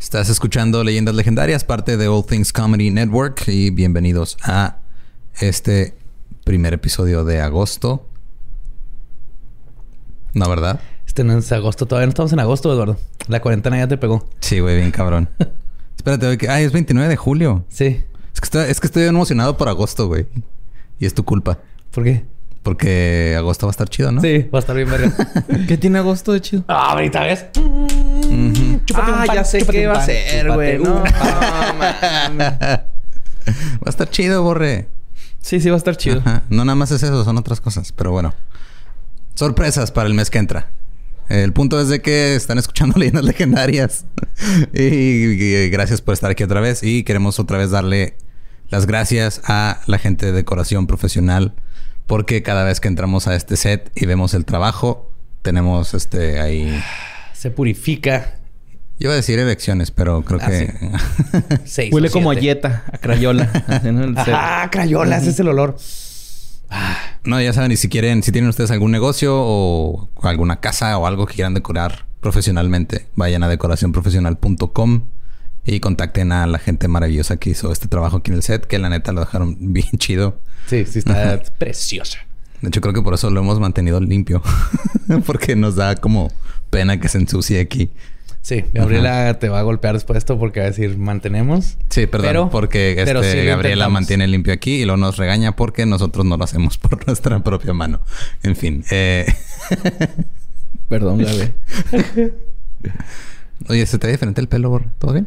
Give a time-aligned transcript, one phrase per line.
[0.00, 4.78] Estás escuchando Leyendas Legendarias, parte de All Things Comedy Network y bienvenidos a
[5.40, 5.94] este
[6.44, 8.06] primer episodio de agosto.
[10.34, 10.80] ¿No, verdad?
[11.04, 12.96] Este no es agosto, todavía no estamos en agosto, Eduardo.
[13.26, 14.28] La cuarentena ya te pegó.
[14.38, 15.28] Sí, güey, bien cabrón.
[15.96, 16.48] Espérate, güey, que...
[16.48, 17.64] Ay, es 29 de julio.
[17.68, 18.04] Sí.
[18.32, 20.26] Es que, estoy, es que estoy emocionado por agosto, güey.
[21.00, 21.58] Y es tu culpa.
[21.90, 22.24] ¿Por qué?
[22.68, 24.20] Porque agosto va a estar chido, ¿no?
[24.20, 25.10] Sí, va a estar bien verga.
[25.66, 26.64] ¿Qué tiene agosto de chido?
[26.68, 27.46] ah, ahorita ves.
[27.54, 30.78] Chúpate ah, ya sé qué va a ser, güey.
[30.78, 32.84] No, Va
[33.86, 34.90] a estar chido, borre.
[35.40, 36.22] Sí, sí, va a estar chido.
[36.50, 37.90] No nada más es eso, son otras cosas.
[37.92, 38.34] Pero bueno.
[39.34, 40.68] Sorpresas para el mes que entra.
[41.30, 44.04] El punto es de que están escuchando leyendas legendarias.
[44.74, 46.82] y, gracias por estar aquí otra vez.
[46.82, 48.18] Y queremos otra vez darle
[48.68, 51.54] las gracias a la gente de decoración profesional.
[52.08, 55.12] Porque cada vez que entramos a este set y vemos el trabajo,
[55.42, 56.82] tenemos este ahí.
[57.32, 58.34] Se purifica
[59.00, 61.90] yo iba a decir elecciones, pero creo Ah, que...
[61.92, 63.48] Huele como a Yeta, a Crayola.
[64.32, 65.76] ah, Crayola, ese es el olor.
[67.22, 71.06] No, ya saben, y si quieren, si tienen ustedes algún negocio o alguna casa o
[71.06, 75.02] algo que quieran decorar profesionalmente, vayan a decoracionprofesional.com
[75.74, 78.78] y contacten a la gente maravillosa que hizo este trabajo aquí en el set, que
[78.78, 80.40] la neta lo dejaron bien chido.
[80.66, 82.18] Sí, sí, está preciosa.
[82.60, 84.42] De hecho, creo que por eso lo hemos mantenido limpio.
[85.26, 86.32] Porque nos da como
[86.70, 87.90] pena que se ensucie aquí.
[88.42, 91.76] Sí, Gabriela te va a golpear después de esto porque va a decir mantenemos.
[91.90, 96.38] Sí, perdón, porque este, Gabriela mantiene limpio aquí y luego nos regaña porque nosotros no
[96.38, 98.00] lo hacemos por nuestra propia mano.
[98.42, 98.84] En fin.
[98.90, 99.26] Eh...
[100.88, 101.52] perdón, Gabriela.
[103.68, 105.26] Oye, ¿se te ve diferente el pelo, ¿Todo bien?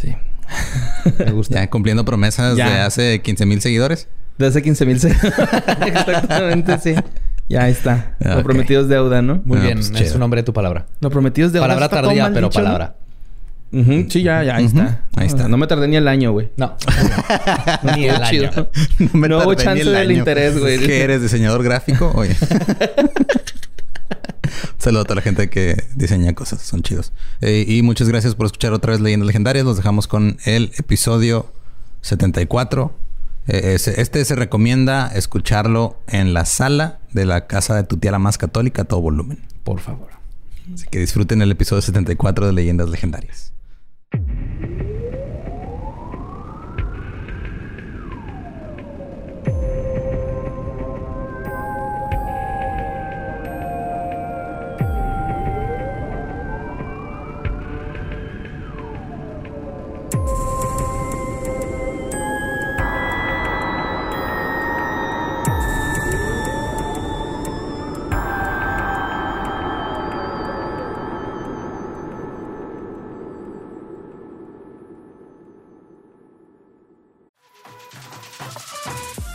[0.00, 0.16] Sí.
[1.18, 1.56] Me gusta.
[1.56, 4.08] Ya cumpliendo promesas de hace 15 mil seguidores.
[4.38, 5.34] De hace 15 mil seguidores.
[5.86, 6.94] Exactamente, sí.
[7.48, 8.16] Ya está.
[8.20, 9.42] Lo prometido es deuda, ¿no?
[9.44, 9.78] Muy bien.
[9.78, 10.86] Pues es un nombre de tu palabra.
[11.00, 11.66] Lo prometido es deuda.
[11.66, 12.94] Palabra tardía, pero palabra.
[13.72, 15.04] Sí, ya, ya, ahí está.
[15.16, 15.48] Ahí está.
[15.48, 16.50] No me tardé ni el año, güey.
[16.56, 16.76] No.
[17.96, 18.50] ni el año.
[18.56, 18.68] No,
[19.12, 20.78] me no hubo chance del interés, güey.
[20.78, 21.22] ¿Qué eres?
[21.22, 22.12] ¿Diseñador gráfico?
[22.14, 22.36] Oye.
[24.80, 26.62] Saludos a toda la gente que diseña cosas.
[26.62, 27.12] Son chidos.
[27.40, 29.64] Eh, y muchas gracias por escuchar otra vez Leyendas Legendarias.
[29.64, 31.52] Los dejamos con el episodio
[32.00, 32.92] 74
[33.52, 38.18] eh, este se recomienda escucharlo en la sala de la casa de tu tía la
[38.18, 39.40] más católica todo volumen.
[39.64, 40.08] Por favor.
[40.72, 43.52] Así que disfruten el episodio 74 de Leyendas Legendarias.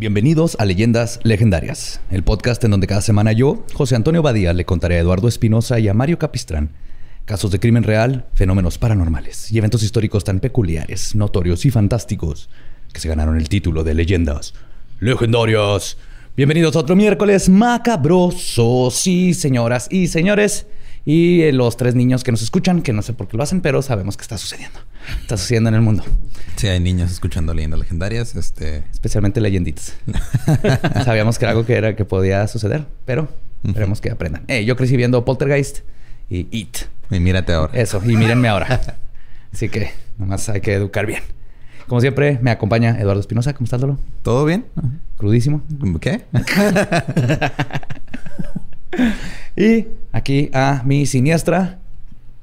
[0.00, 4.64] Bienvenidos a Leyendas Legendarias, el podcast en donde cada semana yo, José Antonio Badía, le
[4.64, 6.70] contaré a Eduardo Espinosa y a Mario Capistrán
[7.26, 12.48] casos de crimen real, fenómenos paranormales y eventos históricos tan peculiares, notorios y fantásticos
[12.94, 14.54] que se ganaron el título de Leyendas
[15.00, 15.98] Legendarias.
[16.34, 20.66] Bienvenidos a otro miércoles macabroso, sí, señoras y señores.
[21.04, 23.60] Y eh, los tres niños que nos escuchan, que no sé por qué lo hacen,
[23.60, 24.80] pero sabemos que está sucediendo.
[25.20, 26.04] Está sucediendo en el mundo.
[26.56, 28.84] Sí, hay niños escuchando leyendas legendarias, este...
[28.92, 29.94] Especialmente leyenditas.
[31.04, 33.28] Sabíamos que era algo que, era, que podía suceder, pero
[33.64, 34.46] esperemos que aprendan.
[34.64, 35.80] Yo crecí viendo Poltergeist
[36.28, 36.78] y It.
[37.10, 37.72] Y mírate ahora.
[37.74, 38.80] Eso, y mírenme ahora.
[39.52, 41.22] Así que nomás hay que educar bien.
[41.86, 43.52] Como siempre, me acompaña Eduardo Espinosa.
[43.52, 43.98] ¿Cómo estás, Lolo?
[44.22, 44.66] ¿Todo bien?
[45.16, 45.62] Crudísimo.
[46.00, 46.24] ¿Qué?
[49.56, 51.80] y aquí a mi siniestra,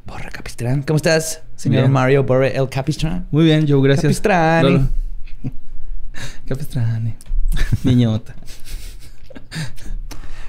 [0.07, 0.83] Borre Capistrán.
[0.83, 1.91] ¿Cómo estás, señor Bien.
[1.91, 3.27] Mario Borre El Capistrán?
[3.29, 4.03] Muy bien, Joe, gracias.
[4.03, 4.69] Capistrani.
[4.71, 4.87] Lolo.
[6.47, 7.13] Capistrani.
[7.83, 8.33] Niñota.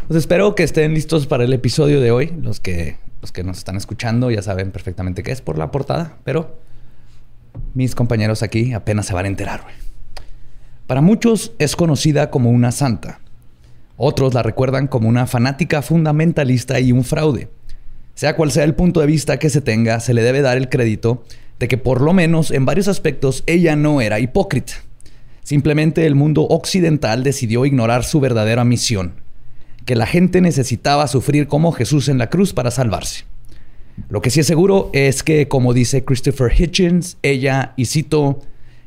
[0.06, 2.34] Pues espero que estén listos para el episodio de hoy.
[2.40, 6.16] Los que, los que nos están escuchando ya saben perfectamente qué es por la portada,
[6.24, 6.56] pero
[7.74, 9.66] mis compañeros aquí apenas se van a enterar.
[10.86, 13.20] Para muchos es conocida como una santa.
[13.98, 17.50] Otros la recuerdan como una fanática fundamentalista y un fraude.
[18.18, 20.68] Sea cual sea el punto de vista que se tenga, se le debe dar el
[20.68, 21.22] crédito
[21.60, 24.72] de que por lo menos en varios aspectos ella no era hipócrita.
[25.44, 29.12] Simplemente el mundo occidental decidió ignorar su verdadera misión,
[29.84, 33.24] que la gente necesitaba sufrir como Jesús en la cruz para salvarse.
[34.08, 38.40] Lo que sí es seguro es que, como dice Christopher Hitchens, ella, y cito,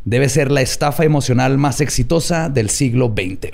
[0.03, 3.53] debe ser la estafa emocional más exitosa del siglo XX.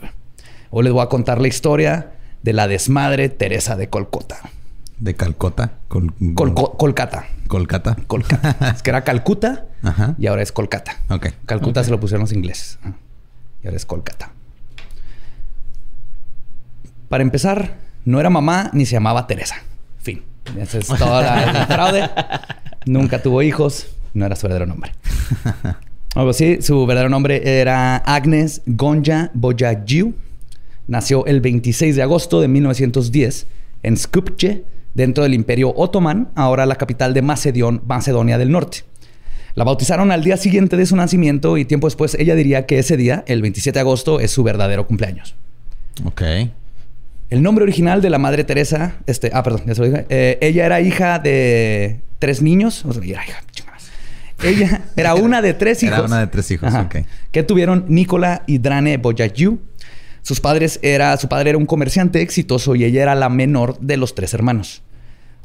[0.71, 4.56] Hoy les voy a contar la historia de la desmadre Teresa de Colcota.
[4.99, 5.73] ¿De Calcota?
[5.88, 7.27] Col Colcata.
[7.47, 7.95] Colcata.
[8.07, 8.71] Colcata.
[8.75, 9.65] es que era Calcuta
[10.17, 10.97] y ahora es Colcata.
[11.09, 11.27] Ok.
[11.45, 12.79] Calcuta se lo pusieron los ingleses.
[13.63, 14.31] Y ahora es Colcata.
[17.09, 19.55] Para empezar, no era mamá ni se llamaba Teresa.
[19.99, 20.23] Fin.
[20.57, 22.09] Esa es toda la, fraude.
[22.85, 23.88] Nunca tuvo hijos.
[24.13, 24.94] No era su verdadero nombre.
[26.15, 26.61] Algo así.
[26.61, 30.15] Su verdadero nombre era Agnes Gonja Boyagiu.
[30.88, 33.47] Nació el 26 de agosto de 1910
[33.83, 34.63] en Skopje,
[34.97, 38.79] dentro del Imperio Otomán, ahora la capital de Macedonia del Norte.
[39.53, 42.97] La bautizaron al día siguiente de su nacimiento y tiempo después ella diría que ese
[42.97, 45.35] día, el 27 de agosto, es su verdadero cumpleaños.
[46.03, 46.23] Ok.
[47.29, 50.05] El nombre original de la Madre Teresa, este, ah, perdón, ya se lo dije.
[50.09, 52.83] Eh, ella era hija de tres niños.
[52.83, 53.44] O sea, era hija,
[54.44, 55.97] Ella era una de tres hijos.
[55.99, 56.95] Era una de tres hijos, ok.
[57.31, 59.59] Que tuvieron Nicola y Drane Boyayu.
[60.23, 63.97] Sus padres era, su padre era un comerciante exitoso y ella era la menor de
[63.97, 64.81] los tres hermanos.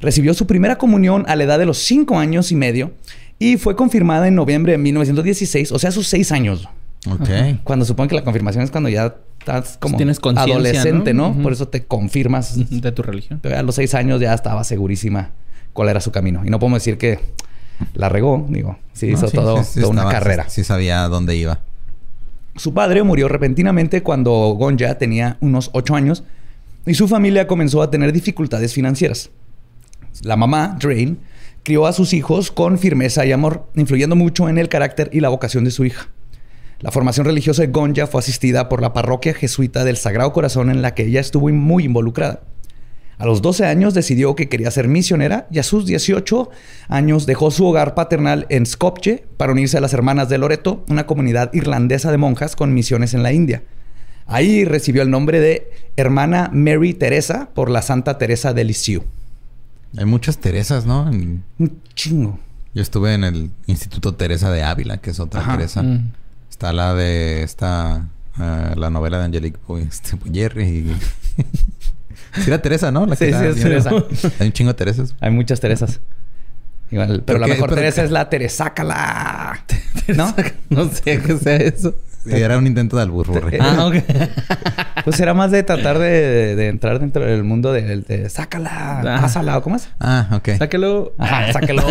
[0.02, 2.92] Recibió su primera comunión a la edad de los cinco años y medio
[3.38, 6.68] y fue confirmada en noviembre de 1916, o sea, sus seis años.
[7.08, 7.28] Ok.
[7.64, 11.32] Cuando supongo que la confirmación es cuando ya estás como Tienes adolescente, ¿no?
[11.40, 12.56] Por eso te confirmas.
[12.68, 13.38] De tu religión.
[13.42, 15.30] Pero a los seis años ya estaba segurísima
[15.72, 16.42] cuál era su camino.
[16.44, 17.20] Y no podemos decir que
[17.94, 18.78] la regó, digo.
[18.92, 20.48] Sí, hizo todo, toda una carrera.
[20.48, 21.60] Sí, sabía dónde iba.
[22.56, 26.24] Su padre murió repentinamente cuando Gonja tenía unos ocho años
[26.86, 29.30] y su familia comenzó a tener dificultades financieras.
[30.22, 31.18] La mamá, Drain,
[31.62, 35.28] crió a sus hijos con firmeza y amor, influyendo mucho en el carácter y la
[35.28, 36.08] vocación de su hija.
[36.80, 40.82] La formación religiosa de Gonja fue asistida por la parroquia jesuita del Sagrado Corazón en
[40.82, 42.40] la que ella estuvo muy involucrada.
[43.18, 46.50] A los 12 años decidió que quería ser misionera y a sus 18
[46.88, 51.06] años dejó su hogar paternal en Skopje para unirse a las Hermanas de Loreto, una
[51.06, 53.62] comunidad irlandesa de monjas con misiones en la India.
[54.26, 59.04] Ahí recibió el nombre de Hermana Mary Teresa por la Santa Teresa de Lisieux.
[59.96, 61.04] Hay muchas Teresas, ¿no?
[61.04, 61.44] Un
[61.94, 62.38] chingo.
[62.74, 65.82] Yo estuve en el Instituto Teresa de Ávila, que es otra Teresa.
[65.82, 66.12] Mm.
[66.50, 68.08] Está la de esta...
[68.40, 70.96] Eh, la novela de Angelique este, Jerry y...
[72.40, 73.06] sí era Teresa, ¿no?
[73.14, 73.90] sí, sí, es Teresa.
[74.38, 75.14] Hay un chingo de Teresas.
[75.20, 76.00] Hay muchas Teresas.
[76.90, 79.64] Igual, pero, la mejor Teresa es la Teresácala.
[80.16, 80.34] ¿No?
[80.70, 81.94] no sé qué sea eso.
[82.26, 83.34] Era un intento de alburro.
[83.60, 83.96] ah, ok.
[85.04, 89.20] pues era más de tratar de, entrar dentro del mundo de, sácala, ah.
[89.20, 89.88] pásala, ¿cómo es?
[89.98, 90.50] Ah, ok.
[90.58, 91.12] Sáquelo.
[91.18, 91.82] Ajá, sáquelo.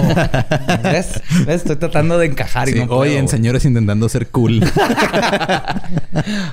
[0.83, 1.22] ¿Ves?
[1.48, 4.62] Estoy tratando de encajar y no Oye, en señores intentando ser cool.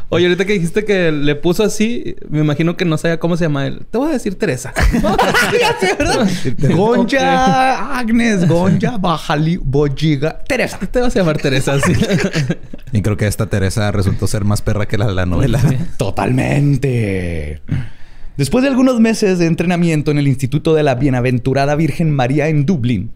[0.08, 3.44] Oye, ahorita que dijiste que le puso así, me imagino que no sabía cómo se
[3.44, 3.86] llama él.
[3.90, 4.72] Te voy a decir Teresa.
[6.74, 10.78] Gonja, Agnes, Gonja, Bajali, Bojiga, Teresa.
[10.78, 11.92] Te vas a llamar Teresa, sí.
[12.92, 15.60] y creo que esta Teresa esa resultó ser más perra que la de la novela.
[15.96, 17.62] Totalmente.
[18.36, 22.66] Después de algunos meses de entrenamiento en el Instituto de la Bienaventurada Virgen María en
[22.66, 23.10] Dublín,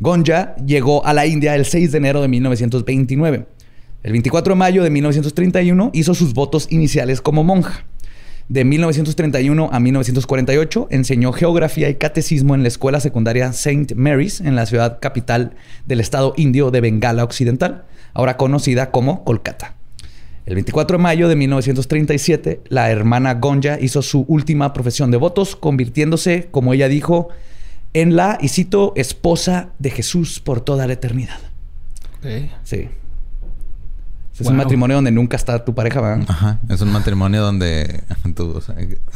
[0.00, 3.46] Gonja llegó a la India el 6 de enero de 1929.
[4.02, 7.84] El 24 de mayo de 1931 hizo sus votos iniciales como monja.
[8.48, 13.94] De 1931 a 1948 enseñó geografía y catecismo en la escuela secundaria St.
[13.94, 15.52] Mary's en la ciudad capital
[15.86, 19.76] del estado indio de Bengala Occidental, ahora conocida como Kolkata.
[20.44, 25.54] El 24 de mayo de 1937, la hermana Gonja hizo su última profesión de votos,
[25.54, 27.28] convirtiéndose, como ella dijo,
[27.94, 31.38] en la, y cito, esposa de Jesús por toda la eternidad.
[32.64, 32.88] Sí.
[34.38, 36.24] Es un matrimonio donde nunca está tu pareja, ¿verdad?
[36.26, 36.58] Ajá.
[36.68, 38.02] Es un matrimonio donde
[38.34, 38.60] tu,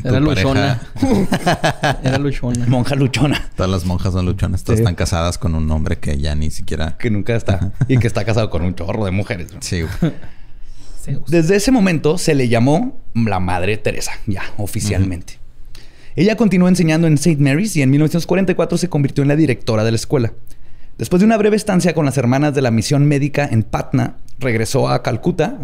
[0.04, 0.80] Era luchona.
[2.04, 2.66] Era luchona.
[2.66, 3.50] Monja luchona.
[3.56, 4.62] Todas las monjas son luchonas.
[4.62, 6.97] Todas están casadas con un hombre que ya ni siquiera...
[6.99, 7.73] Que nunca está.
[7.88, 9.49] y que está casado con un chorro de mujeres.
[9.61, 9.85] Sí.
[11.29, 15.39] Desde ese momento se le llamó la Madre Teresa, ya oficialmente.
[16.17, 17.37] Ella continuó enseñando en St.
[17.43, 20.33] Mary's y en 1944 se convirtió en la directora de la escuela.
[20.99, 24.89] Después de una breve estancia con las hermanas de la misión médica en Patna, regresó
[24.89, 25.59] a Calcuta,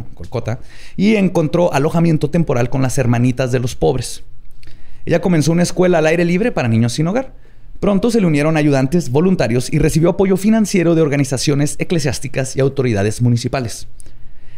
[0.96, 4.24] y encontró alojamiento temporal con las hermanitas de los pobres.
[5.06, 7.32] Ella comenzó una escuela al aire libre para niños sin hogar.
[7.80, 13.22] Pronto se le unieron ayudantes voluntarios y recibió apoyo financiero de organizaciones eclesiásticas y autoridades
[13.22, 13.88] municipales.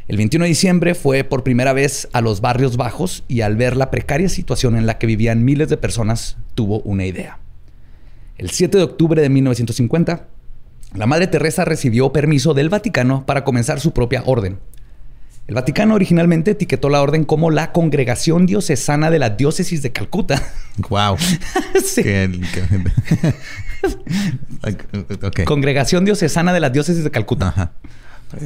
[0.06, 3.74] El 21 de diciembre fue por primera vez a los barrios bajos y al ver
[3.74, 7.38] la precaria situación en la que vivían miles de personas, tuvo una idea.
[8.36, 10.26] El 7 de octubre de 1950,
[10.94, 14.58] la Madre Teresa recibió permiso del Vaticano para comenzar su propia orden.
[15.46, 20.42] El Vaticano originalmente etiquetó la orden como la Congregación Diocesana de la Diócesis de Calcuta.
[20.88, 21.16] Wow.
[21.84, 22.02] Sí.
[25.22, 25.44] Ok.
[25.44, 27.48] Congregación Diocesana de la Diócesis de Calcuta.
[27.48, 27.72] Ajá.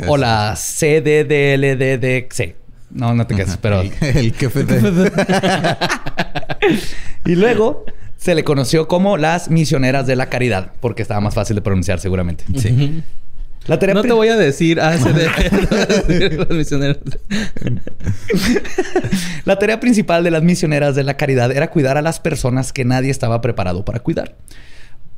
[0.07, 2.55] O la CDDLDDC.
[2.91, 3.83] No, no te quedes, pero...
[3.83, 5.13] El, jefe de...
[7.27, 7.85] Y luego
[8.17, 12.01] se le conoció como las misioneras de la caridad, porque estaba más fácil de pronunciar
[12.01, 12.45] seguramente.
[12.57, 13.03] Sí.
[13.67, 15.29] La tarea No te voy a decir ACD.
[16.39, 16.99] los misioneros.
[19.45, 22.87] La tarea principal de las misioneras de la caridad era cuidar a las personas que
[22.87, 24.37] nadie estaba preparado para cuidar.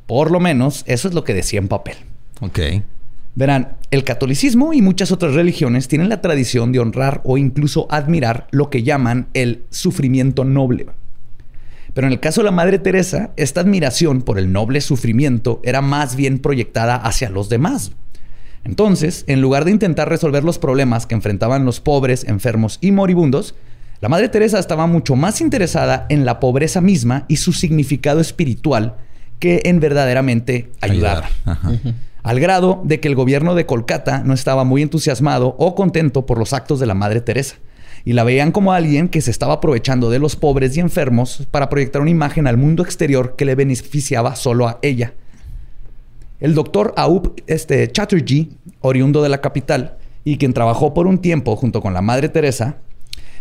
[0.05, 1.95] Por lo menos eso es lo que decía en papel.
[2.41, 2.59] Ok.
[3.33, 8.47] Verán, el catolicismo y muchas otras religiones tienen la tradición de honrar o incluso admirar
[8.51, 10.87] lo que llaman el sufrimiento noble.
[11.93, 15.81] Pero en el caso de la Madre Teresa, esta admiración por el noble sufrimiento era
[15.81, 17.91] más bien proyectada hacia los demás.
[18.63, 23.55] Entonces, en lugar de intentar resolver los problemas que enfrentaban los pobres, enfermos y moribundos,
[24.01, 28.95] la Madre Teresa estaba mucho más interesada en la pobreza misma y su significado espiritual
[29.39, 31.29] que en verdaderamente ayudar.
[31.45, 31.71] Ajá.
[32.23, 36.37] Al grado de que el gobierno de Kolkata no estaba muy entusiasmado o contento por
[36.37, 37.55] los actos de la Madre Teresa.
[38.05, 41.69] Y la veían como alguien que se estaba aprovechando de los pobres y enfermos para
[41.69, 45.13] proyectar una imagen al mundo exterior que le beneficiaba solo a ella.
[46.39, 48.49] El doctor Aup este, Chatterjee,
[48.81, 52.77] oriundo de la capital, y quien trabajó por un tiempo junto con la Madre Teresa,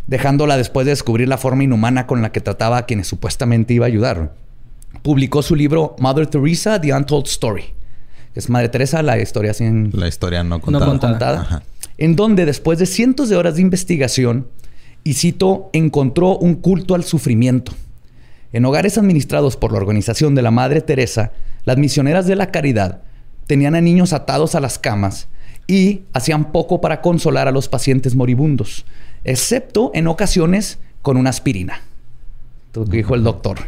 [0.07, 3.87] dejándola después de descubrir la forma inhumana con la que trataba a quienes supuestamente iba
[3.87, 4.35] a ayudar,
[5.03, 7.80] publicó su libro Mother Teresa, The Untold Story.
[8.35, 10.87] Es Madre Teresa, la historia sin La historia no contada.
[10.87, 11.13] contada.
[11.13, 11.63] contada, Ajá.
[11.99, 14.47] en donde después de cientos de horas de investigación,
[15.03, 17.73] y cito, encontró un culto al sufrimiento.
[18.53, 21.33] En hogares administrados por la organización de la Madre Teresa,
[21.65, 23.03] las misioneras de la caridad
[23.47, 25.29] tenían a niños atados a las camas
[25.67, 28.85] y hacían poco para consolar a los pacientes moribundos,
[29.25, 31.81] excepto en ocasiones con una aspirina.
[32.75, 33.59] Lo que dijo el doctor.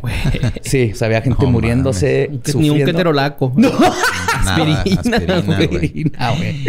[0.00, 0.14] Güey.
[0.62, 2.30] Sí, o sea, había gente No muriéndose.
[2.54, 3.52] Ni un keterolaco.
[3.56, 3.76] Nada,
[4.38, 4.80] Aspirina,
[5.16, 5.64] aspirina, güey.
[5.64, 6.64] Aspirina, güey.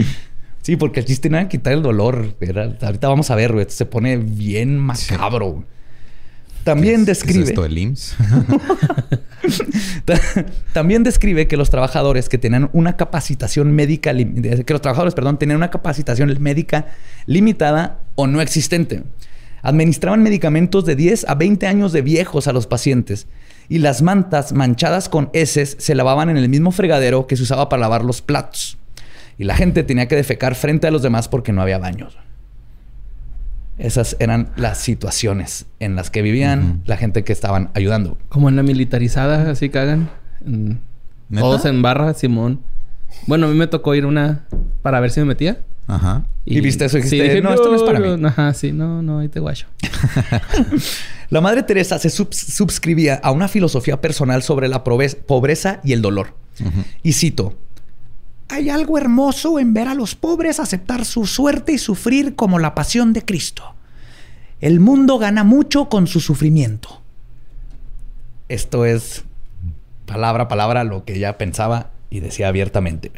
[0.62, 2.36] Sí, porque el chiste no era quitar el dolor.
[2.42, 3.62] Era- ahorita vamos a ver, güey.
[3.62, 5.64] Esto se pone bien macabro.
[6.64, 7.44] También ¿Qué es- qué describe.
[7.44, 8.16] es esto, el IMSS?
[10.06, 10.20] Ta-
[10.74, 15.58] También describe que los trabajadores que tenían una capacitación médica, que los trabajadores, perdón, tenían
[15.58, 16.88] una capacitación médica
[17.26, 19.04] limitada o no existente.
[19.62, 23.28] Administraban medicamentos de 10 a 20 años de viejos a los pacientes
[23.68, 27.70] y las mantas manchadas con heces se lavaban en el mismo fregadero que se usaba
[27.70, 28.78] para lavar los platos.
[29.38, 32.18] Y la gente tenía que defecar frente a los demás porque no había baños.
[33.78, 38.18] Esas eran las situaciones en las que vivían la gente que estaban ayudando.
[38.28, 40.10] Como en la militarizada, así cagan.
[40.46, 40.82] En-
[41.30, 41.42] ¿Neta?
[41.42, 42.62] Todos en barra, Simón.
[43.28, 44.46] Bueno, a mí me tocó ir una
[44.82, 45.60] para ver si me metía.
[45.90, 46.24] Ajá.
[46.46, 48.26] ¿Y viste eso y dijiste, dije, "No, esto no es para mí"?
[48.26, 49.68] Ajá, sí, no, no, ahí te guacho.
[51.30, 56.02] La Madre Teresa se subs- subscribía a una filosofía personal sobre la pobreza y el
[56.02, 56.36] dolor.
[57.04, 57.58] Y cito,
[58.50, 62.74] hay algo hermoso en ver a los pobres aceptar su suerte y sufrir como la
[62.76, 63.64] pasión de Cristo.
[64.60, 67.02] El mundo gana mucho con su sufrimiento.
[68.50, 69.24] Esto es
[70.06, 73.12] palabra a palabra lo que ella pensaba y decía abiertamente.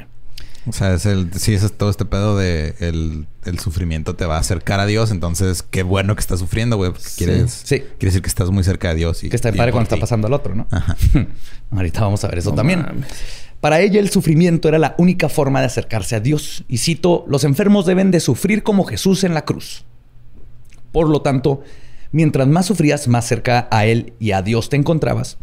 [0.68, 4.38] O sea, es el, sí, es todo este pedo de el, el sufrimiento te va
[4.38, 5.10] a acercar a Dios.
[5.10, 6.92] Entonces, qué bueno que estás sufriendo, güey.
[6.92, 7.80] Porque quieres, Sí.
[7.80, 9.24] quiere decir que estás muy cerca de Dios.
[9.24, 10.68] Y, Que está y padre cuando está pasando al otro, ¿no?
[10.70, 10.96] Ajá.
[11.72, 12.82] Ahorita vamos a ver eso No también.
[12.84, 13.08] mames.
[13.60, 16.64] Para ella el sufrimiento era la única forma de acercarse a Dios.
[16.68, 19.84] Y cito, los enfermos deben de sufrir como Jesús en la cruz.
[20.92, 21.62] Por lo tanto,
[22.12, 25.38] mientras más sufrías, más cerca a Él y a Dios te encontrabas.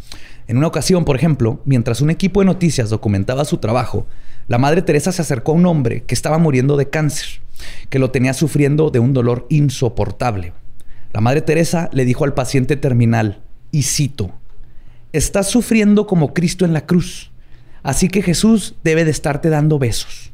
[0.47, 4.07] En una ocasión, por ejemplo, mientras un equipo de noticias documentaba su trabajo,
[4.49, 7.43] la Madre Teresa se acercó a un hombre que estaba muriendo de cáncer,
[7.90, 10.55] que lo tenía sufriendo de un dolor insoportable.
[11.12, 14.33] La Madre Teresa le dijo al paciente terminal, y cito,
[15.12, 17.31] Estás sufriendo como Cristo en la cruz.
[17.83, 20.33] Así que Jesús debe de estarte dando besos.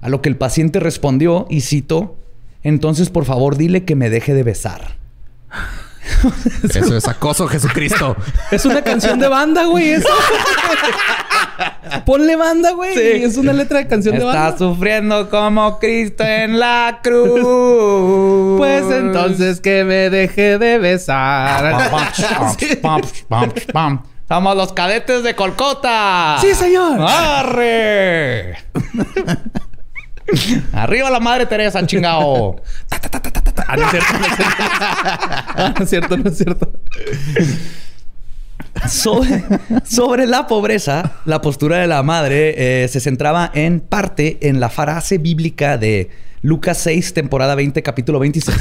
[0.00, 2.18] A lo que el paciente respondió y cito,
[2.62, 4.98] entonces por favor dile que me deje de besar.
[6.74, 8.16] Eso es acoso, Jesucristo.
[8.50, 9.90] Es una canción de banda, güey.
[9.92, 10.08] eso.
[12.04, 12.94] Ponle banda, güey.
[12.94, 13.24] Sí.
[13.24, 14.58] Es una letra de canción de Está banda.
[14.58, 18.58] sufriendo como Cristo en la cruz.
[18.58, 21.90] Pues entonces que me deje de besar.
[24.28, 26.38] Somos los cadetes de Colcota.
[26.40, 27.00] Sí, señor.
[27.00, 28.56] ¡Arre!
[30.72, 32.56] Arriba la madre Teresa, chingao.
[33.66, 34.52] Ah, no es cierto, no es cierto.
[35.54, 36.72] Ah, no es cierto, no es cierto.
[38.88, 39.44] Sobre,
[39.84, 44.70] sobre la pobreza, la postura de la madre eh, se centraba en parte en la
[44.70, 46.10] frase bíblica de
[46.42, 48.58] Lucas 6, temporada 20, capítulo 26.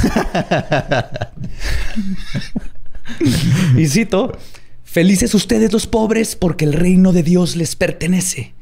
[3.77, 4.37] y cito,
[4.83, 8.53] felices ustedes los pobres porque el reino de Dios les pertenece.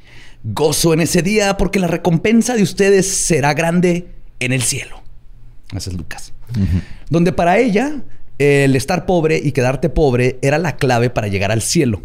[0.44, 4.08] Gozo en ese día porque la recompensa de ustedes será grande
[4.40, 5.04] en el cielo.
[5.76, 6.34] Ese es Lucas.
[7.10, 8.02] Donde para ella
[8.40, 12.02] el estar pobre y quedarte pobre era la clave para llegar al cielo.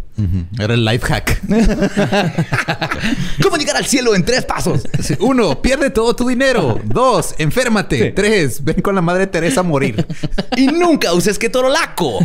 [0.58, 1.40] Era el life hack.
[3.42, 4.82] ¿Cómo llegar al cielo en tres pasos?
[5.20, 6.80] Uno, pierde todo tu dinero.
[6.84, 8.10] Dos, enférmate.
[8.10, 10.04] Tres, ven con la madre Teresa a morir.
[10.56, 12.18] y nunca uses que laco.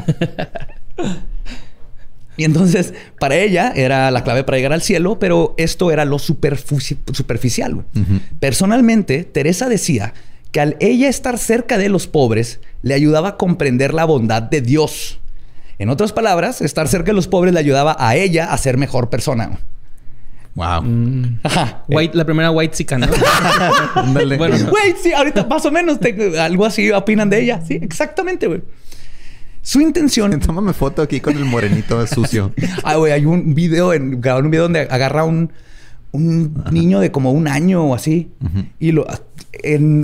[2.36, 6.17] Y entonces, para ella era la clave para llegar al cielo, pero esto era lo
[6.17, 7.86] superficial.
[8.39, 10.15] Personalmente, Teresa decía
[10.51, 14.62] que al ella estar cerca de los pobres, le ayudaba a comprender la bondad de
[14.62, 15.20] Dios.
[15.77, 19.10] En otras palabras, estar cerca de los pobres le ayudaba a ella a ser mejor
[19.10, 19.60] persona.
[20.56, 20.82] Wow.
[20.82, 21.39] Mm.
[21.88, 23.08] White, la primera white chica, ¿no?
[24.13, 24.38] bueno,
[24.70, 26.00] güey, sí, ahorita más o menos
[26.39, 27.62] algo así opinan de ella.
[27.65, 28.62] Sí, exactamente, güey.
[29.62, 30.38] Su intención.
[30.46, 32.53] Tómame foto aquí con el morenito sucio.
[32.84, 35.51] ah, güey, hay un video, en, un video donde agarra un,
[36.12, 38.32] un niño de como un año o así
[38.80, 39.08] y lo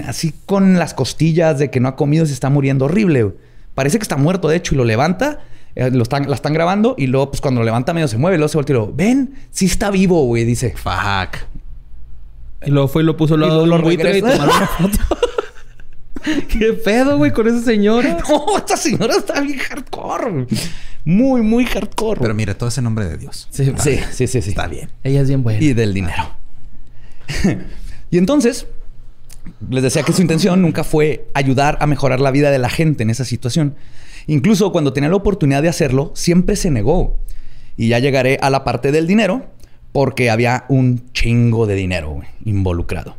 [0.07, 3.33] así con las costillas de que no ha comido se está muriendo horrible.
[3.73, 5.41] Parece que está muerto, de hecho, y lo levanta.
[5.75, 8.37] Eh, lo están, la están grabando y luego, pues cuando lo levanta medio se mueve,
[8.37, 10.73] luego se voltea y lo ven, sí está vivo, güey, dice.
[10.75, 11.37] Fuck.
[12.65, 14.97] Y luego fue y lo puso al lado lo, y tomaron una foto.
[16.47, 18.17] ¿Qué pedo, güey, con esa señora?
[18.29, 20.47] No, esta señora está bien hardcore.
[21.03, 22.19] Muy, muy hardcore.
[22.21, 23.47] Pero mira, todo ese nombre de Dios.
[23.51, 24.89] Sí, sí, sí, sí, Está bien.
[25.03, 25.63] Ella es bien buena.
[25.63, 26.31] Y del dinero.
[28.09, 28.67] y entonces,
[29.69, 33.03] les decía que su intención nunca fue ayudar a mejorar la vida de la gente
[33.03, 33.75] en esa situación.
[34.27, 37.17] Incluso cuando tenía la oportunidad de hacerlo, siempre se negó.
[37.77, 39.45] Y ya llegaré a la parte del dinero,
[39.91, 43.17] porque había un chingo de dinero involucrado.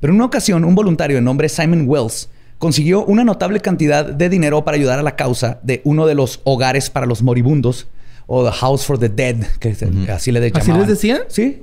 [0.00, 4.28] Pero en una ocasión, un voluntario de nombre Simon Wells consiguió una notable cantidad de
[4.28, 7.86] dinero para ayudar a la causa de uno de los hogares para los moribundos
[8.26, 9.70] o The House for the Dead, que
[10.12, 10.60] así le llamaban.
[10.60, 11.20] ¿Así les decían?
[11.28, 11.60] Sí.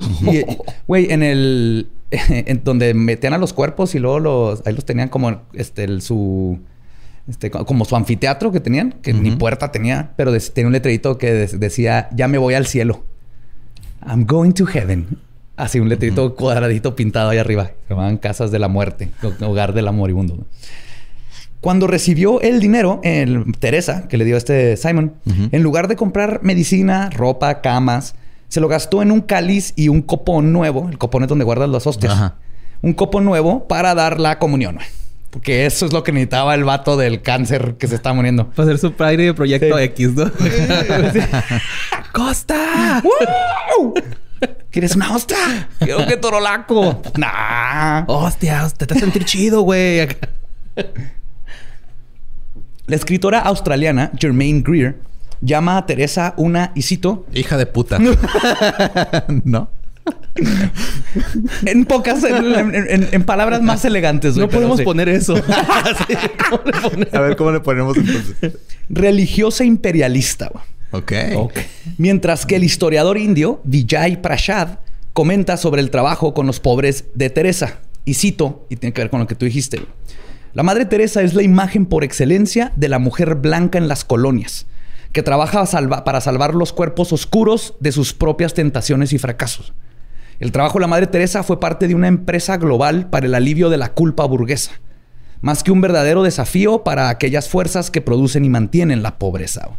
[0.87, 1.89] Güey, en el...
[2.29, 4.65] En donde metían a los cuerpos y luego los...
[4.65, 6.59] Ahí los tenían como este, el, su...
[7.27, 11.33] Este, como su anfiteatro que tenían, que ni puerta tenía, pero tenía un letrerito que
[11.33, 13.03] decía, ya me voy al cielo.
[14.07, 15.17] I'm going to heaven.
[15.57, 17.71] Así un letrerito cuadradito pintado ahí arriba.
[17.87, 19.09] Se llamaban casas de la muerte,
[19.41, 20.45] hogar del moribundo.
[21.65, 25.95] Cuando recibió el dinero, el, Teresa, que le dio a este Simon, en lugar de
[25.95, 28.13] comprar medicina, ropa, camas,
[28.49, 30.87] se lo gastó en un cáliz y un copón nuevo.
[30.87, 32.33] El copón es donde guardan las hostias.
[32.83, 34.77] Un copón nuevo para dar la comunión.
[35.31, 38.47] Porque eso es lo que necesitaba el vato del cáncer que se está muriendo.
[38.51, 40.31] Para hacer su padre de Proyecto X, ¿no?
[42.13, 43.01] ¡Costa!
[44.69, 45.67] ¿Quieres una hostia?
[45.79, 47.01] Quiero que torolaco.
[47.17, 48.03] Nah.
[48.05, 50.07] Hostia, te a sentir chido, güey.
[52.87, 54.99] La escritora australiana Germaine Greer
[55.41, 57.99] llama a Teresa una, y cito, hija de puta.
[59.43, 59.69] ¿No?
[61.65, 64.35] en pocas, en, palabras más elegantes.
[64.35, 65.35] no podemos poner eso.
[67.11, 68.57] A ver, ¿cómo le ponemos entonces?
[68.89, 70.51] Religiosa imperialista.
[70.91, 71.13] Ok.
[71.97, 74.79] Mientras que el historiador indio Vijay Prashad
[75.13, 77.79] comenta sobre el trabajo con los pobres de Teresa.
[78.03, 79.81] Y cito, y tiene que ver con lo que tú dijiste.
[80.55, 84.67] La Madre Teresa es la imagen por excelencia de la mujer blanca en las colonias,
[85.11, 85.65] que trabaja
[86.05, 89.73] para salvar los cuerpos oscuros de sus propias tentaciones y fracasos.
[90.39, 93.69] El trabajo de la Madre Teresa fue parte de una empresa global para el alivio
[93.69, 94.71] de la culpa burguesa,
[95.41, 99.71] más que un verdadero desafío para aquellas fuerzas que producen y mantienen la pobreza.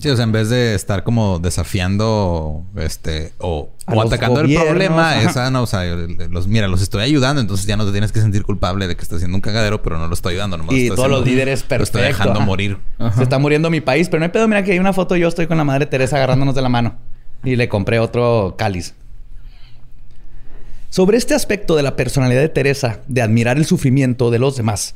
[0.00, 5.50] Sí, o sea, en vez de estar como desafiando este o, atacando el problema, esa
[5.50, 8.42] no, o sea, los, mira, los estoy ayudando, entonces ya no te tienes que sentir
[8.42, 11.10] culpable de que estás haciendo un cagadero, pero no lo estoy ayudando, nomás Y todos
[11.10, 12.00] los líderes perfectos.
[12.00, 12.78] Lo estoy dejando morir.
[13.14, 15.28] Se está muriendo mi país, pero no hay pedo, mira que hay una foto, yo
[15.28, 16.96] estoy con la madre Teresa agarrándonos de la mano
[17.44, 18.94] y le compré otro cáliz.
[20.88, 24.94] Sobre este aspecto de la personalidad de Teresa, de admirar el sufrimiento de los demás,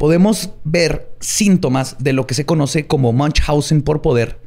[0.00, 4.38] podemos ver síntomas de lo que se conoce como Munchausen por poder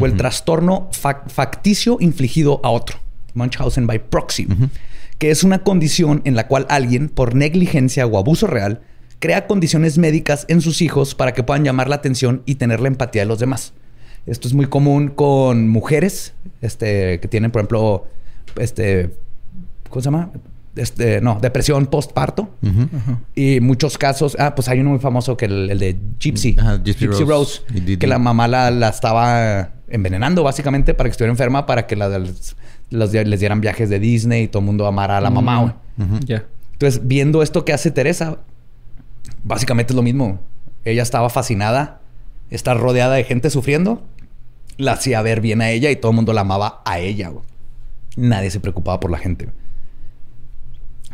[0.00, 2.96] o el trastorno facticio infligido a otro,
[3.34, 4.48] Munchausen by proxy,
[5.18, 8.80] que es una condición en la cual alguien, por negligencia o abuso real,
[9.18, 12.88] crea condiciones médicas en sus hijos para que puedan llamar la atención y tener la
[12.88, 13.74] empatía de los demás.
[14.24, 18.06] Esto es muy común con mujeres este, que tienen, por ejemplo,
[18.56, 19.10] este,
[19.90, 20.30] ¿cómo se llama?
[20.76, 22.50] Este, no, depresión postparto.
[23.34, 26.54] Y muchos casos, ah, pues hay uno muy famoso que el, el de Gypsy,
[26.84, 27.60] Gypsy, Rose,
[27.98, 32.08] que la mamá la, estaba envenenando básicamente para que estuviera enferma, para que la-
[32.90, 35.60] les dieran viajes de Disney y todo el mundo amara a la mamá.
[35.60, 36.20] güey.
[36.26, 36.44] Ya.
[36.72, 38.38] Entonces, viendo esto que hace Teresa,
[39.44, 40.40] básicamente es lo mismo.
[40.84, 42.00] Ella estaba fascinada,
[42.50, 44.02] está rodeada de gente sufriendo,
[44.78, 47.28] la hacía ver bien a ella y todo el mundo la amaba a ella.
[47.28, 47.44] güey.
[48.16, 49.48] Nadie se preocupaba por la gente.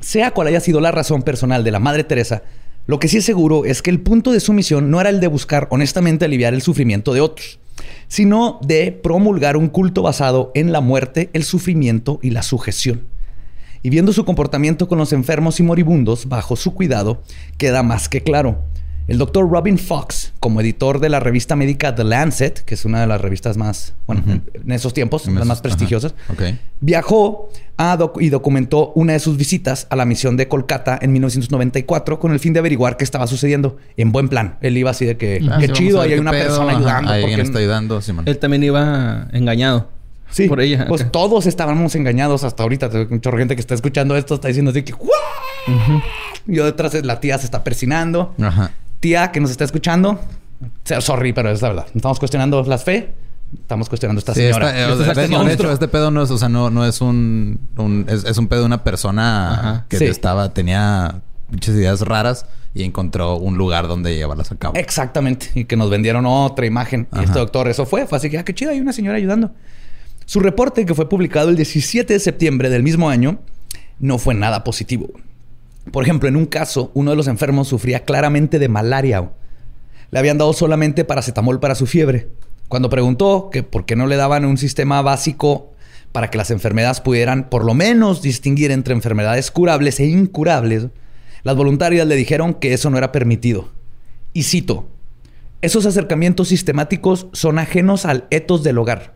[0.00, 2.42] Sea cual haya sido la razón personal de la Madre Teresa,
[2.87, 5.20] lo que sí es seguro es que el punto de su misión no era el
[5.20, 7.58] de buscar honestamente aliviar el sufrimiento de otros,
[8.06, 13.02] sino de promulgar un culto basado en la muerte, el sufrimiento y la sujeción.
[13.82, 17.22] Y viendo su comportamiento con los enfermos y moribundos bajo su cuidado,
[17.58, 18.62] queda más que claro.
[19.09, 23.01] El doctor Robin Fox, como editor de la revista médica The Lancet, que es una
[23.01, 26.14] de las revistas más, bueno, en, en esos tiempos, En las esos- más prestigiosas,
[26.81, 31.12] viajó a doc- y documentó una de sus visitas a la misión de Kolkata en
[31.12, 34.57] 1994 con el fin de averiguar qué estaba sucediendo en buen plan.
[34.61, 36.79] Él iba así de que, Ah, qué sí, chido, ahí hay una pedo, persona ajá,
[36.79, 37.11] ayudando.
[37.11, 38.25] Alguien porque- está ayudando, Simón.
[38.29, 39.88] Él también iba engañado.
[40.31, 40.85] Sí, Por ella.
[40.87, 42.90] Pues todos estábamos engañados hasta ahorita.
[43.09, 46.03] Mucha gente que está escuchando esto está diciendo así que "¿What?".
[46.47, 48.35] Yo detrás de la tía se está persinando.
[48.38, 48.73] Ajá.
[49.00, 50.20] Tía que nos está escuchando,
[51.00, 51.87] sorry, pero es la verdad.
[51.94, 53.14] Estamos cuestionando las fe.
[53.54, 54.68] Estamos cuestionando a esta Sí, señora.
[54.70, 54.87] esta- Este
[55.20, 58.24] de, este hecho, este pedo no es, o sea, no, no es un, un- es,
[58.24, 59.87] es un pedo de una persona Ajá.
[59.88, 60.04] que Sí.
[60.04, 64.74] estaba, tenía muchas ideas raras y encontró un lugar donde llevarlas a cabo.
[64.76, 65.48] Exactamente.
[65.54, 67.08] Y que nos vendieron otra imagen.
[67.18, 68.06] Y este doctor, eso fue.
[68.06, 69.52] Fue así que, ah, qué chido, hay una señora ayudando.
[70.26, 73.38] Su reporte, que fue publicado el 17 de septiembre del mismo año,
[73.98, 75.08] no fue nada positivo.
[75.92, 79.31] Por ejemplo, en un caso, uno de los enfermos sufría claramente de malaria.
[80.11, 82.29] Le habían dado solamente paracetamol para su fiebre.
[82.68, 85.72] Cuando preguntó que por qué no le daban un sistema básico
[86.12, 90.88] para que las enfermedades pudieran por lo menos distinguir entre enfermedades curables e incurables,
[91.42, 93.70] las voluntarias le dijeron que eso no era permitido.
[94.33, 94.88] Y cito,
[95.62, 99.14] esos acercamientos sistemáticos son ajenos al etos del hogar.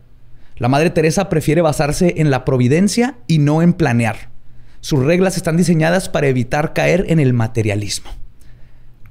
[0.57, 4.32] La Madre Teresa prefiere basarse en la providencia y no en planear.
[4.83, 8.11] Sus reglas están diseñadas para evitar caer en el materialismo.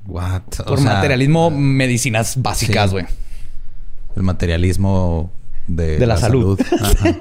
[0.07, 0.43] What?
[0.61, 2.97] O Por sea, materialismo, medicinas básicas, sí.
[2.97, 3.07] güey.
[4.15, 5.33] El materialismo
[5.67, 6.61] de, De la salud.
[6.81, 7.17] Ajá.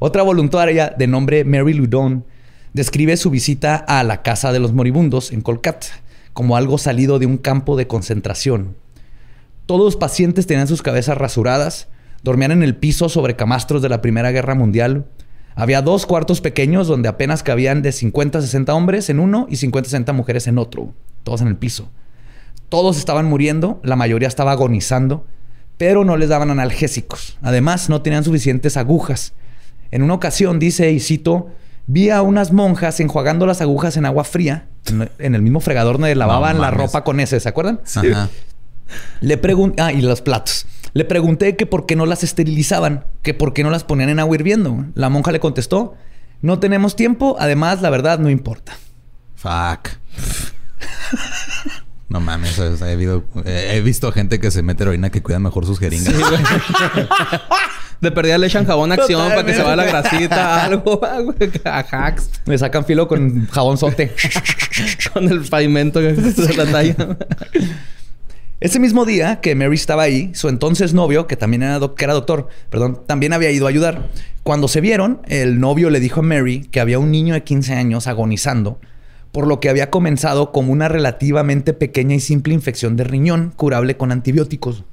[0.00, 2.24] Otra voluntaria de nombre Mary Ludon
[2.72, 5.86] describe su visita a la casa de los moribundos en Kolkata
[6.32, 8.74] como algo salido de un campo de concentración.
[9.66, 11.86] Todos los pacientes tenían sus cabezas rasuradas,
[12.24, 15.06] dormían en el piso sobre camastros de la Primera Guerra Mundial.
[15.56, 19.56] Había dos cuartos pequeños donde apenas cabían de 50 a 60 hombres en uno y
[19.56, 21.88] 50 a 60 mujeres en otro, todos en el piso.
[22.68, 25.24] Todos estaban muriendo, la mayoría estaba agonizando,
[25.78, 27.38] pero no les daban analgésicos.
[27.42, 29.32] Además, no tenían suficientes agujas.
[29.92, 31.48] En una ocasión, dice, y cito,
[31.86, 34.66] vi a unas monjas enjuagando las agujas en agua fría,
[35.18, 37.80] en- el mismo fregador donde lavaban la ropa con ese, ¿se acuerdan?
[38.12, 38.28] Ajá.
[39.20, 40.66] Le pregunté, ah, y los platos.
[40.92, 44.20] Le pregunté que por qué no las esterilizaban, que por qué no las ponían en
[44.20, 44.86] agua hirviendo.
[44.94, 45.94] La monja le contestó,
[46.40, 48.76] no tenemos tiempo, además la verdad no importa.
[49.34, 49.90] Fuck.
[52.08, 55.66] No mames, o sea, he, eh, visto gente que se mete heroína que cuida mejor
[55.66, 56.14] sus jeringas.
[58.00, 61.00] De perdida le echan jabón a acción para que se vaya la grasita, algo,
[61.64, 62.28] a hacks.
[62.44, 64.14] Me sacan filo con jabón sote.
[65.12, 67.16] Con el pavimento que se la talla.
[68.60, 72.04] Ese mismo día que Mary estaba ahí, su entonces novio, que también era, doc- que
[72.04, 74.08] era doctor, perdón, también había ido a ayudar.
[74.42, 77.74] Cuando se vieron, el novio le dijo a Mary que había un niño de 15
[77.74, 78.78] años agonizando,
[79.32, 83.96] por lo que había comenzado como una relativamente pequeña y simple infección de riñón curable
[83.96, 84.84] con antibióticos.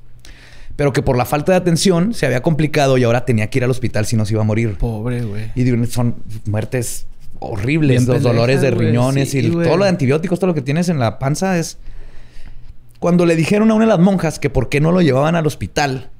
[0.76, 3.63] Pero que por la falta de atención se había complicado y ahora tenía que ir
[3.63, 4.78] al hospital si no se iba a morir.
[4.80, 5.52] Pobre, güey.
[5.54, 7.06] Y de un- son muertes
[7.39, 7.89] horribles.
[8.06, 10.89] Bien los dolores de riñones Sí, y todo lo de antibióticos, todo lo que tienes
[10.89, 11.78] en la panza es...
[13.02, 15.48] Cuando le dijeron a una de las monjas que por qué no lo llevaban al
[15.48, 16.12] hospital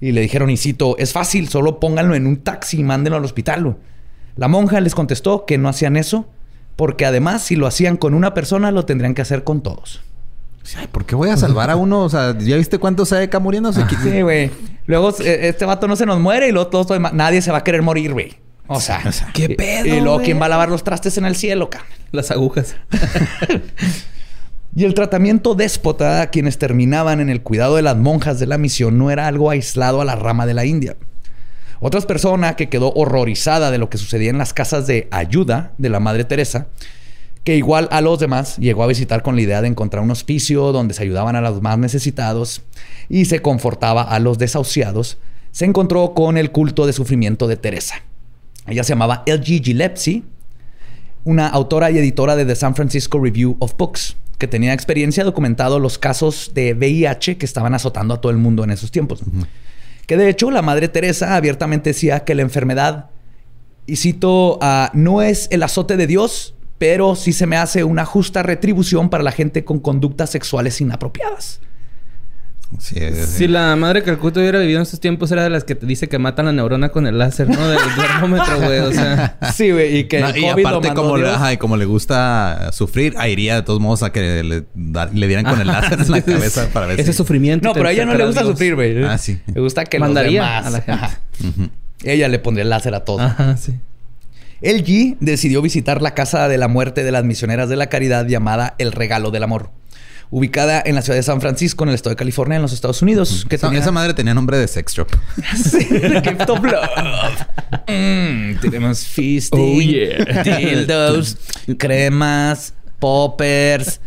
[0.00, 3.24] y le dijeron, y cito, es fácil, solo pónganlo en un taxi y mándenlo al
[3.24, 3.76] hospital.
[4.36, 6.26] La monja les contestó que no hacían eso
[6.76, 10.02] porque además si lo hacían con una persona lo tendrían que hacer con todos.
[10.78, 12.02] Ay, ¿por qué voy a salvar a uno?
[12.04, 13.84] O sea, ¿ya viste cuántos hay acá muriéndose?
[14.02, 14.50] Sí, güey.
[14.86, 17.58] Luego eh, este vato no se nos muere y luego todos, todos- nadie se va
[17.58, 18.36] a querer morir, güey.
[18.68, 19.02] O sea,
[19.34, 20.20] ¿Qué pedo, Y luego?
[20.22, 21.90] ¿quién va a lavar los trastes en el cielo, cabrón?
[22.12, 22.76] Las agujas.
[24.76, 28.58] Y el tratamiento déspota a quienes terminaban en el cuidado de las monjas de la
[28.58, 30.96] misión no era algo aislado a la rama de la India.
[31.78, 35.90] Otra persona que quedó horrorizada de lo que sucedía en las casas de ayuda de
[35.90, 36.66] la Madre Teresa,
[37.44, 40.72] que igual a los demás llegó a visitar con la idea de encontrar un hospicio
[40.72, 42.62] donde se ayudaban a los más necesitados
[43.08, 45.18] y se confortaba a los desahuciados,
[45.52, 47.96] se encontró con el culto de sufrimiento de Teresa.
[48.66, 49.62] Ella se llamaba L.G.
[49.62, 50.24] Gillespie,
[51.22, 55.78] una autora y editora de The San Francisco Review of Books, que tenía experiencia documentado
[55.78, 59.22] los casos de VIH que estaban azotando a todo el mundo en esos tiempos.
[60.06, 63.08] Que de hecho la Madre Teresa abiertamente decía que la enfermedad,
[63.86, 68.04] y cito, ah, no es el azote de Dios, pero sí se me hace una
[68.04, 71.62] justa retribución para la gente con conductas sexuales inapropiadas.
[72.78, 73.26] Sí, sí, sí.
[73.26, 76.08] Si la madre Calcuta hubiera vivido en esos tiempos, era de las que te dice
[76.08, 77.68] que matan la neurona con el láser, ¿no?
[77.68, 78.78] Del termómetro, güey.
[78.80, 81.28] O sea, Sí, güey, y que No, el y COVID lo aparte, mandó como le,
[81.28, 85.44] ajá, y como le gusta sufrir, ah, iría de todos modos a que le, dieran
[85.44, 87.16] con el láser en la cabeza para ver ese si...
[87.16, 87.68] sufrimiento.
[87.68, 89.04] No, pero a ella no le gusta sufrir, güey.
[89.04, 89.40] Ah, sí.
[89.52, 90.66] Le gusta que Mandaría los demás...
[90.66, 90.92] a la gente.
[90.92, 91.70] Ajá.
[92.04, 93.00] Ella le pondría el láser a.
[93.00, 93.20] Dios.
[93.20, 93.74] Ajá, sí.
[94.60, 98.26] El G decidió visitar la casa de la muerte de las misioneras de la caridad
[98.26, 99.70] llamada El Regalo del Amor,
[100.30, 103.00] ubicada en la ciudad de San Francisco, en el estado de California, en los Estados
[103.02, 103.46] Unidos.
[103.48, 103.80] Que Esa, tenía...
[103.82, 105.08] esa madre tenía nombre de sex shop.
[105.54, 107.46] Sí, Love.
[107.88, 110.42] Mm, tenemos fisting, Oh, yeah.
[110.42, 111.36] dildos,
[111.78, 114.00] cremas, poppers.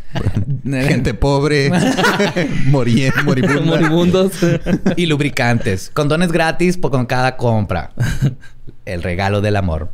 [0.64, 1.70] Gente pobre.
[2.66, 3.62] Morí, moribunda.
[3.62, 4.32] Moribundos.
[4.96, 5.92] y lubricantes.
[5.94, 7.92] Condones gratis por- con cada compra.
[8.86, 9.92] El regalo del amor.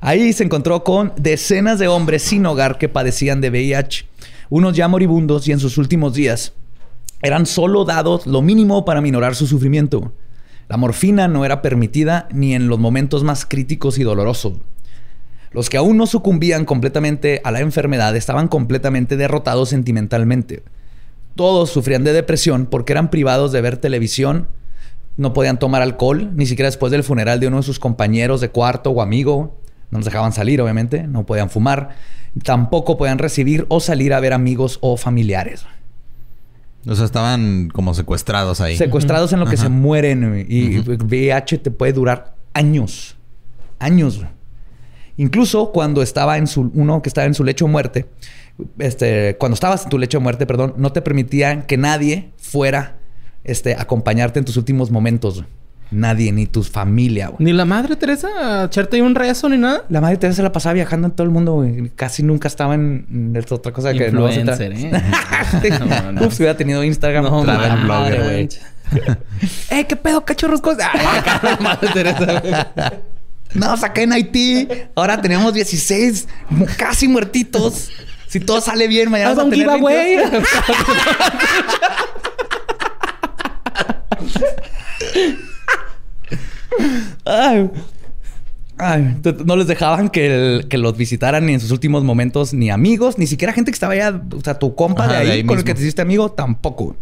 [0.00, 4.06] Ahí se encontró con decenas de hombres sin hogar que padecían de VIH,
[4.50, 6.52] unos ya moribundos y en sus últimos días
[7.22, 10.12] eran solo dados lo mínimo para minorar su sufrimiento.
[10.68, 14.54] La morfina no era permitida ni en los momentos más críticos y dolorosos.
[15.52, 20.62] Los que aún no sucumbían completamente a la enfermedad estaban completamente derrotados sentimentalmente.
[21.34, 24.48] Todos sufrían de depresión porque eran privados de ver televisión,
[25.16, 28.50] no podían tomar alcohol, ni siquiera después del funeral de uno de sus compañeros de
[28.50, 29.58] cuarto o amigo.
[29.90, 31.96] No los dejaban salir, obviamente, no podían fumar.
[32.44, 35.64] Tampoco podían recibir o salir a ver amigos o familiares.
[36.86, 38.76] O sea, estaban como secuestrados ahí.
[38.76, 39.64] Secuestrados en lo que Ajá.
[39.64, 40.46] se mueren.
[40.48, 43.16] Y VIH te puede durar años.
[43.78, 44.24] Años.
[45.16, 46.70] Incluso cuando estaba en su...
[46.74, 48.06] Uno que estaba en su lecho de muerte.
[48.78, 52.96] Este, cuando estabas en tu lecho de muerte, perdón, no te permitían que nadie fuera
[53.44, 55.44] este, acompañarte en tus últimos momentos.
[55.90, 57.28] Nadie, ni tu familia.
[57.28, 57.38] güey.
[57.44, 59.84] Ni la madre Teresa echarte un rezo ni nada.
[59.88, 61.90] La madre Teresa se la pasaba viajando en todo el mundo, güey.
[61.96, 64.90] Casi nunca estaba en, en esta otra cosa que no Influencer, ¿eh?
[65.80, 66.26] No, no.
[66.26, 67.24] Uf, si hubiera tenido Instagram.
[67.24, 68.48] No, madre, madre, güey.
[69.70, 70.60] ¡Eh, qué pedo, cachorros!
[70.76, 72.54] La madre Teresa, güey.
[73.54, 74.68] No, saqué en Haití.
[74.94, 77.90] Ahora tenemos 16 mu- casi muertitos.
[78.28, 80.18] Si todo sale bien, mañana Haz vamos a tener giveaway.
[86.78, 87.10] 22.
[87.24, 87.70] Ay.
[88.82, 92.54] Ay, t- no les dejaban que, el- que los visitaran ni en sus últimos momentos,
[92.54, 95.26] ni amigos, ni siquiera gente que estaba allá, o sea, tu compa Ajá, de ahí,
[95.26, 96.96] de ahí con el que te hiciste amigo, tampoco.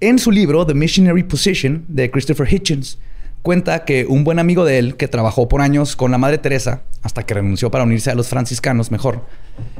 [0.00, 2.98] En su libro, The Missionary Position, de Christopher Hitchens,
[3.42, 6.82] cuenta que un buen amigo de él, que trabajó por años con la Madre Teresa,
[7.02, 9.26] hasta que renunció para unirse a los franciscanos mejor,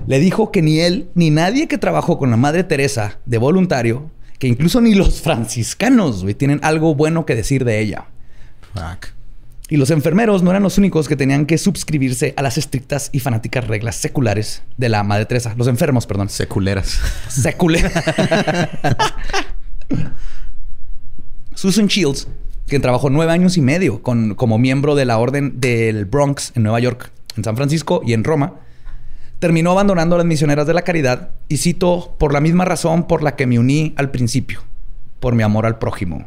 [0.07, 4.11] le dijo que ni él, ni nadie que trabajó con la Madre Teresa de voluntario,
[4.39, 8.05] que incluso ni los franciscanos, güey, tienen algo bueno que decir de ella.
[8.79, 9.19] Fuck.
[9.71, 13.21] Y los enfermeros no eran los únicos que tenían que suscribirse a las estrictas y
[13.21, 15.55] fanáticas reglas seculares de la Madre Teresa.
[15.59, 16.31] Los enfermos, perdón.
[16.31, 16.99] Seculeras.
[17.29, 17.85] Secule.
[21.55, 22.29] Susan Shields,
[22.67, 26.63] quien trabajó nueve años y medio con, como miembro de la Orden del Bronx en
[26.63, 28.55] Nueva York, en San Francisco y en Roma,
[29.39, 33.23] terminó abandonando a las misioneras de la caridad y cito por la misma razón por
[33.23, 34.63] la que me uní al principio,
[35.21, 36.27] por mi amor al prójimo.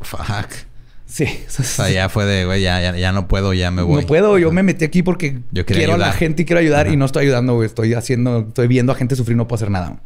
[0.00, 0.73] Fuck.
[1.14, 1.26] Sí,
[1.60, 4.00] O sea, ya fue de, güey, ya, ya, ya no puedo, ya me voy.
[4.00, 6.88] No puedo, yo me metí aquí porque Yo quiero a la gente y quiero ayudar
[6.88, 7.66] y no estoy ayudando, güey.
[7.66, 10.02] Estoy haciendo, estoy viendo a gente sufrir, no puedo hacer nada.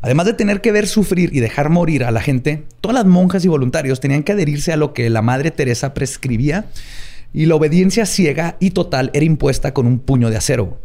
[0.00, 3.44] Además de tener que ver sufrir y dejar morir a la gente, todas las monjas
[3.44, 6.64] y voluntarios tenían que adherirse a lo que la Madre Teresa prescribía
[7.32, 10.80] y la obediencia ciega y total era impuesta con un puño de acero.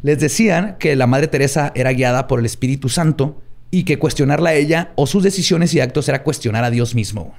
[0.00, 4.50] Les decían que la Madre Teresa era guiada por el Espíritu Santo y que cuestionarla
[4.50, 7.34] a ella o sus decisiones y actos era cuestionar a Dios mismo.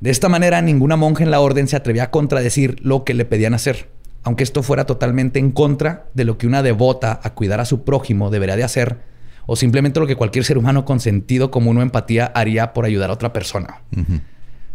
[0.00, 3.24] De esta manera, ninguna monja en la orden se atrevía a contradecir lo que le
[3.24, 3.88] pedían hacer,
[4.22, 7.84] aunque esto fuera totalmente en contra de lo que una devota a cuidar a su
[7.84, 8.98] prójimo debería de hacer,
[9.46, 13.10] o simplemente lo que cualquier ser humano con sentido común o empatía haría por ayudar
[13.10, 13.82] a otra persona.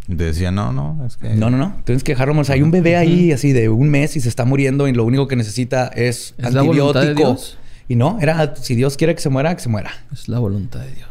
[0.06, 1.34] Te decía, no, no, es que...
[1.34, 1.76] No, no, no.
[1.84, 2.34] Tienes que dejarlo.
[2.34, 2.50] morir.
[2.50, 5.28] Hay un bebé ahí así de un mes y se está muriendo y lo único
[5.28, 7.28] que necesita es, ¿Es la voluntad de antibiótico.
[7.34, 7.58] Dios?
[7.88, 9.90] Y no, era si Dios quiere que se muera, que se muera.
[10.12, 11.09] Es la voluntad de Dios.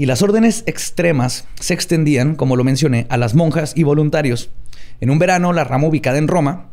[0.00, 4.48] Y las órdenes extremas se extendían, como lo mencioné, a las monjas y voluntarios.
[5.02, 6.70] En un verano, la rama ubicada en Roma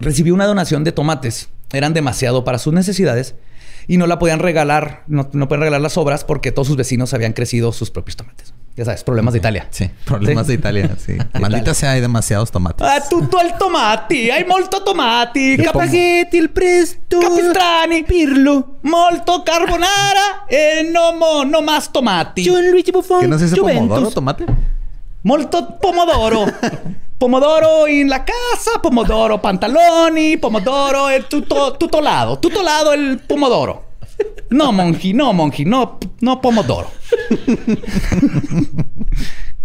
[0.00, 1.48] recibió una donación de tomates.
[1.72, 3.36] Eran demasiado para sus necesidades
[3.86, 7.14] y no la podían regalar, no, no pueden regalar las obras porque todos sus vecinos
[7.14, 8.52] habían crecido sus propios tomates.
[8.76, 9.66] Ya sabes, problemas de Italia.
[9.70, 10.52] Sí, problemas Sí.
[10.52, 11.16] de Italia, sí.
[11.40, 12.86] Maldita sea, hay demasiados tomates.
[12.86, 20.44] Ah, tutto il tomati, hai molto tomati, Io capaghetti, il presto, capistrani, pirlo, molto carbonara
[20.46, 22.44] e no, mo, no más tomati.
[22.44, 23.20] Luigi Buffon.
[23.20, 24.44] ¿Qué no se dice pomodoro tomate?
[25.22, 26.44] Molto pomodoro.
[27.16, 33.84] Pomodoro in la casa, pomodoro pantaloni, pomodoro è tutto, tutto lado, tutto lado el pomodoro.
[34.50, 36.88] No, monji, no, monji, no, no pomodoro.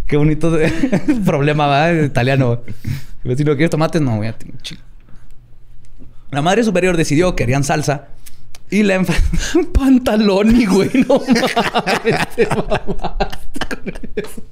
[0.07, 0.57] Qué bonito
[1.25, 1.91] problema, ¿va?
[1.91, 2.61] En italiano.
[3.23, 4.81] Si no quieres tomates, no, voy a tener chico.
[6.31, 8.07] La madre superior decidió que querían salsa
[8.69, 10.89] y la enfa- Pantaloni, güey.
[11.07, 12.35] No mames.
[12.35, 14.43] te mamaste con eso.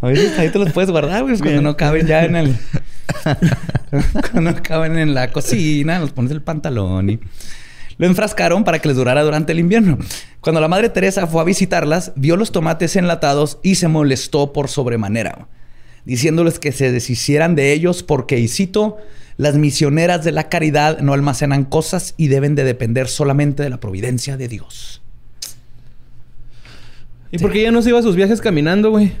[0.00, 1.38] A veces ahí te los puedes guardar, güey.
[1.38, 2.56] Cuando no caben ya en el...
[4.32, 7.20] cuando no caben en la cocina, los pones el pantalón y...
[7.98, 9.98] Lo enfrascaron para que les durara durante el invierno.
[10.40, 14.68] Cuando la madre Teresa fue a visitarlas, vio los tomates enlatados y se molestó por
[14.68, 15.48] sobremanera,
[16.04, 18.98] diciéndoles que se deshicieran de ellos porque, y cito,
[19.38, 23.80] las misioneras de la caridad no almacenan cosas y deben de depender solamente de la
[23.80, 25.02] providencia de Dios.
[27.30, 29.12] ¿Y por qué ella no se iba a sus viajes caminando, güey?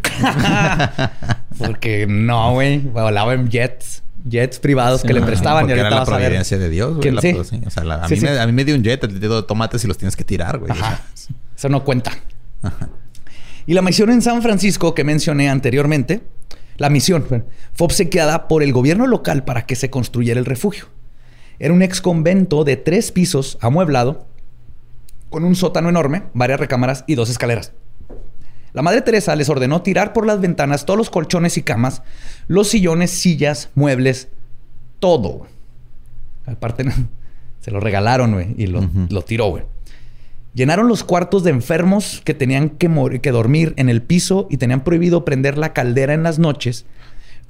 [1.58, 2.78] Porque no, güey.
[2.78, 4.02] Volaba en jets.
[4.28, 6.20] Jets privados que le prestaban y ahorita era la vas a ver.
[6.26, 7.02] providencia de Dios, güey.
[7.02, 7.14] ¿Quién?
[7.14, 7.36] la- Sí.
[7.44, 8.16] sí, O sea, la- a, mí.
[8.20, 10.58] Me, a mí me dio un jet, te dio tomates y los tienes que tirar,
[10.58, 10.70] güey.
[10.72, 11.02] Ajá.
[11.56, 12.12] Eso no cuenta.
[13.66, 16.22] Y la misión en San Francisco que mencioné anteriormente,
[16.76, 17.42] la misión fue
[17.78, 20.86] obsequiada por el gobierno local para que se construyera el refugio.
[21.58, 24.26] Era un ex convento de tres pisos amueblado,
[25.30, 27.72] con un sótano enorme, varias recámaras y dos escaleras.
[28.76, 32.02] La Madre Teresa les ordenó tirar por las ventanas todos los colchones y camas,
[32.46, 34.28] los sillones, sillas, muebles,
[34.98, 35.46] todo.
[36.44, 36.84] Aparte,
[37.60, 39.64] se lo regalaron, güey, y lo, tiró, güey.
[40.52, 42.88] Llenaron los cuartos de enfermos que tenían que,
[43.30, 46.84] dormir en el piso y tenían prohibido prender la caldera en las noches.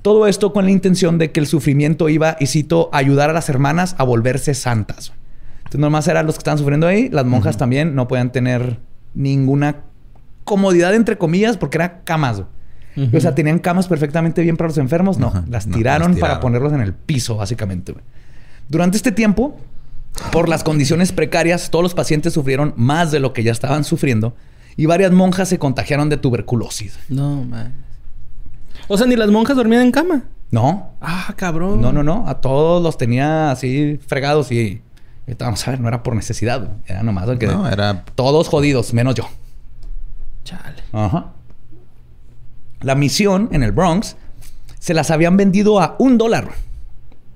[0.02, 3.32] Todo esto con la intención de que el sufrimiento iba, y cito, a ayudar a
[3.32, 5.12] las hermanas a volverse santas.
[5.58, 7.08] Entonces, nomás eran los que estaban sufriendo ahí.
[7.08, 8.78] Las monjas también no podían tener
[9.12, 9.86] ninguna
[10.46, 12.42] comodidad, entre comillas, porque eran camas.
[12.96, 13.14] Ujú.
[13.14, 15.18] O sea, tenían camas perfectamente bien para los enfermos.
[15.18, 17.94] No, las No, tiraron para ponerlos en el piso, básicamente.
[18.70, 19.59] Durante este tiempo,
[20.32, 24.35] por las condiciones precarias, todos los pacientes sufrieron más de lo que ya estaban sufriendo
[24.76, 26.98] y varias monjas se contagiaron de tuberculosis.
[27.11, 27.74] No, man.
[28.88, 30.22] O sea, ni las monjas dormían en cama.
[30.50, 31.80] No, Ah, cabrón.
[31.82, 32.26] no, no, no.
[32.28, 34.80] A todos los tenía así fregados y...
[35.40, 36.68] Vamos a ver, no era por necesidad.
[36.87, 37.48] Era nomás el que...
[37.48, 38.04] no, era...
[38.14, 39.28] Todos jodidos, menos yo.
[40.46, 40.82] Chale.
[40.92, 41.32] Ajá.
[42.80, 44.16] La misión en el Bronx
[44.78, 46.50] se las habían vendido a un dólar.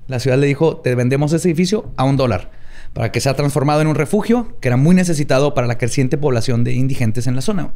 [0.07, 2.49] La ciudad le dijo, te vendemos ese edificio a un dólar
[2.93, 6.63] para que sea transformado en un refugio que era muy necesitado para la creciente población
[6.63, 7.71] de indigentes en la zona.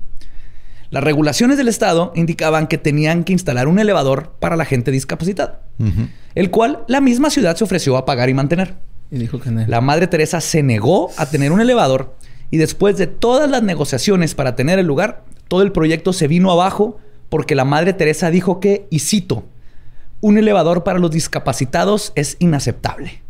[0.90, 5.62] Las regulaciones del Estado indicaban que tenían que instalar un elevador para la gente discapacitada,
[6.36, 8.76] el cual la misma ciudad se ofreció a pagar y mantener.
[9.12, 9.66] Y dijo que no.
[9.68, 12.16] La Madre Teresa se negó a tener un elevador
[12.52, 16.52] y después de todas las negociaciones para tener el lugar, todo el proyecto se vino
[16.52, 19.46] abajo porque la Madre Teresa dijo que, y cito,
[20.22, 23.22] un elevador para los discapacitados es inaceptable.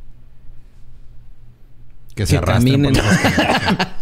[2.16, 3.04] Que se Que arrastren por caminen.
[3.04, 3.88] los-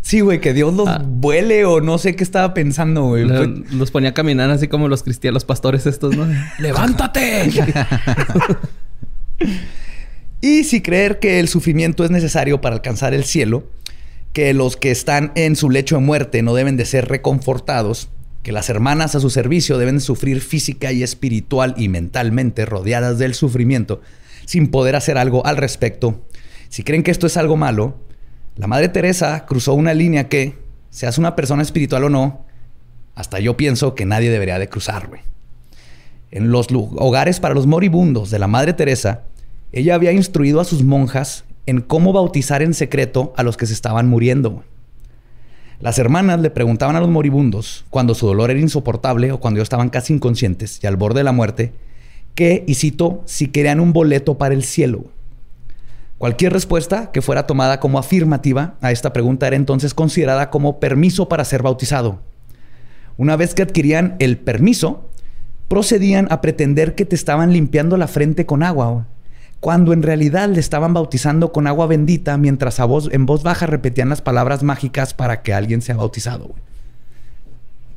[0.00, 1.02] Sí, güey, que Dios los Ah.
[1.02, 3.24] vuele o no sé qué estaba pensando, güey.
[3.24, 6.26] Lo- los ponía a caminar así como los cristianos, los pastores estos, ¿no?
[6.58, 7.50] ¡Levántate!
[10.40, 13.64] y si creer que el sufrimiento es necesario para alcanzar el cielo,
[14.34, 18.08] que los que están en su lecho de muerte no deben de ser reconfortados,
[18.42, 23.34] que las hermanas a su servicio deben sufrir física y espiritual y mentalmente rodeadas del
[23.34, 24.02] sufrimiento
[24.44, 26.20] sin poder hacer algo al respecto.
[26.68, 27.96] Si creen que esto es algo malo,
[28.56, 30.58] la Madre Teresa cruzó una línea que,
[30.90, 32.44] seas una persona espiritual o no,
[33.14, 35.22] hasta yo pienso que nadie debería de cruzar, güey.
[36.32, 39.22] En los hogares para los moribundos de la Madre Teresa,
[39.70, 43.72] ella había instruido a sus monjas en cómo bautizar en secreto a los que se
[43.72, 44.62] estaban muriendo.
[45.80, 49.90] Las hermanas le preguntaban a los moribundos, cuando su dolor era insoportable o cuando estaban
[49.90, 51.72] casi inconscientes y al borde de la muerte,
[52.34, 55.04] que, y cito, si querían un boleto para el cielo.
[56.18, 61.28] Cualquier respuesta que fuera tomada como afirmativa a esta pregunta era entonces considerada como permiso
[61.28, 62.20] para ser bautizado.
[63.16, 65.08] Una vez que adquirían el permiso,
[65.68, 69.06] procedían a pretender que te estaban limpiando la frente con agua,
[69.64, 73.64] cuando en realidad le estaban bautizando con agua bendita mientras a voz, en voz baja
[73.66, 76.48] repetían las palabras mágicas para que alguien sea bautizado.
[76.48, 76.60] güey.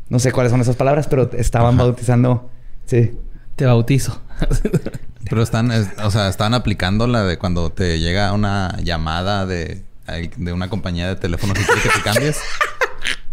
[0.08, 2.50] No sé cuáles son esas palabras, pero estaban bautizando.
[2.86, 3.12] Sí.
[3.58, 4.22] Te bautizo.
[5.30, 9.84] Pero están, es- o sea, están aplicando la de cuando te llega una llamada de,
[10.38, 12.40] de una compañía de teléfonos y quiere que te cambies.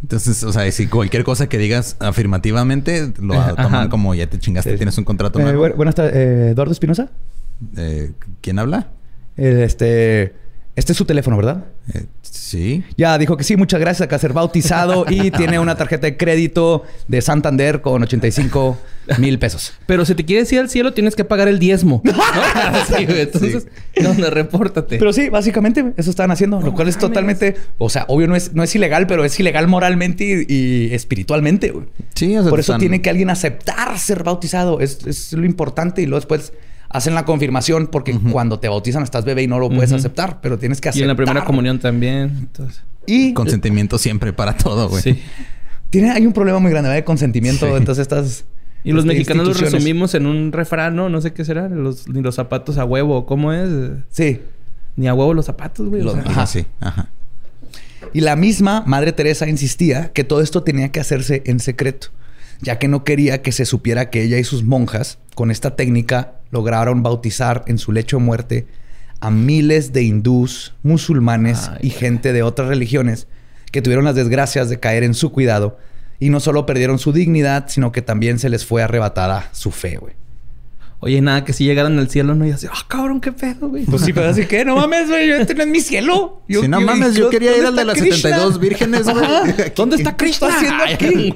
[0.03, 3.55] Entonces, o sea, si cualquier cosa que digas afirmativamente lo Ajá.
[3.55, 4.77] toman como ya te chingaste, Sí.
[4.79, 5.67] tienes un contrato Eh, nuevo.
[5.69, 7.11] bu- buenas tardes, eh, Eduardo Espinosa.
[7.77, 8.89] Eh, ¿Quién habla?
[9.37, 10.35] Este.
[10.77, 11.67] Este es su teléfono, ¿verdad?
[11.95, 12.83] Eh, sí.
[12.97, 14.01] Ya dijo que sí, muchas gracias.
[14.05, 18.77] Acá ser bautizado y tiene una tarjeta de crédito de Santander con 85
[19.19, 19.73] mil pesos.
[19.87, 22.03] Pero si te quieres ir al cielo, tienes que pagar el diezmo.
[22.05, 22.13] ¿no?
[22.91, 23.21] Güey.
[23.21, 23.69] Entonces,
[24.03, 24.29] ¿dónde?
[24.31, 24.99] Repórtate.
[24.99, 28.53] Pero sí, básicamente eso están haciendo, lo cual es totalmente, o sea, obvio no es,
[28.53, 31.71] no es ilegal, pero es ilegal moralmente y, y espiritualmente.
[31.71, 31.87] güey.
[32.17, 34.81] Sí, o sea, Por eso están- tiene que alguien aceptar ser bautizado.
[34.81, 36.53] Es, es lo importante y luego después
[36.95, 40.59] hacen la confirmación porque cuando te bautizan estás bebé y no lo puedes aceptar, pero
[40.59, 41.03] tienes que y aceptar.
[41.03, 42.31] en la primera comunión también.
[42.39, 45.03] Entonces, Y Consentimiento siempre para todo, güey.
[45.03, 45.19] sí.
[45.91, 47.01] tiene, hay un problema muy grande ¿verdad?
[47.03, 47.67] de consentimiento.
[47.67, 47.73] Sí.
[47.77, 48.45] Entonces estas...
[48.85, 51.09] Y los este, mexicanos lo resumimos en un refrán, ¿no?
[51.09, 51.69] No sé qué será.
[51.69, 53.25] Los, ni los zapatos a huevo.
[53.27, 53.69] ¿Cómo es?
[54.11, 54.41] Sí.
[54.97, 56.03] Ni a huevo los zapatos, güey.
[56.03, 56.67] O Los- sea, Ajá, sí.
[56.81, 57.09] Ajá.
[58.13, 62.09] Y la misma Madre Teresa insistía que todo esto tenía que hacerse en secreto,
[62.61, 66.35] ya que no quería que se supiera que ella y sus monjas, con esta técnica,
[66.55, 68.67] lograron bautizar en su lecho de muerte
[69.21, 73.27] a miles de hindús, musulmanes Ay, y gente de otras religiones
[73.73, 75.77] que tuvieron las desgracias de caer en su cuidado
[76.21, 79.97] y no solo perdieron su dignidad, sino que también se les fue arrebatada su fe,
[79.97, 80.15] güey.
[81.01, 83.85] Oye, nada, que si llegaran al cielo, no, y así, ah, cabrón, qué pedo, güey.
[83.85, 86.43] Pues sí, pero así que no mames, güey, este no es mi cielo.
[86.49, 88.17] Yo- si no yo- mames, yo ¿dónde quería ir al de las Krishna?
[88.31, 89.27] 72 vírgenes, güey.
[89.77, 90.49] ¿Dónde está ¿Qué está Krishna?
[90.57, 91.35] haciendo aquí?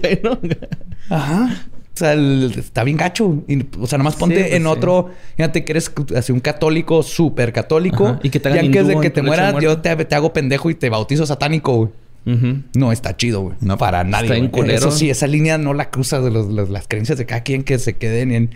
[1.11, 1.65] Ajá.
[1.99, 3.43] O sea, el- está bien gacho.
[3.49, 4.69] Y, o sea, nomás ponte Sí, pues en sí.
[4.69, 5.11] otro.
[5.37, 8.07] Fíjate que eres así un católico, súper católico.
[8.07, 8.21] Ajá.
[8.23, 10.33] Y que te hagan antes de hindú que en te mueras, yo te, te hago
[10.33, 11.91] pendejo y te bautizo satánico, güey.
[12.75, 13.57] No está chido, güey.
[13.61, 13.79] No.
[13.79, 14.37] para nadie.
[14.39, 14.77] Está culero.
[14.79, 17.63] Eso sí, esa línea no la cruzas de los- los- las creencias de cada quien
[17.65, 18.51] que se queden en,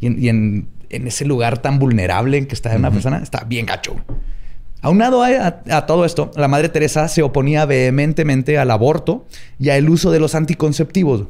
[0.00, 3.18] y en, y en- en ese lugar tan vulnerable en que está una persona.
[3.22, 3.96] Está bien gacho.
[4.80, 9.26] Aunado a, a- a todo esto, la Madre Teresa se oponía vehementemente al aborto
[9.58, 11.24] y al uso de los anticonceptivos.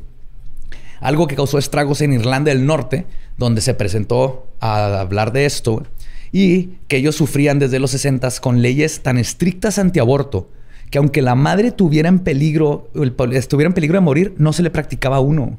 [1.01, 5.85] Algo que causó estragos en Irlanda del Norte, donde se presentó a hablar de esto,
[6.33, 10.51] y que ellos sufrían desde los 60 con leyes tan estrictas antiaborto
[10.91, 14.63] que aunque la madre tuviera en peligro, el- estuviera en peligro de morir, no se
[14.63, 15.59] le practicaba uno.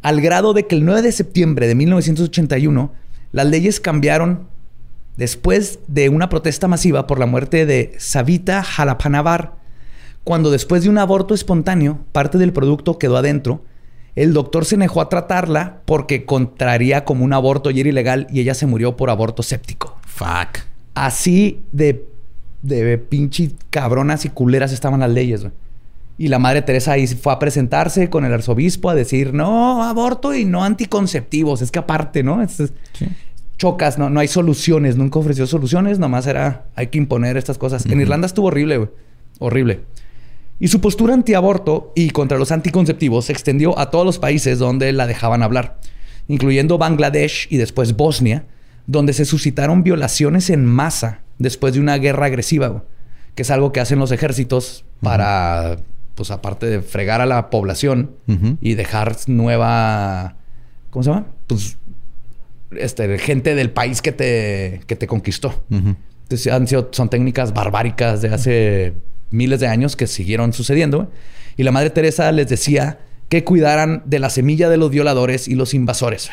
[0.00, 2.92] Al grado de que el 9 de septiembre de 1981,
[3.32, 4.48] las leyes cambiaron
[5.16, 9.54] después de una protesta masiva por la muerte de Savita Jalapanavar,
[10.24, 13.62] cuando después de un aborto espontáneo, parte del producto quedó adentro,
[14.16, 18.40] el doctor se negó a tratarla porque contraría como un aborto y era ilegal y
[18.40, 19.96] ella se murió por aborto séptico.
[20.06, 20.60] Fuck.
[20.94, 22.06] Así de,
[22.62, 25.52] de pinche cabronas y culeras estaban las leyes, güey.
[26.16, 30.32] Y la madre Teresa ahí fue a presentarse con el arzobispo a decir, no, aborto
[30.32, 31.60] y no anticonceptivos.
[31.60, 32.40] Es que aparte, ¿no?
[32.40, 32.72] Es- es-
[33.56, 34.96] Chocas, no, no hay soluciones.
[34.96, 37.84] Nunca ofreció soluciones, nomás era, hay que imponer estas cosas.
[37.86, 38.88] En Irlanda estuvo horrible, güey.
[39.40, 39.80] Horrible.
[40.60, 44.92] Y su postura antiaborto y contra los anticonceptivos se extendió a todos los países donde
[44.92, 45.78] la dejaban hablar,
[46.28, 48.46] incluyendo Bangladesh y después Bosnia,
[48.86, 52.84] donde se suscitaron violaciones en masa después de una guerra agresiva,
[53.34, 55.78] que es algo que hacen los ejércitos para,
[56.14, 58.12] pues aparte de fregar a la población
[58.60, 60.36] y dejar nueva,
[60.90, 61.26] ¿cómo se llama?
[61.46, 61.76] Pues
[62.78, 65.64] este, gente del país que te, que te conquistó.
[65.70, 68.94] Entonces, han sido, son técnicas barbáricas de hace
[69.34, 71.10] miles de años que siguieron sucediendo.
[71.56, 75.54] Y la Madre Teresa les decía que cuidaran de la semilla de los violadores y
[75.54, 76.30] los invasores.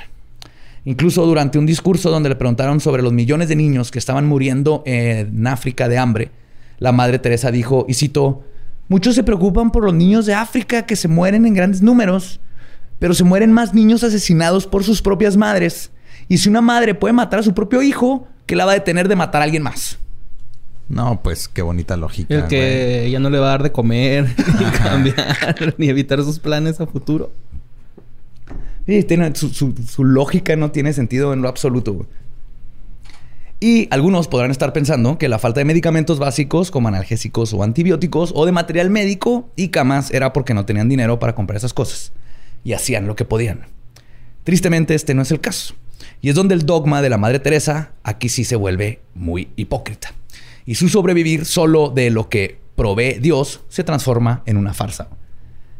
[0.85, 4.83] Incluso durante un discurso donde le preguntaron sobre los millones de niños que estaban muriendo
[4.85, 6.31] en África de hambre,
[6.79, 8.43] la Madre Teresa dijo, y cito,
[8.87, 12.39] muchos se preocupan por los niños de África que se mueren en grandes números,
[12.97, 15.91] pero se mueren más niños asesinados por sus propias madres.
[16.27, 19.07] Y si una madre puede matar a su propio hijo, ¿qué la va a detener
[19.07, 19.99] de matar a alguien más?
[20.91, 22.35] No, pues qué bonita lógica.
[22.35, 24.25] El que ya no le va a dar de comer,
[24.59, 27.31] ni cambiar, ni evitar sus planes a futuro.
[28.85, 31.93] Sí, tiene, su, su- su lógica no tiene sentido en lo absoluto.
[31.93, 32.07] güey.
[33.59, 38.31] Y algunos podrán estar pensando que la falta de medicamentos básicos como analgésicos o antibióticos
[38.35, 42.11] o de material médico y camas era porque no tenían dinero para comprar esas cosas
[42.63, 43.67] y hacían lo que podían.
[44.43, 45.75] Tristemente este no es el caso.
[46.21, 50.11] Y es donde el dogma de la Madre Teresa aquí sí se vuelve muy hipócrita.
[50.65, 55.09] Y su sobrevivir solo de lo que provee Dios se transforma en una farsa.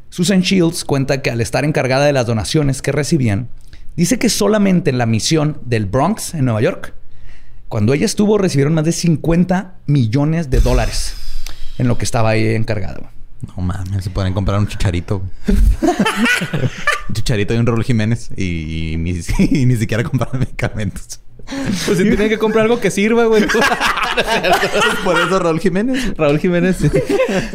[0.10, 3.50] Susan Shields cuenta que al estar encargada de las donaciones que recibían,
[3.96, 6.94] dice que solamente en la misión del Bronx, en Nueva York,
[7.70, 11.16] cuando ella estuvo, recibieron más de 50 millones de dólares
[11.78, 13.12] en lo que estaba ahí encargada.
[13.48, 15.24] No mames, se pueden comprar un chicharito.
[15.48, 18.30] un chicharito y un Raúl Jiménez.
[18.36, 18.98] Y, y
[19.66, 21.22] ni siquiera comprar medicamentos.
[21.86, 23.44] Pues si tienen que comprar algo que sirva, güey.
[25.04, 26.14] Por eso Raúl Jiménez.
[26.18, 26.78] Raúl Jiménez.
[26.78, 26.90] sí.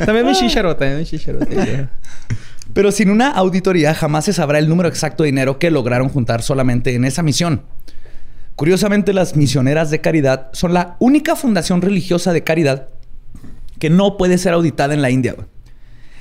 [0.04, 1.40] También mi chicharo, también mi chicharo.
[1.40, 1.56] sí.
[2.72, 6.42] Pero sin una auditoría jamás se sabrá el número exacto de dinero que lograron juntar
[6.42, 7.62] solamente en esa misión.
[8.54, 12.88] Curiosamente, las misioneras de caridad son la única fundación religiosa de caridad
[13.78, 15.32] que no puede ser auditada en la India.
[15.34, 15.46] güey.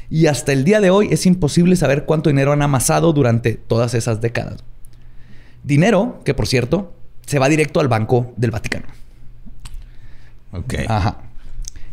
[0.10, 3.94] Y hasta el día de hoy es imposible saber cuánto dinero han amasado durante todas
[3.94, 4.64] esas décadas.
[5.64, 6.94] Dinero que, por cierto,
[7.26, 8.86] se va directo al Banco del Vaticano.
[10.52, 10.76] Ok.
[10.88, 11.18] Ajá.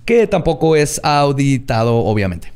[0.04, 2.52] Que tampoco es auditado, obviamente.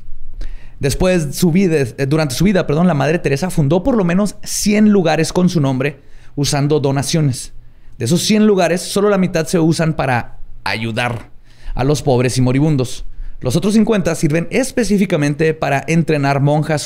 [0.79, 4.37] Después, su vida, eh, durante su vida, perdón, la Madre Teresa fundó por lo menos
[4.43, 6.01] 100 lugares con su nombre
[6.35, 7.53] usando donaciones.
[7.99, 11.31] De esos 100 lugares, solo la mitad se usan para ayudar
[11.74, 13.07] a los pobres y moribundos.
[13.41, 16.83] Los otros 50 sirven específicamente para entrenar monjas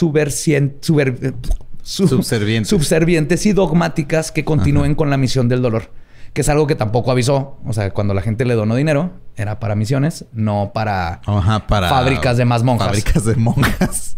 [1.83, 2.69] su- Subservientes.
[2.69, 5.91] subservientes y dogmáticas que continúen con la misión del dolor.
[6.33, 7.59] Que es algo que tampoco avisó.
[7.67, 11.89] O sea, cuando la gente le donó dinero, era para misiones, no para Ajá, para...
[11.89, 12.87] Fábricas de más monjas.
[12.87, 14.15] Fábricas de monjas.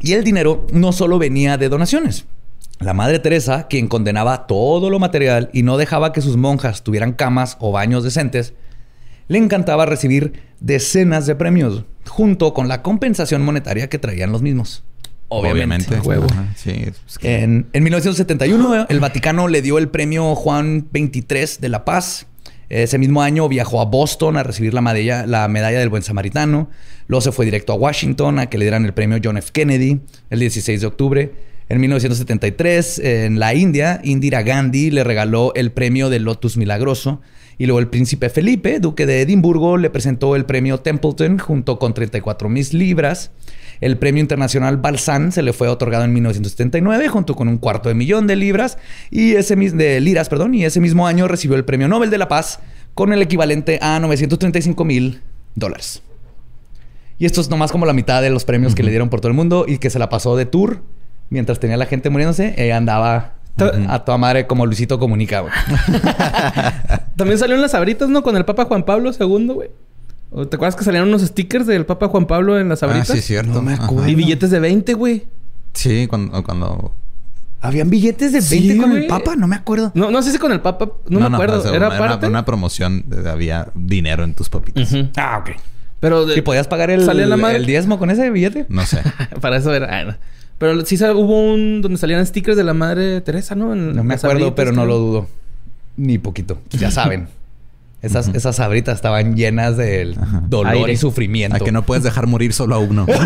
[0.00, 2.26] Y el dinero no solo venía de donaciones.
[2.80, 7.12] La Madre Teresa, quien condenaba todo lo material y no dejaba que sus monjas tuvieran
[7.12, 8.54] camas o baños decentes,
[9.32, 14.84] le encantaba recibir decenas de premios, junto con la compensación monetaria que traían los mismos.
[15.28, 15.98] Obviamente.
[16.00, 16.26] Huevo.
[16.30, 16.70] Ajá, Sí.
[17.08, 21.84] es que- En, en 1971, el Vaticano le dio el premio Juan XXIII de la
[21.84, 22.26] Paz.
[22.68, 26.68] Ese mismo año viajó a Boston a recibir la medalla, la medalla del Buen Samaritano.
[27.06, 29.50] Luego se fue directo a Washington a que le dieran el premio John F.
[29.52, 31.32] Kennedy el 16 de octubre.
[31.72, 37.22] En 1973, en la India, Indira Gandhi le regaló el premio del Lotus Milagroso.
[37.56, 41.94] Y luego el príncipe Felipe, duque de Edimburgo, le presentó el premio Templeton junto con
[41.94, 43.30] 34 mil libras.
[43.80, 47.94] El premio internacional Balsan se le fue otorgado en 1979 junto con un cuarto de
[47.94, 48.76] millón de libras
[49.10, 52.28] y ese de liras, perdón, y ese mismo año recibió el premio Nobel de la
[52.28, 52.60] Paz
[52.92, 55.22] con el equivalente a 935 mil
[55.54, 56.02] dólares.
[57.18, 59.28] Y esto es nomás como la mitad de los premios que le dieron por todo
[59.28, 60.82] el mundo y que se la pasó de tour
[61.32, 62.54] mientras tenía la gente muriéndose.
[62.56, 63.32] Ella andaba
[63.88, 65.52] a toda madre como Luisito Comunica, güey.
[67.16, 68.22] También salió en las abritas, ¿no?
[68.22, 69.70] Con el Papa Juan Pablo II, güey.
[70.30, 73.08] ¿O ¿Te acuerdas que salieron unos stickers del Papa Juan Pablo en las Ah, abritas?
[73.08, 73.52] sí, cierto.
[73.52, 74.08] No me acuerdo.
[74.08, 75.24] Y billetes de 20, güey.
[75.74, 76.42] Sí, cuando...
[76.42, 76.94] cuando...
[77.60, 79.02] ¿Habían billetes de 20 Sí, con güey.
[79.02, 79.36] el Papa?
[79.36, 79.92] No me acuerdo.
[79.94, 80.90] No, no sé si con el Papa...
[81.08, 81.58] No, me acuerdo.
[81.60, 82.26] o sea, ¿Era una, parte?
[82.26, 84.92] Una, promoción, de- había dinero en tus papitas.
[85.16, 85.50] Ah, ok.
[86.00, 86.26] Pero...
[86.26, 87.56] de- ¿Y podías pagar el, ¿Salía la madre?
[87.58, 88.66] el diezmo con ese billete?
[88.68, 89.00] No sé.
[89.40, 90.18] Para eso era...
[90.62, 91.82] Pero sí hubo un...
[91.82, 93.72] Donde salían stickers de la Madre Teresa, ¿no?
[93.72, 95.26] En No me acuerdo, pero no lo dudo.
[95.96, 96.60] Ni poquito.
[96.70, 97.26] Ya saben.
[98.00, 100.16] Esas, esas sabritas estaban llenas del
[100.48, 100.92] dolor Aire.
[100.92, 101.56] y sufrimiento.
[101.56, 103.06] A que no puedes dejar morir solo a uno.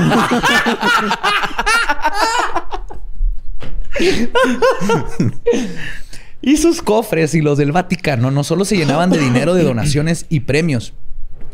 [6.40, 10.24] Y sus cofres y los del Vaticano no solo se llenaban de dinero de donaciones
[10.30, 10.94] y premios.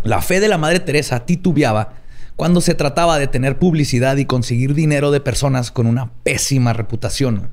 [0.04, 1.94] La fe de la Madre Teresa titubeaba
[2.42, 7.50] cuando se trataba de tener publicidad y conseguir dinero de personas con una pésima reputación.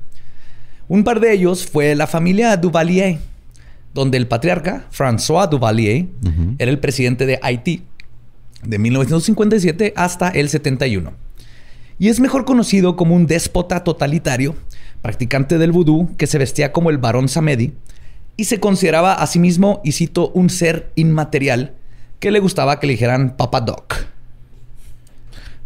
[0.88, 3.20] Un par de ellos fue la familia Duvalier,
[3.94, 6.08] donde el patriarca François Duvalier
[6.58, 7.84] era el presidente de Haití
[8.64, 11.12] de 1957 hasta el 71
[12.00, 14.56] y es mejor conocido como un déspota totalitario,
[15.02, 17.74] practicante del vudú que se vestía como el barón Samedi
[18.36, 21.74] y se consideraba a sí mismo, y cito, un ser inmaterial
[22.18, 24.10] que le gustaba que le dijeran Papa Doc.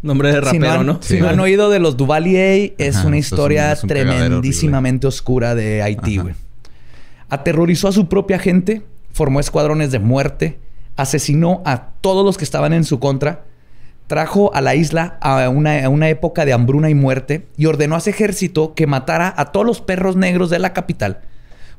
[0.05, 0.99] Nombre de si no rapero, han, ¿no?
[1.01, 3.83] si no han oído de los Duvalier, es Ajá, una eso es un- historia es
[3.83, 6.35] un cagadero tremendísimamente oscura de Haití, güey.
[7.29, 10.59] Aterrorizó a su propia gente, formó escuadrones de muerte,
[10.95, 13.43] asesinó a todos los que estaban en su contra,
[14.07, 17.95] trajo a la isla a una, a una época de hambruna y muerte y ordenó
[17.95, 21.21] a ese ejército que matara a todos los perros negros de la capital,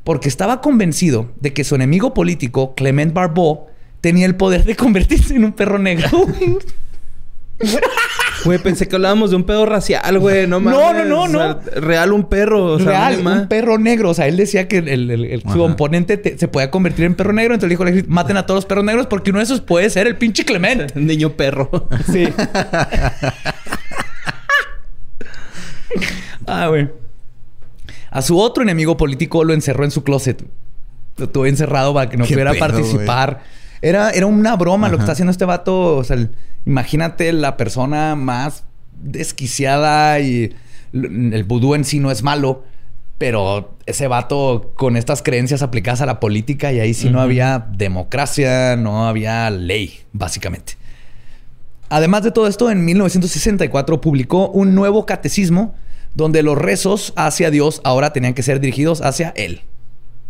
[0.03, 3.67] porque estaba convencido de que su enemigo político, Clement Barbeau,
[4.01, 6.09] tenía el poder de convertirse en un perro negro.
[8.47, 10.47] Güey, pensé que hablábamos de un pedo racial, güey.
[10.47, 10.79] No mames.
[10.81, 11.81] No, no, no, O sea, no.
[11.83, 12.65] real un perro.
[12.65, 14.11] O sea, Real, un perro negro.
[14.11, 17.05] O sea, él decía que el, el- el- el- su oponente te- se podía convertir
[17.05, 17.53] en perro negro.
[17.55, 19.91] Entonces dijo, al ejército, maten a todos los perros negros porque uno de esos puede
[19.91, 20.91] ser el pinche Clement.
[20.97, 21.89] Un niño perro.
[22.11, 22.29] Sí.
[26.47, 26.89] ah, güey.
[28.11, 30.43] A su otro enemigo político lo encerró en su closet.
[31.19, 33.43] Lo tuvo encerrado para que no ¿Qué pudiera pedo, participar.
[33.83, 35.97] Era, era una broma lo que está haciendo este vato.
[35.97, 36.31] O sea, el-
[36.65, 38.65] imagínate la persona más
[39.03, 40.55] desquiciada y
[40.93, 42.65] l- el vudú en sí no es malo.
[43.19, 47.67] Pero ese vato con estas creencias aplicadas a la política y ahí sí no había
[47.73, 50.75] democracia, no había ley, básicamente.
[51.89, 55.75] Además de todo esto, en 1964 publicó un nuevo catecismo
[56.15, 59.63] donde los rezos hacia Dios ahora tenían que ser dirigidos hacia Él.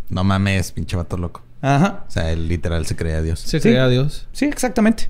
[0.08, 1.42] No mames, pinche vato loco.
[1.74, 2.04] Ajá.
[2.06, 3.40] O sea, él literal se creía Dios.
[3.40, 3.68] Se Sí.
[3.68, 4.26] cree a Dios.
[4.32, 5.08] Sí, exactamente.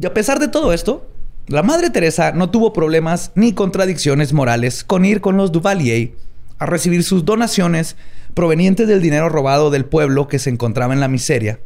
[0.00, 1.08] Y a pesar de todo esto,
[1.46, 6.12] la Madre Teresa no tuvo problemas ni contradicciones morales con ir con los Duvalier
[6.58, 7.96] a recibir sus donaciones
[8.34, 11.60] provenientes del dinero robado del pueblo que se encontraba en la miseria.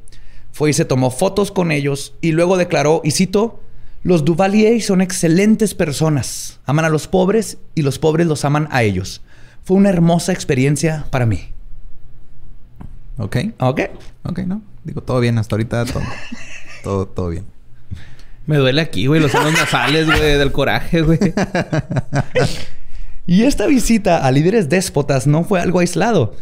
[0.53, 3.61] Fue y se tomó fotos con ellos y luego declaró, y cito,
[4.03, 6.61] los Duvalier son excelentes personas.
[6.67, 9.23] Aman a los pobres y los pobres los aman a ellos.
[9.65, 11.49] Fue una hermosa experiencia para mí.
[13.19, 13.37] Ok.
[13.59, 13.81] ¿Ok?
[14.25, 14.63] Ok, no.
[14.85, 15.39] Digo, todo bien.
[15.39, 16.03] Hasta ahorita todo,
[16.83, 17.45] todo, todo bien.
[18.47, 19.21] Me duele aquí, güey.
[19.21, 20.21] Los senos nasales, güey.
[20.21, 21.19] Del coraje, güey.
[23.27, 26.35] Y esta visita a líderes déspotas no fue algo aislado.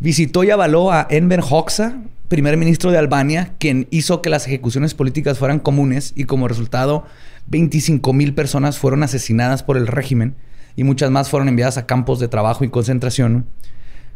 [0.00, 4.94] Visitó y avaló a Enver Hoxha, primer ministro de Albania, quien hizo que las ejecuciones
[4.94, 7.04] políticas fueran comunes y como resultado
[7.46, 10.34] 25 mil personas fueron asesinadas por el régimen
[10.74, 13.46] y muchas más fueron enviadas a campos de trabajo y concentración.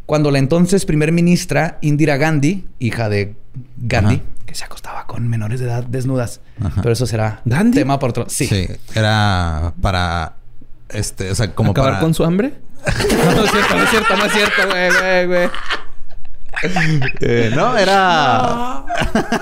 [0.09, 3.36] Cuando la entonces primer ministra Indira Gandhi, hija de
[3.76, 4.24] Gandhi, Ajá.
[4.46, 6.80] que se acostaba con menores de edad desnudas, Ajá.
[6.80, 7.80] pero eso será ¿Gandhi?
[7.80, 8.24] tema por otro.
[8.26, 8.46] Sí.
[8.46, 8.66] Sí.
[8.94, 10.36] Era para...
[10.88, 12.00] Este, o sea, como ¿Acabar para...
[12.00, 12.54] con su hambre?
[13.26, 15.50] no, no es cierto, no es cierto, no es cierto, güey, güey, güey.
[17.20, 18.84] Eh, no, era.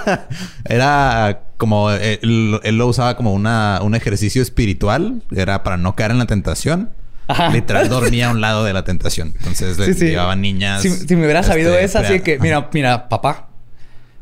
[0.64, 1.92] era como.
[1.92, 5.22] eh, Él, él lo usaba como una, un ejercicio espiritual.
[5.30, 6.90] Era para no caer en la tentación.
[7.28, 7.50] Ajá.
[7.50, 9.34] Literal dormía a un lado de la tentación.
[9.38, 10.06] Entonces le Sí, sí.
[10.06, 10.82] llevaban niñas.
[10.82, 12.42] Si, si me hubiera sabido este, esa, así que, ajá.
[12.42, 13.48] mira, mira, papá,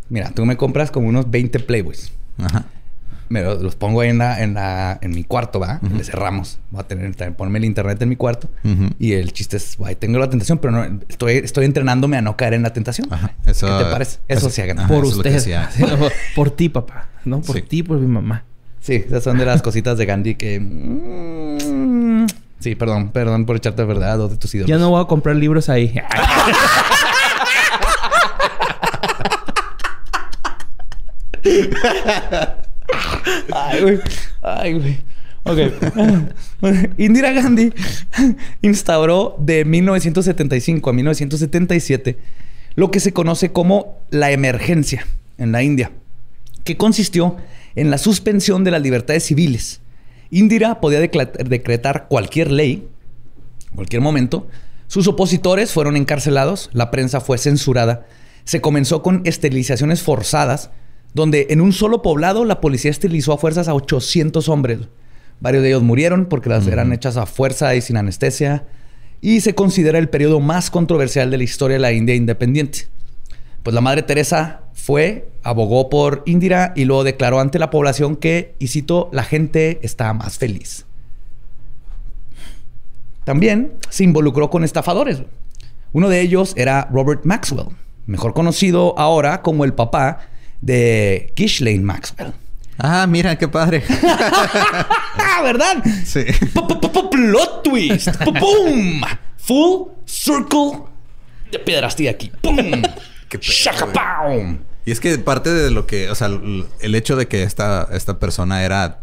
[0.09, 2.13] mira, tú me compras como unos 20 Playboys.
[2.39, 2.65] Ajá.
[3.31, 5.81] Me los, los pongo ahí en, la, en, la, en mi cuarto, ¿va?
[5.97, 6.59] Le cerramos.
[6.71, 8.49] Voy a tener, también ponerme el internet en mi cuarto.
[8.65, 8.91] Ujú.
[8.99, 12.37] Y el chiste es, guay, tengo la tentación, pero no, estoy, estoy entrenándome a no
[12.37, 13.11] caer en la tentación.
[13.11, 13.33] Ajá.
[13.47, 14.19] Eso, ¿Qué te parece?
[14.29, 14.79] Eso sí hagan.
[14.79, 15.41] ajá, Por eso es lo que usted.
[15.41, 15.71] hacía.
[15.75, 17.09] Sí, no, por, por ti, papá.
[17.25, 17.63] No, por Sí.
[17.63, 18.45] ti, por mi mamá.
[18.81, 20.61] Sí, esas son de las cositas de Gandhi que...
[20.61, 22.27] mm,
[22.65, 24.71] sí, perdón, perdón por echarte verdad a dos de tus ídolos.
[24.71, 25.95] Ya no voy a comprar libros ahí.
[33.53, 34.01] Ay, güey.
[34.41, 34.99] Ay, güey.
[35.45, 35.59] Ok.
[36.99, 37.75] Indira Gandhi
[38.63, 42.19] instauró de 1975 a 1977
[42.77, 45.07] lo que se conoce como la emergencia
[45.37, 45.93] en la India,
[46.65, 47.37] que consistió
[47.77, 49.83] en la suspensión de las libertades civiles.
[50.31, 52.89] Indira podía decretar cualquier ley,
[53.71, 54.49] en cualquier momento.
[54.87, 58.07] Sus opositores fueron encarcelados, la prensa fue censurada.
[58.45, 60.71] Se comenzó con esterilizaciones forzadas,
[61.15, 64.81] donde en un solo poblado la policía esterilizó a fuerzas a 800 hombres.
[65.41, 68.65] Varios de ellos murieron porque las eran hechas a fuerza y sin anestesia.
[69.21, 72.89] Y se considera el periodo más controversial de la historia de la India independiente.
[73.63, 78.55] Pues la madre Teresa fue, abogó por Indira y luego declaró ante la población que,
[78.59, 80.85] y cito, la gente está más feliz.
[83.25, 85.23] También se involucró con estafadores.
[85.93, 87.69] Uno de ellos era Robert Maxwell,
[88.07, 90.19] mejor conocido ahora como el papá
[90.61, 92.33] de Ghislaine Maxwell.
[92.77, 93.85] Ah, mira, qué padre.
[94.03, 95.83] ¡Ah, verdad!
[96.05, 96.25] sí.
[96.25, 98.09] P- p- p- Plot twist.
[98.25, 99.01] ¡Pum!
[99.37, 100.81] Full circle
[101.53, 102.33] de pedrastía aquí.
[102.43, 102.57] ¡Pum!
[103.39, 103.85] Qué pedo, ¡Shaka
[104.25, 104.43] güey.
[104.55, 104.59] pow!
[104.87, 106.29] Y es que parte de lo que, o sea,
[106.81, 109.01] el hecho de que esta, esta persona era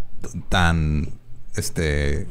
[0.50, 1.10] tan,
[1.56, 2.28] este,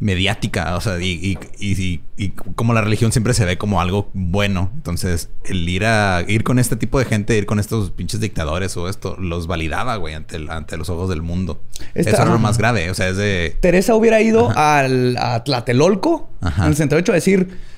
[0.00, 3.80] mediática, o sea, y, y, y- y- y como la religión siempre se ve como
[3.80, 4.72] algo bueno.
[4.74, 8.76] Entonces, el ir a, ir con este tipo de gente, ir con estos pinches dictadores
[8.76, 11.62] o esto, los validaba, güey, ante, el- ante los ojos del mundo.
[11.94, 13.56] Esta- Eso era lo más grave, o sea, es de...
[13.60, 16.62] Teresa hubiera ido al, a Tlatelolco, Ajá.
[16.62, 17.71] en el 68, a decir...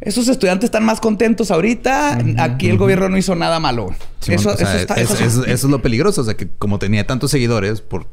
[0.00, 2.18] Esos estudiantes están más contentos ahorita.
[2.38, 3.94] Aquí el gobierno no hizo nada malo.
[4.26, 6.22] Eso, o sea, eso está- es- eso- es- eso es lo peligroso.
[6.22, 8.06] O sea, que como tenía tantos seguidores por,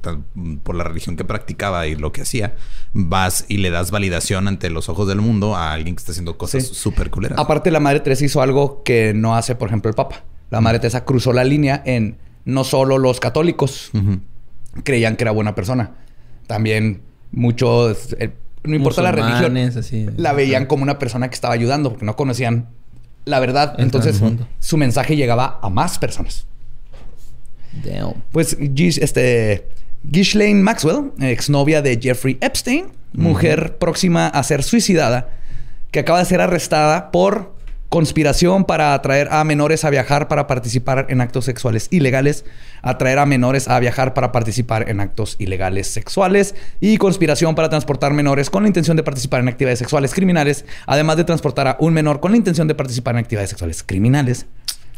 [0.75, 2.55] la religión que practicaba y lo que hacía,
[2.93, 6.37] vas y le das validación ante los ojos del mundo a alguien que está haciendo
[6.37, 6.73] cosas Sí.
[6.75, 7.39] súper culeras.
[7.39, 10.23] Aparte, la Madre Teresa hizo algo que no hace, por ejemplo, el Papa.
[10.49, 13.91] La Madre Teresa cruzó la línea en no solo los católicos
[14.83, 15.91] creían que era buena persona.
[16.47, 18.31] También muchos, eh,
[18.63, 20.07] no importa la religión, así.
[20.17, 22.67] la veían como una persona que estaba ayudando porque no conocían
[23.25, 23.75] la verdad.
[23.77, 24.21] Entonces,
[24.59, 26.47] su mensaje llegaba a más personas.
[27.83, 28.13] Damn.
[28.31, 29.67] Pues este,
[30.03, 35.29] Ghislaine Maxwell, exnovia de Jeffrey Epstein, mujer próxima a ser suicidada,
[35.91, 37.56] que acaba de ser arrestada por
[37.89, 42.43] conspiración para atraer a menores a viajar para participar en actos sexuales ilegales,
[42.81, 48.13] atraer a menores a viajar para participar en actos ilegales sexuales y conspiración para transportar
[48.13, 51.93] menores con la intención de participar en actividades sexuales criminales, además de transportar a un
[51.93, 54.45] menor con la intención de participar en actividades sexuales criminales.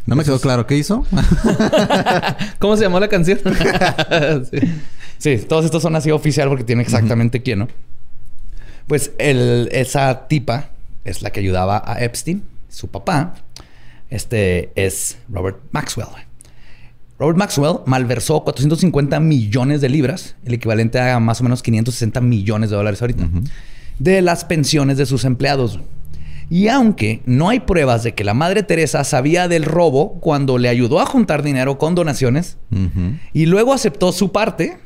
[0.05, 1.05] No me quedó claro qué hizo.
[2.59, 3.39] ¿Cómo se llamó la canción?
[4.51, 4.59] Sí.
[5.17, 7.67] Sí, todos estos son así oficial porque tienen exactamente quién, ¿no?
[8.87, 10.69] Pues el- esa tipa
[11.03, 13.36] es la que ayudaba a Epstein, su papá.
[14.09, 16.07] Este es Robert Maxwell.
[17.20, 22.70] Robert Maxwell malversó 450 millones de libras, el equivalente a más o menos 560 millones
[22.70, 23.28] de dólares ahorita,
[23.99, 25.80] de las pensiones de sus empleados.
[26.49, 30.70] Y aunque no hay pruebas de que la Madre Teresa sabía del robo cuando le
[30.70, 32.57] ayudó a juntar dinero con donaciones
[33.34, 34.80] y luego aceptó su parte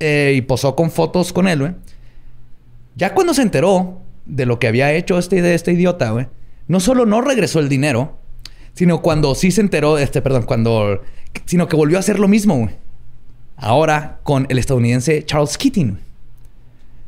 [0.00, 1.72] eh, y posó con fotos con él, güey.
[2.96, 6.28] Ya cuando se enteró de lo que había hecho este, de este idiota, güey,
[6.68, 8.18] no solo no regresó el dinero,
[8.74, 11.02] sino cuando sí se enteró, este, perdón, cuando,
[11.44, 12.70] sino que volvió a hacer lo mismo, güey.
[13.56, 15.98] Ahora con el estadounidense Charles Keating.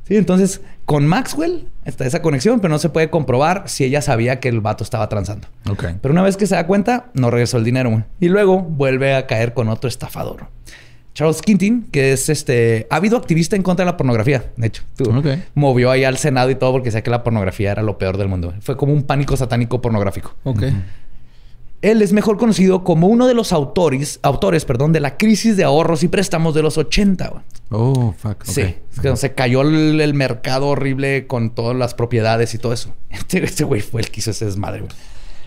[0.06, 4.38] Sí, entonces con Maxwell está esa conexión, pero no se puede comprobar si ella sabía
[4.38, 5.48] que el vato estaba transando.
[5.68, 5.84] Ok.
[6.00, 8.04] Pero una vez que se da cuenta, no regresó el dinero, güey.
[8.20, 10.46] Y luego vuelve a caer con otro estafador.
[11.16, 14.82] Charles Keating, que es este ha habido activista en contra de la pornografía, de hecho.
[14.96, 15.10] Tú.
[15.54, 18.28] Movió ahí al Senado y todo porque decía que la pornografía era lo peor del
[18.28, 18.52] mundo.
[18.60, 20.34] Fue como un pánico satánico pornográfico.
[20.44, 20.64] Ok.
[21.80, 25.64] Él es mejor conocido como uno de los autores, autores perdón, de la crisis de
[25.64, 27.28] ahorros y préstamos de los 80.
[27.28, 27.42] güey.
[27.70, 28.44] Oh, fuck.
[28.44, 32.74] Sí, es que se cayó el, el mercado horrible con todas las propiedades y todo
[32.74, 32.94] eso.
[33.10, 34.92] Este, este güey fue el que hizo ese desmadre, güey.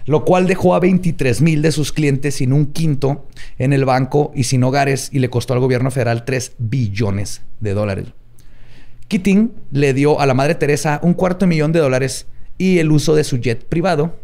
[0.10, 3.28] Lo cual dejó a 23 mil de sus clientes sin un quinto
[3.60, 7.76] en el banco y sin hogares y le costó al gobierno federal 3 billones de
[7.76, 8.08] dólares.
[9.08, 12.26] Keating le dio a la Madre Teresa un cuarto de millón de dólares
[12.58, 14.18] y el uso de su jet privado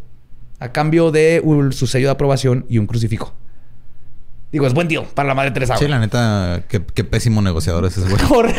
[0.59, 3.33] a cambio de un- su sello de aprobación y un crucifijo.
[4.51, 5.77] Digo, es buen deal para la Madre Teresa.
[5.77, 8.23] Sí, la neta, qué, qué pésimo negociador es ese güey.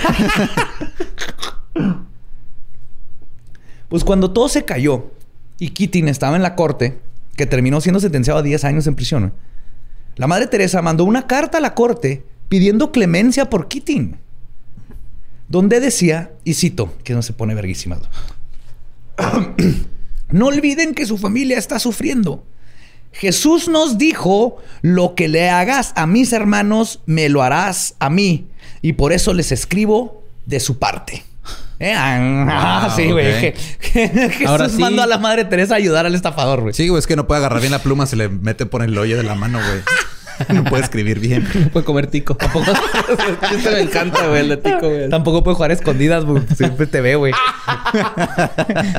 [3.88, 5.10] Pues cuando todo se cayó
[5.58, 6.98] y Keating estaba en la corte,
[7.36, 9.32] que terminó siendo sentenciado a 10 años en prisión,
[10.16, 14.16] la madre Teresa mandó una carta a la corte pidiendo clemencia por Keating,
[15.48, 17.98] donde decía, y cito, que no se pone verguísima.
[20.30, 22.44] no olviden que su familia está sufriendo.
[23.12, 28.48] Jesús nos dijo, lo que le hagas a mis hermanos, me lo harás a mí.
[28.82, 31.24] Y por eso les escribo de su parte.
[31.78, 33.52] Eh, ah, Wow, sí, güey.
[33.80, 34.80] Jesús Ahora sí.
[34.80, 36.74] mandó a la Madre Teresa a ayudar al estafador, güey.
[36.74, 38.96] Sí, güey, es que no puede agarrar bien la pluma, se le mete por el
[38.96, 39.80] hoyo de la mano, güey.
[40.52, 41.46] No puede escribir bien.
[41.72, 42.34] Puede comer tico.
[42.36, 42.70] Tampoco.
[43.52, 45.08] Este me encanta, güey, el de tico, güey.
[45.08, 46.42] Tampoco puede jugar a escondidas, güey.
[46.54, 47.32] Siempre te ve, güey.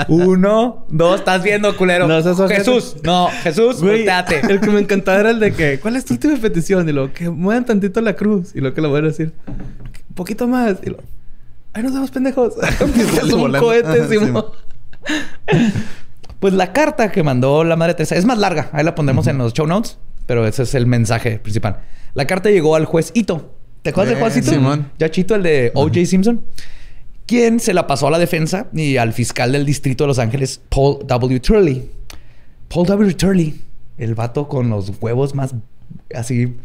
[0.08, 2.08] Uno, dos, estás viendo, culero.
[2.08, 2.62] No, seas ojete.
[2.62, 4.42] Jesús, no, Jesús, volteate.
[4.50, 6.90] el que me encantaba era el de que, ¿cuál es tu última petición?
[6.90, 8.56] Y lo que muevan tantito la cruz.
[8.56, 10.78] Y lo que le voy a decir, un poquito más.
[10.84, 10.98] Y lo,
[11.74, 12.54] ay, nos vemos pendejos.
[12.62, 14.46] es un cohete, Simón.
[16.40, 18.70] Pues la carta que mandó la Madre Teresa es más larga.
[18.72, 19.98] Ahí la pondremos en los show notes.
[20.28, 21.80] Pero ese es el mensaje principal.
[22.14, 23.56] La carta llegó al juez Ito.
[23.82, 24.52] ¿Te acuerdas de Eh, juez Ito?
[24.52, 24.92] Simón.
[25.00, 26.06] Ya Chito, el de O.J.
[26.06, 26.44] Simpson.
[27.26, 30.62] Quien se la pasó a la defensa y al fiscal del distrito de Los Ángeles,
[30.70, 31.40] Paul W.
[31.40, 31.90] Turley.
[32.68, 33.14] Paul W.
[33.16, 33.62] Turley,
[33.98, 35.56] el vato con los huevos más
[36.14, 36.56] así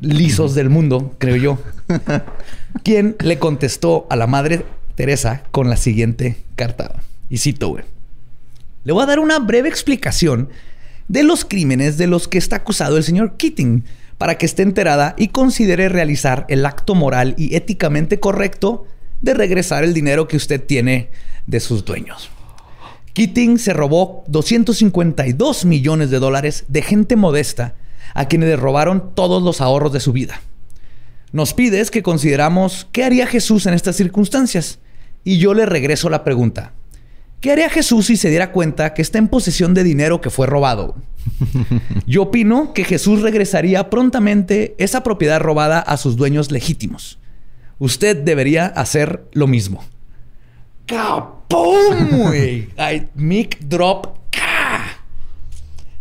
[0.00, 1.58] lisos del mundo, creo yo.
[2.82, 4.64] quien le contestó a la Madre
[4.94, 7.02] Teresa con la siguiente carta.
[7.30, 7.84] Y cito, güey.
[8.84, 10.50] Le voy a dar una breve explicación
[11.08, 13.84] de los crímenes de los que está acusado el señor Keating
[14.18, 18.86] para que esté enterada y considere realizar el acto moral y éticamente correcto
[19.20, 21.08] de regresar el dinero que usted tiene
[21.46, 22.30] de sus dueños.
[23.14, 27.74] Keating se robó 252 millones de dólares de gente modesta
[28.14, 30.40] a quienes le robaron todos los ahorros de su vida.
[31.32, 34.78] Nos pides que consideramos qué haría Jesús en estas circunstancias.
[35.24, 36.72] Y yo le regreso la pregunta.
[37.40, 40.46] ¿Qué haría Jesús si se diera cuenta que está en posesión de dinero que fue
[40.46, 40.94] robado?
[42.06, 47.18] Yo opino que Jesús regresaría prontamente esa propiedad robada a sus dueños legítimos.
[47.78, 49.84] Usted debería hacer lo mismo.
[50.86, 52.30] ¡Capum,
[53.14, 54.23] Mic drop.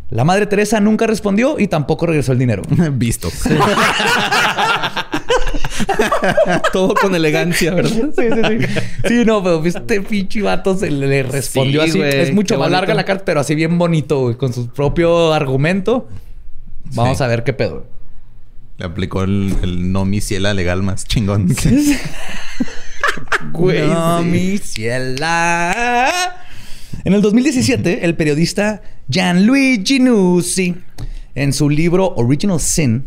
[0.10, 2.62] La madre Teresa nunca respondió y tampoco regresó el dinero.
[2.94, 3.30] Visto.
[6.72, 8.10] Todo con elegancia, ¿verdad?
[8.16, 8.80] Sí, sí, sí.
[9.08, 11.98] Sí, no, pero este pinche vato se le, le respondió Sí, así.
[12.00, 12.80] güey, es mucho más bonito.
[12.80, 16.08] larga la carta, pero así bien bonito, güey, con su propio argumento.
[16.94, 17.24] Vamos Sí.
[17.24, 17.88] a ver qué pedo.
[18.78, 21.48] Le aplicó el, el no mi ciela legal más chingón.
[23.52, 24.26] Güey, no, sí.
[24.26, 26.36] mi ciela.
[27.06, 30.76] En el 2017, el periodista Gianluigi Nuzzi,
[31.36, 33.06] en su libro Original Sin,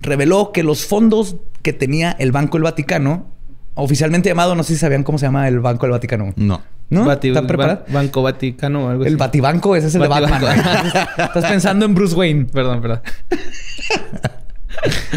[0.00, 3.26] reveló que los fondos que tenía el Banco del Vaticano,
[3.74, 6.32] oficialmente llamado, no sé si sabían cómo se llama el Banco del Vaticano.
[6.36, 6.62] No.
[6.90, 7.06] ¿No?
[7.06, 7.86] Bati- ¿Están preparados?
[7.88, 9.16] Ban- Banco Vaticano o algo El así.
[9.16, 10.46] Batibanco, ese es el Batibanco.
[10.46, 10.86] de Batman.
[11.18, 12.44] Estás pensando en Bruce Wayne.
[12.52, 13.00] Perdón, perdón.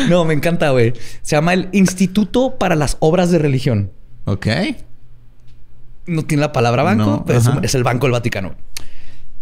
[0.09, 0.93] No, me encanta, güey.
[1.21, 3.91] Se llama el Instituto para las Obras de Religión.
[4.26, 4.47] Ok.
[6.07, 8.55] No tiene la palabra banco, No, pero es, el Banco del Vaticano.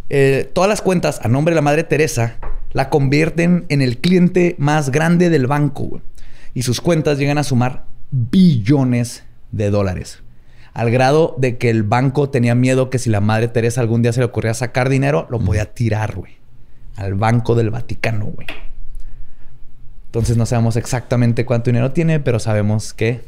[0.10, 2.38] Eh, todas las cuentas a nombre de la Madre Teresa
[2.72, 5.84] la convierten en el cliente más grande del banco.
[5.84, 6.02] güey.
[6.54, 10.22] Y sus cuentas llegan a sumar billones de dólares.
[10.74, 14.14] Al grado de que el banco tenía miedo que si la Madre Teresa algún día
[14.14, 16.38] se le ocurría sacar dinero, lo podía tirar, güey.
[16.96, 18.48] Al Banco del Vaticano, güey.
[20.08, 23.22] Entonces no sabemos exactamente cuánto dinero tiene, pero sabemos que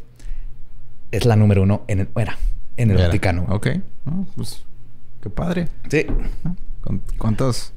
[1.12, 2.38] es la número uno en el, era,
[2.78, 3.08] en el Era.
[3.08, 3.46] Vaticano.
[3.50, 3.68] Ok.
[4.06, 4.64] No, pues,
[5.22, 5.68] qué padre.
[5.90, 6.06] Sí.
[6.82, 7.74] ¿Cu- ¿Cuántos,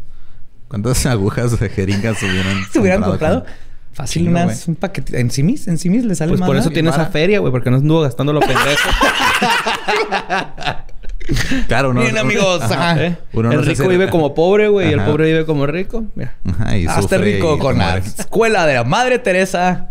[0.69, 3.53] ¿Cuántas agujas de jeringas hubieran Se hubieran comprado con-
[3.93, 5.19] fácil Chingo, unas, un paquete.
[5.21, 7.71] En simis, en simis le sale Pues más por eso tiene esa feria, güey, porque
[7.71, 8.67] no anduvo gastando lo pendejo.
[11.67, 12.01] Claro, ¿no?
[12.01, 12.63] Bien, amigos.
[12.63, 13.05] Ajá.
[13.05, 13.19] ¿Eh?
[13.35, 16.05] Uno el no rico hace- vive como pobre, güey, y el pobre vive como rico.
[16.15, 16.35] Mira.
[16.47, 19.91] Ajá, y Hazte rico y con la escuela de la Madre Teresa.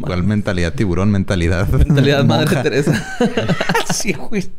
[0.00, 0.74] ¿Cuál mentalidad?
[0.74, 1.68] Tiburón, mentalidad.
[1.68, 2.62] Mentalidad Madre.
[2.62, 3.16] Teresa.
[3.94, 4.50] sí, güey.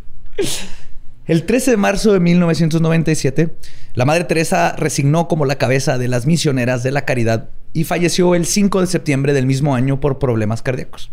[1.25, 3.53] El 13 de marzo de 1997,
[3.93, 8.33] la Madre Teresa resignó como la cabeza de las misioneras de la caridad y falleció
[8.33, 11.11] el 5 de septiembre del mismo año por problemas cardíacos.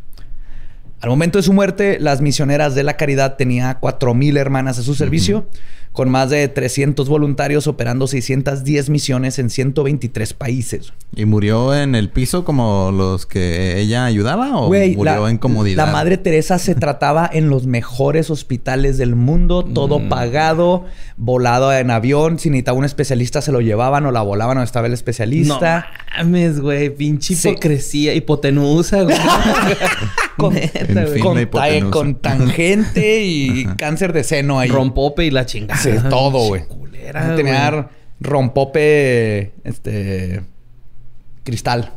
[1.01, 4.95] Al momento de su muerte, las misioneras de la caridad tenía 4.000 hermanas a su
[4.95, 5.47] servicio,
[5.97, 10.93] con más de 300 voluntarios operando 610 misiones en 123 países.
[11.17, 15.39] ¿Y murió en el piso como los que ella ayudaba o Güey, murió la, en
[15.39, 15.87] comodidad?
[15.87, 20.09] La Madre Teresa se trataba en los mejores hospitales del mundo, todo Mm.
[20.11, 20.85] pagado,
[21.17, 22.39] volado en avión.
[22.39, 25.87] Si necesitaba un especialista, se lo llevaban o la volaban donde estaba el No especialista.
[26.19, 26.91] Mames, güey.
[26.91, 27.49] Pinche Sí.
[27.49, 28.15] hipocresía.
[28.15, 29.17] Hipotenusa, güey.
[30.37, 31.21] Con- Neta, güey.
[31.21, 32.21] con, hipotenusa.
[32.21, 34.69] tangente y cáncer de seno ahí.
[34.69, 35.81] Rompope y la chingada.
[35.81, 36.67] Sí, todo, güey.
[36.67, 37.85] Culera, Tenía güey.
[38.21, 40.43] rompope, este,
[41.43, 41.93] cristal.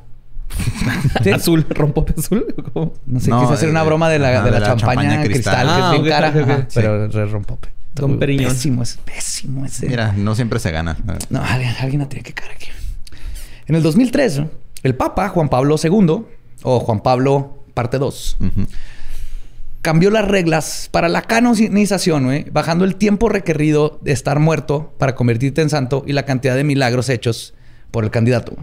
[1.23, 1.29] ¿Sí?
[1.33, 2.45] Azul, rompope azul.
[2.73, 2.93] ¿Cómo?
[3.05, 5.01] No sé, No, quise hacer una eh, broma de la, de la de la champaña,
[5.01, 5.67] champaña cristal, cristal.
[5.67, 6.79] que es Ah, bien cara, ajá, Sí.
[6.81, 7.69] pero rompope.
[7.93, 8.51] Don Periñón.
[8.53, 9.87] Pésimo, es pésimo ese.
[9.87, 10.95] Mira, no siempre se gana.
[11.29, 12.67] No, alguien, alguien la tiene que caer aquí.
[13.69, 14.41] En el 2003,
[14.81, 16.23] el Papa Juan Pablo II,
[16.63, 18.67] o Juan Pablo parte 2, Ujú.
[19.83, 25.61] cambió las reglas para la canonización, bajando el tiempo requerido de estar muerto para convertirte
[25.61, 27.53] en santo y la cantidad de milagros hechos
[27.91, 28.53] por el candidato.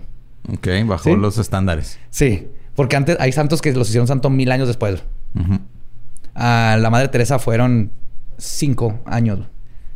[0.52, 1.16] Ok, bajó ¿Sí?
[1.16, 2.00] los estándares.
[2.10, 5.04] Sí, porque antes hay santos que los hicieron santo mil años después.
[6.34, 7.92] A la Madre Teresa fueron
[8.38, 9.38] cinco años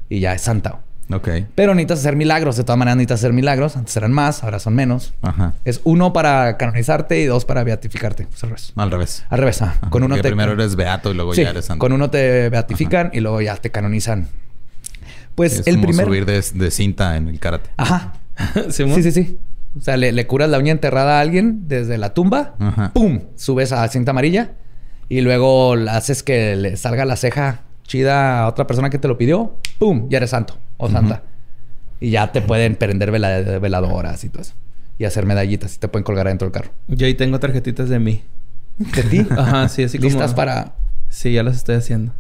[0.09, 0.83] y ya es santa.
[1.13, 1.29] Ok.
[1.55, 2.57] Pero necesitas hacer milagros.
[2.57, 3.77] De todas maneras, necesitas hacer milagros.
[3.77, 5.13] Antes eran más, ahora son menos.
[5.23, 5.55] Ajá.
[5.65, 8.29] Es uno para canonizarte y dos para beatificarte.
[8.33, 8.73] Es al revés.
[8.77, 9.25] Al revés.
[9.29, 9.75] Al revés, ah.
[9.81, 10.29] Ajá, Con uno porque te...
[10.29, 11.81] primero eres beato y luego Sí, ya eres santo.
[11.81, 14.29] con uno te beatifican y luego ya te canonizan.
[15.35, 16.07] Pues es el como primer...
[16.07, 17.71] subir de, de cinta en el karate.
[17.77, 18.15] Ajá.
[18.71, 19.39] Sí, sí, sí.
[19.79, 22.55] O sea, le, le curas la uña enterrada a alguien desde la tumba.
[22.59, 22.91] Ajá.
[22.93, 23.21] ¡Pum!
[23.37, 24.53] Subes a cinta amarilla.
[25.09, 29.19] Y luego haces que le salga la ceja chida a otra persona que te lo
[29.19, 29.57] pidió.
[29.79, 30.07] ¡Pum!
[30.09, 31.23] Ya eres santo o santa.
[32.01, 34.55] Y ya te pueden prender vela- veladoras y todo eso.
[34.99, 35.75] Y hacer medallitas.
[35.77, 36.73] Y te pueden colgar adentro del carro.
[36.89, 38.23] Yo ahí tengo tarjetitas de mí.
[38.79, 39.27] ¿De ti?
[39.31, 40.09] Ajá, sí, así como...
[40.09, 40.75] Listas para...
[41.09, 42.13] Sí, ya las estoy haciendo.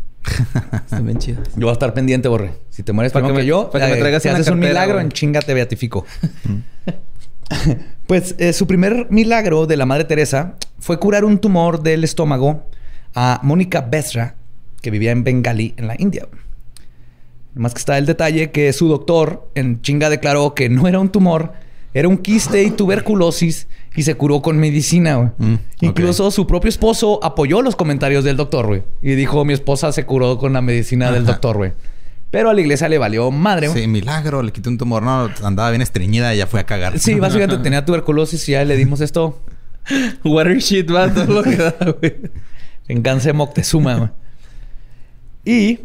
[0.75, 1.49] Están bien chidas.
[1.57, 2.53] Yo voy a estar pendiente, Borre.
[2.69, 4.59] Si te mueres Para que me- yo, para que me eh, traigas si haces un
[4.59, 5.05] milagro, güey.
[5.07, 6.05] en chinga te beatifico.
[8.07, 12.67] pues eh, su primer milagro de la Madre Teresa fue curar un tumor del estómago
[13.15, 14.35] a Mónica Besra,
[14.83, 16.27] que vivía en Bengali, en la India.
[17.55, 21.11] Más que está el detalle que su doctor en chinga declaró que no era un
[21.11, 21.53] tumor,
[21.93, 25.31] era un quiste y tuberculosis y se curó con medicina, güey.
[25.39, 28.83] Mm, Incluso su propio esposo apoyó los comentarios del doctor, güey.
[29.03, 31.73] Y dijo, mi esposa se curó con la medicina del doctor, güey.
[32.31, 33.83] Pero a la iglesia le valió madre, güey.
[33.83, 35.03] Sí, milagro, le quité un tumor.
[35.03, 36.99] No, andaba bien estreñida y ya fue a cagar.
[37.01, 39.43] Sí, básicamente tenía tuberculosis y ya le dimos esto.
[40.25, 42.17] Water shit, va todo lo que da, güey.
[42.87, 44.11] Venganza de Moctezuma, güey.
[45.45, 45.81] Y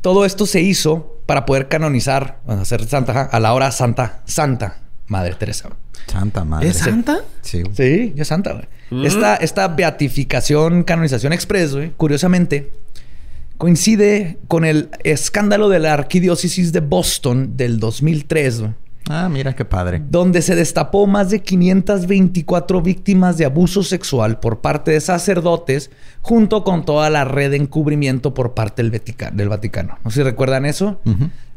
[0.00, 4.78] todo esto se hizo para poder canonizar, bueno, hacer santa, a la hora santa, santa
[5.10, 5.70] Madre Teresa.
[6.06, 6.68] Santa madre.
[6.68, 7.18] ¿Es santa?
[7.42, 7.64] Sí.
[7.72, 9.06] Sí, ya es santa, güey.
[9.06, 12.70] Esta, esta beatificación, canonización express, güey, curiosamente,
[13.56, 18.72] coincide con el escándalo de la arquidiócesis de Boston del 2003, güey,
[19.08, 20.00] Ah, mira qué padre.
[20.08, 25.90] donde se destapó más de 524 víctimas de abuso sexual por parte de sacerdotes,
[26.20, 29.98] junto con toda la red de encubrimiento por parte del, Vatica- del Vaticano.
[30.04, 31.00] No sé si recuerdan eso.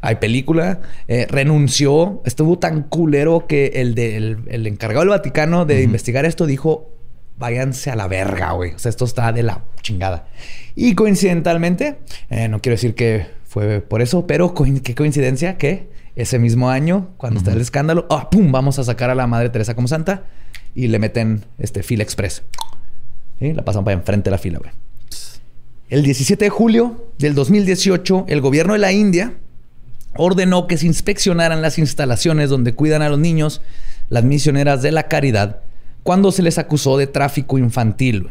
[0.00, 5.64] Hay película, eh, renunció, estuvo tan culero que el, de- el, el encargado del Vaticano
[5.64, 6.90] de investigar esto dijo,
[7.38, 8.72] váyanse a la verga, güey.
[8.74, 10.26] O sea, esto está de la chingada.
[10.74, 11.98] Y coincidentalmente,
[12.30, 17.10] eh, no quiero decir que fue por eso, pero qué coincidencia que ese mismo año,
[17.16, 20.24] cuando está el escándalo, ah, pum, vamos a sacar a la Madre Teresa como santa
[20.74, 22.42] y le meten este fila express.
[23.40, 23.52] ¿Sí?
[23.52, 24.70] La pasan para enfrente de la fila, güey.
[25.88, 29.34] El 17 de julio del 2018, el gobierno de la India
[30.16, 33.60] ordenó que se inspeccionaran las instalaciones donde cuidan a los niños
[34.08, 35.60] las misioneras de la caridad
[36.02, 38.30] cuando se les acusó de tráfico infantil.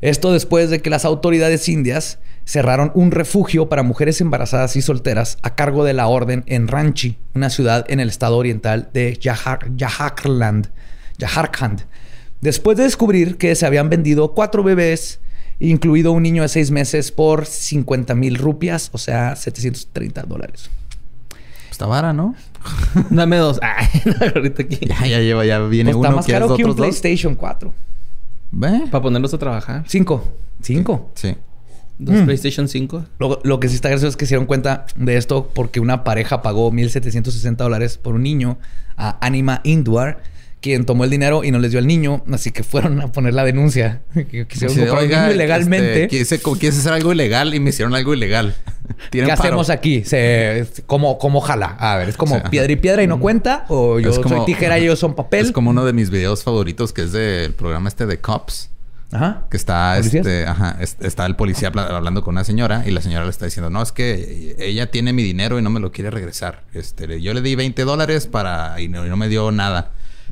[0.00, 5.38] Esto después de que las autoridades indias cerraron un refugio para mujeres embarazadas y solteras
[5.42, 9.18] a cargo de la orden en Ranchi, una ciudad en el estado oriental de.
[11.18, 11.86] Jharkhand.
[12.40, 15.20] Después de descubrir que se habían vendido cuatro bebés,
[15.60, 20.70] incluido un niño de seis meses, por 50 mil rupias, o sea, 730 dólares.
[21.70, 22.34] Está vara, ¿no?
[23.10, 23.60] Dame dos.
[23.62, 23.88] Ay,
[24.34, 24.78] ahorita aquí.
[24.86, 26.16] Ya, ya lleva, ya viene Pues está uno.
[26.16, 26.74] más ¿Quieres caro que un?
[26.74, 27.72] PlayStation 4.
[28.52, 28.82] ¿Ve?
[28.90, 29.84] Para ponerlos a trabajar.
[29.86, 30.28] Cinco.
[30.60, 31.10] Cinco.
[31.14, 31.36] Sí.
[31.98, 32.24] Dos Mm.
[32.24, 33.04] PlayStation 5.
[33.18, 36.04] Lo, lo que sí está gracioso es que se dieron cuenta de esto porque una
[36.04, 38.58] pareja pagó 1.760 dólares por un niño
[38.96, 40.22] a Anima Indwar,
[40.60, 43.34] quien tomó el dinero y no les dio al niño, así que fueron a poner
[43.34, 44.00] la denuncia.
[44.14, 46.04] Que quisieron Sí, comprar un oiga, niño ilegalmente.
[46.04, 48.54] este, quise, quise hacer algo ilegal y me hicieron algo ilegal.
[49.10, 49.32] ¿Qué paro.
[49.34, 50.04] hacemos aquí?
[50.04, 51.76] Se, como, como jala.
[51.78, 53.64] A ver, es como piedra y piedra y no cuenta.
[53.68, 55.46] O yo Es como- soy tijera y ellos son papel.
[55.46, 58.70] Es como uno de mis videos favoritos que es del programa este de Cops.
[59.12, 59.44] Ajá.
[59.50, 60.26] Que está, ¿Policías?
[60.26, 63.30] este, ajá, es- está el policía habla- hablando con una señora y la señora le
[63.30, 66.62] está diciendo, no, es que ella tiene mi dinero y no me lo quiere regresar.
[66.72, 69.90] Este, yo le di 20 dólares para y no, y no me dio nada.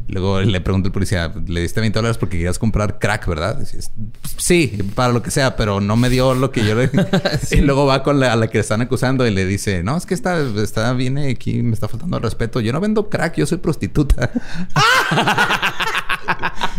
[0.08, 3.56] Luego le pregunta el policía, le diste 20 dólares porque querías comprar crack, ¿verdad?
[3.58, 6.90] Dices, "Pues, sí, para lo que sea, pero no me dio lo que yo le...
[7.52, 9.96] Y luego va con la, a la que le están acusando y le dice, no,
[9.98, 12.60] es que está, está, viene aquí, me está faltando el respeto.
[12.60, 14.30] Yo no vendo crack, yo soy prostituta.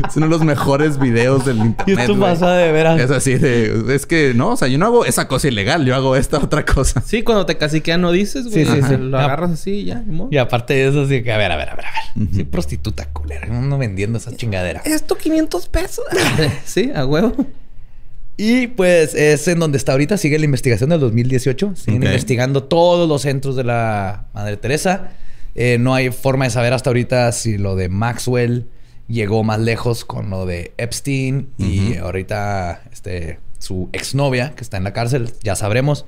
[0.07, 1.99] es uno de los mejores videos del internet.
[1.99, 2.31] esto güey.
[2.31, 2.99] pasa de veras.
[2.99, 3.93] Es así de...
[3.93, 5.85] Es que, no, o sea, yo no hago esa cosa ilegal.
[5.85, 7.01] Yo hago esta otra cosa.
[7.05, 8.65] Sí, cuando te caciquean no dices, güey.
[8.65, 8.97] Sí, sí, sí.
[8.97, 10.03] Lo agarras así y ya.
[10.29, 12.33] Y aparte de eso, sí que, a ver, a ver, a ver, a ver.
[12.33, 13.47] Soy prostituta culera.
[13.47, 14.81] No ando vendiendo esa chingadera.
[14.85, 16.05] Esto 500 pesos.
[16.65, 17.33] sí, a huevo.
[18.37, 21.73] Y pues es en donde está ahorita, sigue la investigación del 2018.
[21.75, 25.11] Siguen investigando todos los centros de la Madre Teresa.
[25.53, 28.67] Eh, no hay forma de saber hasta ahorita si lo de Maxwell
[29.12, 34.84] llegó más lejos con lo de Epstein y ahorita este, su exnovia que está en
[34.84, 36.05] la cárcel, ya sabremos.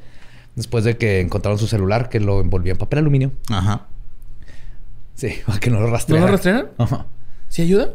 [0.56, 3.32] Después de que encontraron su celular que lo envolvía en papel aluminio.
[3.50, 3.88] Ajá.
[5.16, 6.26] Sí, para que no lo ¿No rastrearan.
[6.28, 6.70] lo rastrearon?
[6.78, 7.06] Ajá.
[7.50, 7.90] ¿Sí ayuda?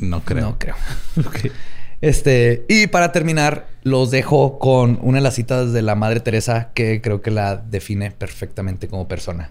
[0.00, 0.46] No creo.
[0.46, 0.76] No creo.
[2.02, 6.70] Este, y para terminar, los dejo con una de las citas de la Madre Teresa
[6.72, 9.50] que creo que la define perfectamente como persona.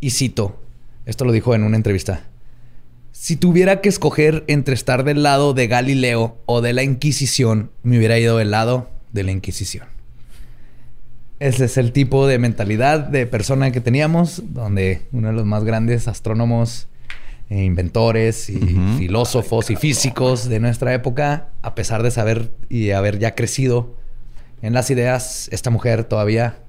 [0.00, 0.60] Y cito,
[1.06, 2.24] esto lo dijo en una entrevista.
[3.22, 7.98] Si tuviera que escoger entre estar del lado de Galileo o de la Inquisición, me
[7.98, 9.88] hubiera ido del lado de la Inquisición.
[11.38, 15.64] Ese es el tipo de mentalidad de persona que teníamos, donde uno de los más
[15.64, 16.88] grandes astrónomos,
[17.50, 18.58] e inventores y
[18.96, 23.96] filósofos y físicos de nuestra época, a pesar de saber y haber ya crecido
[24.62, 26.60] en las ideas, esta mujer todavía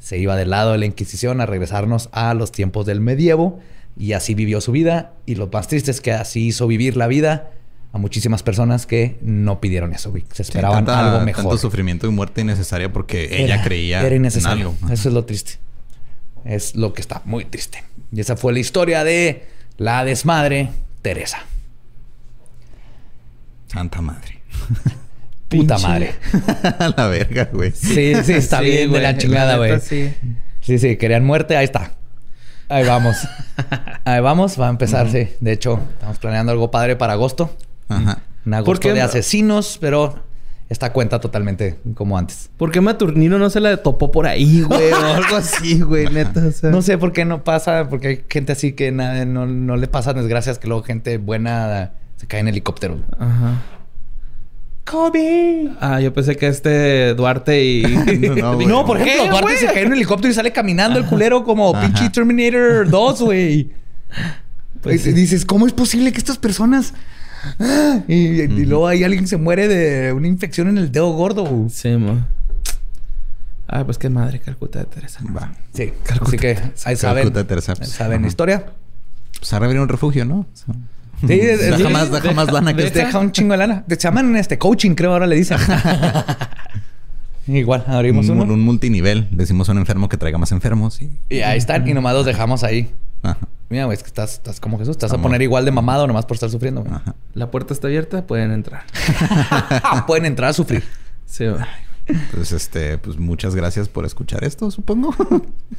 [0.00, 3.60] se iba del lado de la Inquisición a regresarnos a los tiempos del medievo
[3.98, 5.12] y así vivió su vida.
[5.26, 7.50] Y lo más triste es que así hizo vivir la vida
[7.92, 10.24] a muchísimas personas que no pidieron eso, güey.
[10.30, 11.44] Se Sí, esperaban tanta- algo mejor.
[11.44, 14.74] Tanto sufrimiento y muerte innecesaria porque ella Era- creía Era en innecesario.
[14.80, 14.92] algo.
[14.92, 15.52] Eso es lo triste.
[16.44, 17.84] Es lo que está muy triste.
[18.10, 20.70] Y esa fue la historia de la desmadre
[21.02, 21.40] Teresa.
[23.68, 24.40] Santa madre.
[25.48, 26.14] Puta Pinche- madre.
[26.78, 27.72] A la verga, güey.
[27.72, 29.80] Sí, sí, está Sí, bien de güey, la chingada, neta, güey.
[29.80, 30.14] Sí.
[30.60, 31.92] Sí, sí, querían muerte, ahí está.
[32.72, 33.16] Ahí vamos.
[34.04, 35.28] Ahí vamos, va a empezar, sí.
[35.40, 37.54] De hecho, estamos planeando algo padre para agosto.
[37.88, 38.22] Ajá.
[38.46, 39.04] Un ¿Por agosto de no?
[39.04, 40.14] asesinos, pero
[40.70, 42.48] esta cuenta totalmente como antes.
[42.56, 44.90] ¿Por qué Maturnino no se la topó por ahí, güey?
[44.90, 46.46] O algo así, güey, neta.
[46.46, 46.70] O sea.
[46.70, 49.86] No sé por qué no pasa, porque hay gente así que nada, no, no le
[49.86, 52.96] pasan desgracias, que luego gente buena se cae en helicóptero.
[53.18, 53.60] Ajá.
[54.84, 55.70] ¡Kobe!
[55.80, 57.82] Ah, yo pensé que este Duarte y.
[58.28, 58.66] No, no, güey.
[58.66, 59.58] No, por ¿Qué, ejemplo, Duarte güey?
[59.58, 61.86] se cae en un helicóptero y sale caminando el culero como Ajá.
[61.86, 63.70] pinche Terminator 2, güey.
[64.80, 65.12] Pues sí.
[65.12, 66.92] dices, ¿cómo es posible que estas personas...
[67.60, 71.44] Ah, Y, y luego ahí alguien se muere de una infección en el dedo gordo.
[71.44, 71.70] güey.
[71.70, 72.26] Sí, mo.
[73.68, 75.20] Ah, pues qué madre, Calcuta de Teresa.
[75.34, 75.52] Va.
[75.72, 77.22] Sí, así que ahí saben.
[77.24, 77.74] Calcuta Teresa.
[77.80, 78.26] ahí saben la Ajá.
[78.28, 78.66] historia.
[79.38, 80.46] Pues ahora viene un refugio, ¿no?
[81.22, 83.84] Sí, deja sí, más, deja más lana que Deja, deja un chingo de lana.
[83.86, 85.58] Te llaman este coaching, creo ahora le dicen.
[87.46, 88.54] Igual, abrimos Un, uno.
[88.54, 89.28] un multinivel.
[89.30, 91.00] Decimos a un enfermo que traiga más enfermos.
[91.02, 91.10] Y...
[91.28, 92.90] Y ahí están, y nomás los dejamos ahí.
[93.22, 93.38] Ajá.
[93.68, 94.98] Mira, güey, es que estás, estás como Jesús.
[94.98, 96.94] Te vas a poner igual de mamado nomás por estar sufriendo, güey.
[96.94, 97.14] Ajá.
[97.34, 98.82] La puerta está abierta, pueden entrar.
[100.06, 100.84] Pueden entrar a sufrir.
[101.26, 101.62] Sí, güey.
[102.06, 105.14] Entonces, este, pues muchas gracias por escuchar esto, supongo.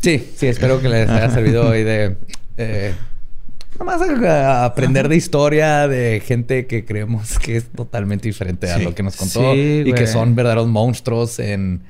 [0.01, 2.17] Sí, sí, espero que les haya servido hoy de.
[2.57, 2.93] Eh,
[3.79, 8.77] nomás a, a aprender de historia de gente que creemos que es totalmente diferente a
[8.79, 11.81] lo que nos contó Sí, y que son verdaderos monstruos en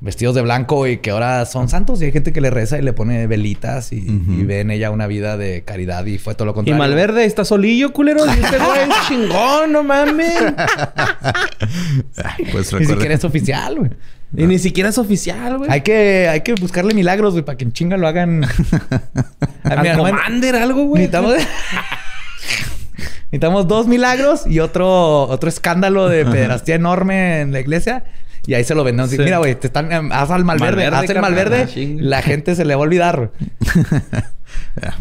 [0.00, 2.02] vestidos de blanco y que ahora son santos.
[2.02, 4.90] Y hay gente que le reza y le pone velitas y, y ve en ella
[4.90, 6.78] una vida de caridad y fue todo lo Y contrario.
[6.78, 8.26] Malverde está solillo, culero.
[8.26, 10.34] Y este güey es chingón, no mames.
[12.52, 13.90] Pues Ni siquiera es oficial, güey.
[14.36, 15.70] Y ni siquiera es oficial, güey.
[15.70, 18.44] Hay que, hay que buscarle milagros, güey, para que en chinga lo hagan.
[19.64, 21.02] Al Mira, no- Commander, algo, güey.
[21.02, 21.34] Necesitamos...
[23.26, 28.04] Necesitamos dos milagros y otro, otro escándalo de pederastía enorme en la iglesia.
[28.46, 29.10] Y ahí se lo vendemos.
[29.10, 29.18] Sí.
[29.18, 29.90] Mira, güey, te están...
[29.90, 30.76] em, Haz al malverde.
[30.90, 31.62] Malverde, haz el malverde.
[31.62, 32.02] Ah, chinga.
[32.02, 33.32] La gente se le va a olvidar.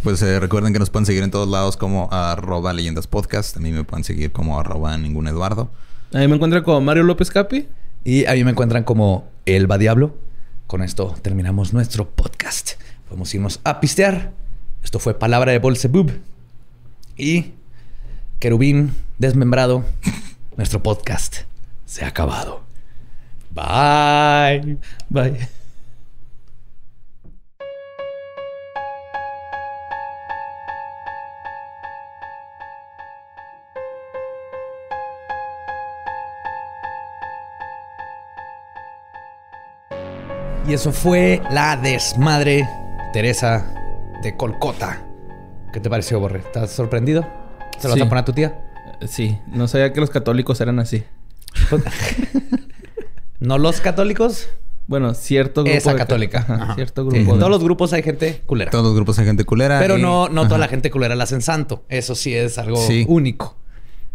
[0.02, 3.58] Pues eh, recuerden que nos pueden seguir en todos lados como arroba leyendas podcast.
[3.58, 5.70] A mí me pueden seguir como arroba ningún Eduardo.
[6.14, 7.68] Ahí me encuentro con Mario López Capi.
[8.04, 10.18] Y a mí me encuentran como Elba Diablo.
[10.68, 12.72] Con esto terminamos nuestro podcast.
[13.08, 14.32] Podemos irnos a pistear.
[14.84, 16.12] Esto fue Palabra de Bolsebub.
[17.18, 17.54] Y
[18.39, 19.86] Querubín Desmembrado.
[20.58, 21.41] nuestro podcast
[21.86, 22.64] se ha acabado.
[23.51, 24.78] Bye.
[25.10, 25.47] Bye.
[40.74, 42.68] Y eso fue la desmadre
[43.14, 43.76] Teresa
[44.24, 45.06] de Colcota.
[45.72, 46.40] ¿Qué te pareció, Borre?
[46.40, 47.22] ¿Estás sorprendido?
[47.78, 48.00] ¿Se lo Sí.
[48.00, 48.60] vas a poner a tu tía?
[49.00, 51.04] Eh, Sí, no sabía que los católicos eran así.
[53.40, 54.50] ¿No los católicos?
[54.88, 55.78] Bueno, cierto grupo.
[55.78, 56.40] Esa católica.
[56.40, 56.74] Ajá, Ajá.
[56.74, 57.20] Cierto Sí, grupo.
[57.34, 58.72] En de- todos los grupos hay gente culera.
[58.72, 59.78] Todos los grupos hay gente culera.
[59.78, 61.84] Pero y- no, no toda la gente culera la hacen santo.
[61.88, 63.06] Eso sí es algo Sí.
[63.08, 63.56] único.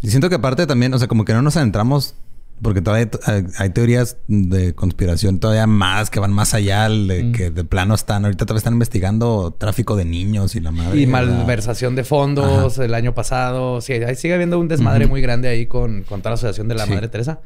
[0.02, 2.16] Y siento que aparte también, o sea, como que no nos adentramos,
[2.62, 7.32] porque todavía hay, hay- teorías de conspiración todavía más que van más allá, de Mm.
[7.32, 11.00] que de plano están, ahorita todavía están investigando tráfico de niños y la madre.
[11.00, 13.80] Y malversación de fondos el año pasado.
[13.80, 16.74] Sí, ahí sigue habiendo un desmadre muy grande ahí con, con toda la asociación de
[16.74, 16.90] la Sí.
[16.90, 17.40] Madre Teresa.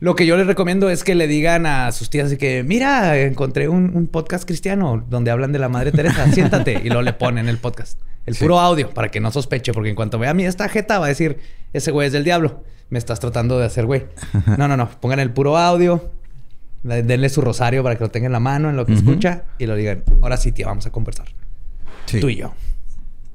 [0.00, 3.68] Lo que yo les recomiendo es que le digan a sus tías que, mira, encontré
[3.68, 6.80] un, un podcast cristiano donde hablan de la Madre Teresa, siéntate.
[6.82, 7.98] Y luego le ponen el podcast.
[8.24, 8.40] El Sí.
[8.44, 11.06] puro audio, para que no sospeche, porque en cuanto vea a mí esta jeta va
[11.06, 11.38] a decir,
[11.74, 12.62] ese güey es del diablo.
[12.90, 14.04] Me estás tratando de hacer güey.
[14.58, 14.88] No, no, no.
[15.00, 16.10] Pongan el puro audio.
[16.82, 19.44] le- Denle su rosario para que lo tenga en la mano en lo que escucha.
[19.58, 21.26] Y lo digan, ahora sí, tía, vamos a conversar.
[22.06, 22.20] sí.
[22.20, 22.52] Tú y yo.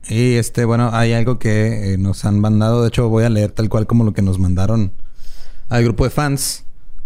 [0.08, 2.82] Y este, bueno, hay algo que eh, nos han mandado.
[2.84, 4.92] De hecho, voy a leer tal cual como lo que nos mandaron
[5.70, 6.64] al grupo de fans.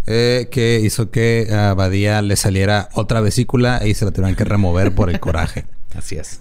[0.07, 4.43] eh, que hizo que a Badía le saliera otra vesícula y se la tuvieran que
[4.43, 5.65] remover por el coraje.
[5.95, 6.39] Así es.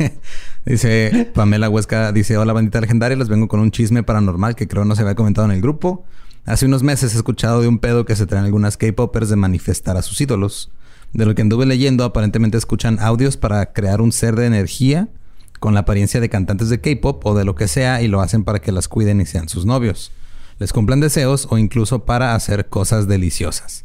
[0.64, 4.84] dice Pamela Huesca, dice, hola bandita legendaria, les vengo con un chisme paranormal que creo
[4.84, 6.04] no se había comentado en el grupo.
[6.46, 9.96] Hace unos meses he escuchado de un pedo que se traen algunas K-Popers de manifestar
[9.96, 10.70] a sus ídolos.
[11.12, 15.08] De lo que anduve leyendo, aparentemente escuchan audios para crear un ser de energía
[15.60, 18.44] con la apariencia de cantantes de K-Pop o de lo que sea y lo hacen
[18.44, 20.12] para que las cuiden y sean sus novios.
[20.58, 23.84] Les cumplan deseos o incluso para hacer cosas deliciosas.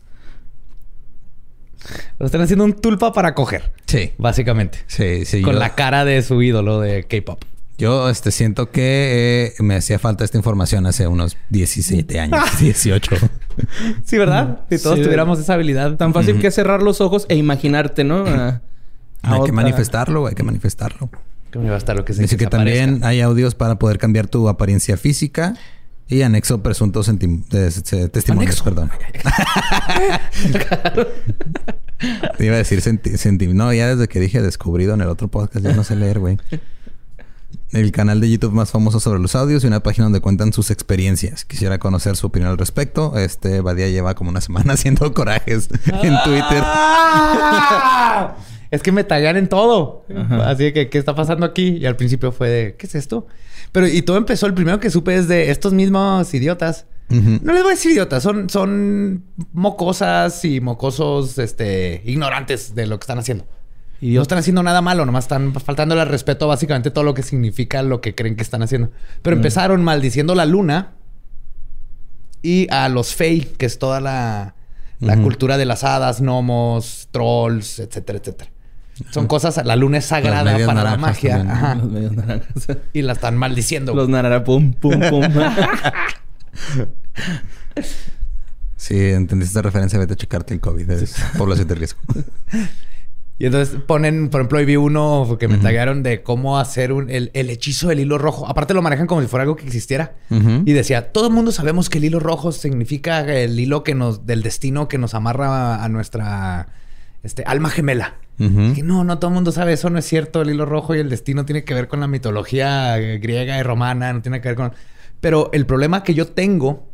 [2.19, 4.11] Lo están haciendo un tulpa para coger, Sí.
[4.17, 4.79] básicamente.
[4.87, 5.41] Sí, sí.
[5.41, 7.41] Con yo- la cara de su ídolo de K-pop.
[7.77, 13.15] Yo este, siento que eh, me hacía falta esta información hace unos 17 años, 18.
[14.03, 14.59] Sí, ¿verdad?
[14.69, 15.03] Si todos Sí.
[15.03, 15.95] tuviéramos esa habilidad.
[15.95, 18.25] Tan fácil que cerrar los ojos e imaginarte, ¿no?
[18.25, 18.61] A-
[19.21, 21.09] a hay que manifestarlo, hay que manifestarlo.
[21.51, 23.97] Que me va a estar lo que se Dice que también hay audios para poder
[23.97, 25.55] cambiar tu apariencia física
[26.09, 28.63] y anexo presuntos de- testimonios, Anexo.
[28.63, 28.91] perdón.
[32.37, 35.27] Te iba a decir senti- senti- No, ya desde que dije descubrido en el otro
[35.27, 36.37] podcast, ya no sé leer, güey.
[37.71, 40.71] El canal de YouTube más famoso sobre los audios y una página donde cuentan sus
[40.71, 41.45] experiencias.
[41.45, 43.15] Quisiera conocer su opinión al respecto.
[43.17, 46.63] Este Badía lleva como una semana haciendo corajes en Twitter.
[48.71, 50.05] Es que me taguean en todo.
[50.15, 50.49] Ajá.
[50.49, 51.77] Así que, ¿qué está pasando aquí?
[51.77, 53.27] Y al principio fue de, ¿qué es esto?
[53.71, 56.85] Pero, y todo empezó, el primero que supe es de estos mismos idiotas.
[57.09, 62.99] No les voy a decir idiotas, son, son mocosas y mocosos, este, ignorantes de lo
[62.99, 63.47] que están haciendo.
[63.99, 67.23] Y no están haciendo nada malo, nomás están faltándole al respeto básicamente todo lo que
[67.23, 68.91] significa lo que creen que están haciendo.
[69.23, 70.93] Pero empezaron maldiciendo la luna
[72.41, 74.55] y a los Fey, que es toda la,
[75.23, 78.51] cultura de las hadas, gnomos, trolls, etcétera, etcétera.
[79.11, 81.35] Son cosas, la luna es sagrada para la naranjas magia.
[81.49, 81.75] Ajá.
[81.75, 82.67] Los medios naranjas.
[82.93, 83.93] Y la están maldiciendo.
[83.95, 85.23] Los narara pum, pum, pum.
[88.75, 90.89] Si entendiste esta referencia, vete a checarte el COVID.
[90.91, 91.99] Es población de riesgo.
[93.41, 97.09] Y entonces ponen, por ejemplo, hoy vi uno que me taguearon de cómo hacer un-
[97.09, 98.45] el, el hechizo del hilo rojo.
[98.49, 100.15] Aparte lo manejan como si fuera algo que existiera.
[100.29, 104.25] Y decía, todo el mundo sabemos que el hilo rojo significa el hilo que nos,
[104.25, 106.67] del destino que nos amarra a nuestra
[107.23, 108.15] este, alma gemela.
[108.73, 110.41] Que no, no todo el mundo sabe, eso no es cierto.
[110.41, 114.13] El hilo rojo y el destino tiene que ver con la mitología griega y romana,
[114.13, 114.71] no tiene que ver con...
[115.19, 116.87] Pero el problema que yo tengo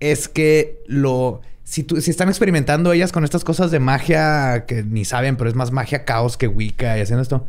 [0.00, 1.42] es que lo...
[1.64, 5.50] si, tú- si están experimentando ellas con estas cosas de magia que ni saben, pero
[5.50, 7.46] es más magia caos que Wicca y haciendo esto,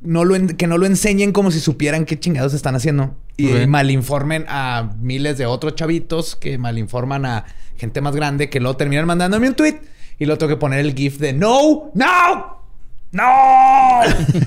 [0.00, 3.48] no lo en- que no lo enseñen como si supieran qué chingados están haciendo y
[3.68, 7.44] malinformen a miles de otros chavitos que malinforman a
[7.76, 9.78] gente más grande que luego terminan mandándome un tweet
[10.20, 12.62] y luego tengo que poner el GIF de no, no,
[13.10, 14.00] no,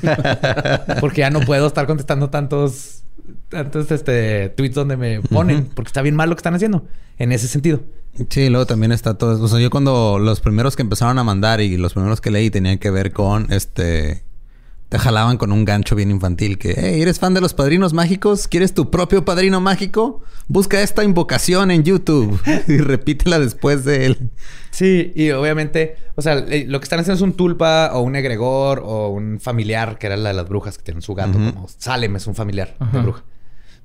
[1.02, 3.04] porque ya no puedo estar contestando tantos,
[3.50, 6.86] tantos este, tweets donde me ponen porque está bien mal lo que están haciendo
[7.18, 7.82] en ese sentido.
[8.30, 9.44] Sí, luego también está todo.
[9.44, 12.52] O sea, yo cuando los primeros que empezaron a mandar y los primeros que leí
[12.52, 14.24] tenían que ver con este.
[14.94, 18.48] Te jalaban con un gancho bien infantil que, hey, ¿eres fan de los padrinos mágicos?
[18.48, 20.22] ¿Quieres tu propio padrino mágico?
[20.48, 24.30] Busca esta invocación en YouTube y repítela después de él.
[24.70, 28.16] Sí, y obviamente, o sea, eh, lo que están haciendo es un tulpa o un
[28.16, 31.68] egregor o un familiar, que era la de las brujas que tienen su gato, como
[31.68, 33.24] Salem es un familiar de bruja.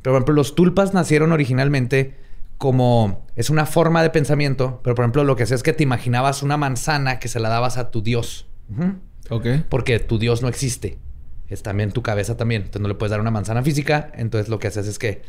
[0.03, 2.19] Pero, por ejemplo, los tulpas nacieron originalmente
[2.59, 5.85] como es una forma de pensamiento, pero por ejemplo, lo que hacía es que te
[5.85, 8.47] imaginabas una manzana que se la dabas a tu dios.
[8.71, 9.08] Ujú.
[9.31, 9.47] Ok.
[9.69, 10.99] Porque tu Dios no existe.
[11.49, 12.63] Es también tu cabeza también.
[12.63, 14.11] Entonces no le puedes dar una manzana física.
[14.15, 15.23] Entonces lo que haces es que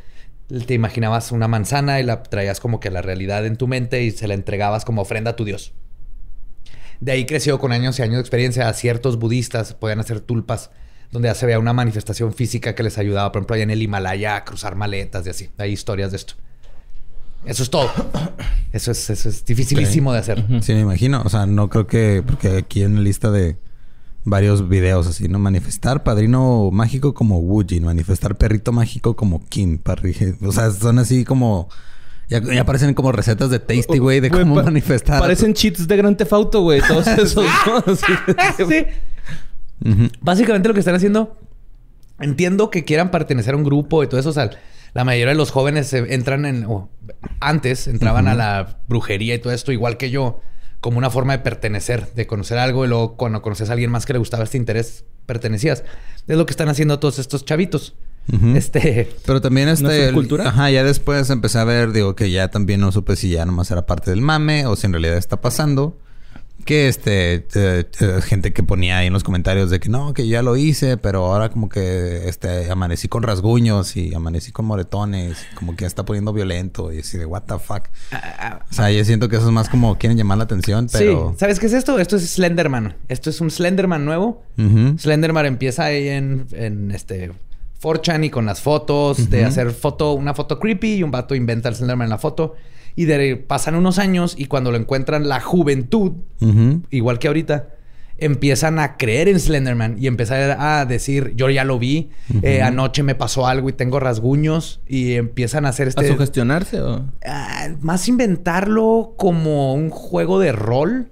[0.65, 4.03] te imaginabas una manzana y la traías como que a la realidad en tu mente
[4.03, 5.73] y se la entregabas como ofrenda a tu Dios.
[6.99, 8.67] De ahí creció con años y años de experiencia.
[8.67, 10.71] A ciertos budistas podían hacer tulpas
[11.11, 13.81] donde ya se veía una manifestación física que les ayudaba, por ejemplo, allá en el
[13.81, 15.49] Himalaya a cruzar maletas y así.
[15.57, 16.35] Hay historias de esto.
[17.45, 17.89] Eso es todo.
[18.71, 20.45] Eso es, eso es dificilísimo de hacer.
[20.61, 21.23] Sí, me imagino.
[21.25, 22.21] O sea, no creo que...
[22.23, 23.57] Porque aquí en la lista de
[24.25, 25.39] varios videos así, ¿no?
[25.39, 27.79] Manifestar padrino mágico como Wooji.
[27.79, 29.79] Manifestar perrito mágico como Kim.
[30.45, 31.69] O sea, son así como...
[32.29, 35.19] Ya, ya aparecen como recetas de Tasty, güey, de cómo pa- manifestar.
[35.19, 36.79] Parecen cheats de Grand Theft Auto, güey.
[36.87, 37.83] Todos esos, ¿no?
[38.69, 38.85] Sí.
[40.21, 41.37] Básicamente lo que están haciendo,
[42.19, 44.29] entiendo que quieran pertenecer a un grupo y todo eso.
[44.29, 44.49] O sea,
[44.93, 46.89] la mayoría de los jóvenes se entran en, o
[47.39, 50.41] antes entraban a la brujería y todo esto, igual que yo,
[50.81, 54.05] como una forma de pertenecer, de conocer algo y luego cuando conoces a alguien más
[54.05, 55.83] que le gustaba este interés, pertenecías.
[56.27, 57.95] Es lo que están haciendo todos estos chavitos.
[58.55, 59.09] Este.
[59.25, 60.07] Pero también este...
[60.07, 60.49] subcultura?
[60.49, 63.71] Ajá, ya después empecé a ver, digo, que ya también no supe si ya nomás
[63.71, 65.97] era parte del mame o si en realidad está pasando.
[66.69, 67.47] Que este...
[67.55, 70.55] eh, eh, gente que ponía ahí en los comentarios de que no, que ya lo
[70.55, 72.69] hice, pero ahora como que este...
[72.69, 75.47] Amanecí con rasguños y amanecí con moretones.
[75.55, 77.85] Como que ya está poniendo violento y así de what the fuck.
[78.69, 81.31] O sea, yo siento que eso es más como quieren llamar la atención, pero...
[81.31, 81.39] Sí.
[81.39, 81.97] ¿Sabes qué es esto?
[81.97, 82.97] Esto es Slenderman.
[83.07, 84.43] Esto es un Slenderman nuevo.
[84.99, 87.31] Slenderman empieza ahí en, en este
[87.81, 91.67] 4chan y con las fotos de hacer foto, una foto creepy y un vato inventa
[91.67, 92.53] el Slenderman en la foto.
[92.95, 96.13] Y de, pasan unos años y cuando lo encuentran la juventud,
[96.89, 97.69] igual que ahorita,
[98.19, 102.09] empiezan a creer en Slenderman y empezar a decir, yo ya lo vi,
[102.41, 106.07] eh, anoche me pasó algo y tengo rasguños y empiezan a hacer ¿A este...
[106.07, 107.05] sugestionarse o...?
[107.25, 111.09] Ah, más inventarlo como un juego de rol,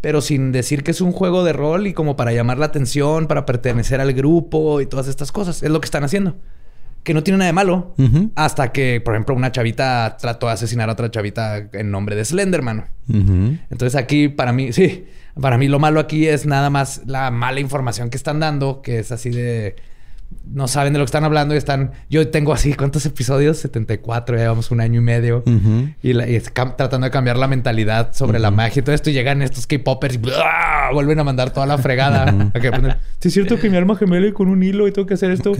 [0.00, 3.26] pero sin decir que es un juego de rol y como para llamar la atención,
[3.26, 5.62] para pertenecer al grupo y todas estas cosas.
[5.62, 6.36] Es lo que están haciendo.
[7.02, 7.94] Que no tiene nada de malo.
[8.34, 12.24] Hasta que, por ejemplo, una chavita trató de asesinar a otra chavita en nombre de
[12.24, 12.86] Slenderman.
[13.08, 13.56] Ujú.
[13.70, 15.06] Entonces aquí, para mí, sí,
[15.40, 18.98] para mí lo malo aquí es nada más la mala información que están dando, que
[18.98, 19.76] es así de...
[20.52, 21.92] No saben de lo que están hablando y están...
[22.10, 23.56] Yo tengo así, ¿cuántos episodios?
[23.58, 25.42] 74, ya llevamos un año y medio.
[26.02, 28.94] Y, la- y es cam- tratando de cambiar la mentalidad sobre la magia y todo
[28.94, 29.08] esto.
[29.08, 30.90] Y llegan estos K-popers y ¡blah!
[30.92, 32.50] vuelven a mandar toda la fregada.
[33.20, 35.30] Sí, es cierto que mi alma gemela y con un hilo y tengo que hacer
[35.30, 35.52] esto.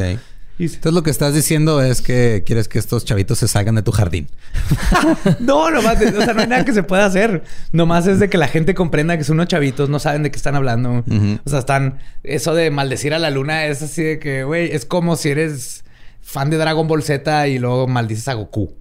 [0.59, 3.93] Entonces lo que estás diciendo es que quieres que estos chavitos se salgan de tu
[3.93, 4.29] jardín.
[5.41, 7.45] No, nomás, de- o sea, no hay nada que se pueda hacer.
[7.73, 10.37] Nomás es de que la gente comprenda que son unos chavitos, no saben de qué
[10.37, 11.05] están hablando.
[11.45, 11.99] O sea, están.
[12.25, 15.85] Eso de maldecir a la luna es así de que, güey, es como si eres
[16.21, 18.75] fan de Dragon Ball Z y luego maldices a Goku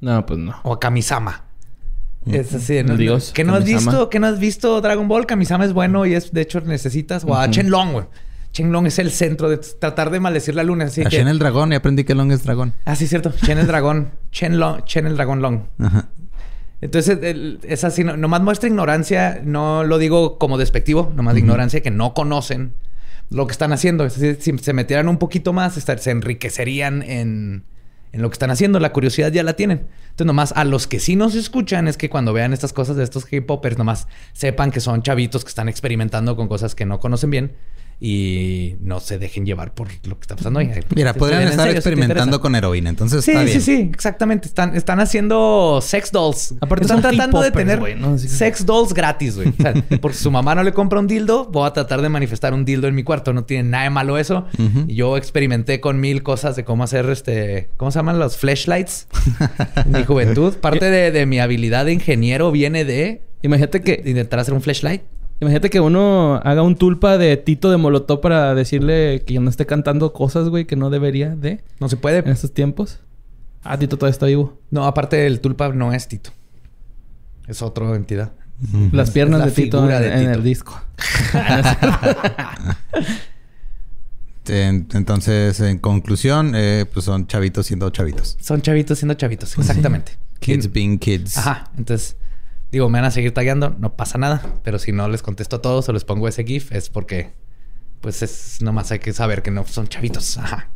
[0.00, 0.54] No, pues no.
[0.62, 1.44] o a Kamisama.
[2.26, 2.96] Es así, ¿no?
[2.96, 3.90] Dios, ¿Que no has Kamisama.
[3.92, 5.26] visto, que no has visto Dragon Ball?
[5.26, 7.24] Kamisama es bueno y es, de hecho, necesitas.
[7.24, 8.04] O a Shenlong, güey.
[8.62, 10.86] Shenlong es el centro de tratar de maldecir la luna.
[10.86, 11.16] Así A que...
[11.16, 12.72] Shen el dragón y aprendí que Long es dragón.
[12.86, 13.30] Ah, sí, cierto.
[13.44, 14.12] Chen el dragón.
[14.32, 15.60] Chen, Long, Chen el dragón Long.
[15.78, 16.08] Ajá.
[16.80, 21.40] Entonces, el- es así, no- nomás muestra ignorancia, no lo digo como despectivo, nomás de
[21.40, 22.72] ignorancia que no conocen
[23.30, 24.04] lo que están haciendo.
[24.04, 27.64] Es decir, si se metieran un poquito más, estar- se enriquecerían en,
[28.12, 28.78] en lo que están haciendo.
[28.80, 29.86] La curiosidad ya la tienen.
[30.10, 33.04] Entonces, nomás a los que sí nos escuchan es que cuando vean estas cosas de
[33.04, 37.30] estos K-popers, nomás sepan que son chavitos que están experimentando con cosas que no conocen
[37.30, 37.52] bien
[37.98, 40.70] y no se dejen llevar por lo que está pasando ahí.
[40.94, 43.60] Mira, podrían estar serio, experimentando con heroína, entonces Sí, está sí, bien.
[43.62, 44.48] sí, exactamente.
[44.48, 46.54] Están, están haciendo sex dolls.
[46.60, 47.80] Aparte están tratando de tener
[48.18, 49.48] sex dolls gratis, güey.
[49.48, 52.52] O sea, porque su mamá no le compra un dildo, voy a tratar de manifestar
[52.52, 53.32] un dildo en mi cuarto.
[53.32, 54.46] No tiene nada de malo eso.
[54.86, 59.08] Y yo experimenté con mil cosas de cómo hacer este, ¿cómo se llaman los flashlights?
[59.86, 60.54] en mi juventud.
[60.54, 65.02] Parte de, de mi habilidad de ingeniero viene de Imagínate que intentar hacer un flashlight.
[65.40, 69.50] Imagínate que uno haga un tulpa de Tito de Molotov para decirle que ya no
[69.50, 72.18] esté cantando cosas, güey, que no debería de No se puede.
[72.18, 73.00] en estos tiempos.
[73.62, 74.58] Ah, Tito todavía está vivo.
[74.70, 76.30] No, aparte el tulpa no es Tito.
[77.46, 78.32] Es otra entidad.
[78.92, 80.32] Las piernas la de Tito, en, de en Tito.
[80.32, 80.80] el disco.
[84.48, 88.36] En- Entonces, en conclusión, eh, pues son chavitos siendo chavitos.
[88.40, 90.12] Son chavitos siendo chavitos, exactamente.
[90.38, 91.36] Kids being kids.
[91.36, 91.68] Ajá.
[91.76, 92.16] Entonces,
[92.76, 94.42] digo, me van a seguir tagueando, no pasa nada.
[94.62, 97.32] Pero si no les contesto a todos o les pongo ese GIF, es porque,
[98.00, 100.38] pues es nomás hay que saber que no son chavitos.
[100.38, 100.68] Ajá.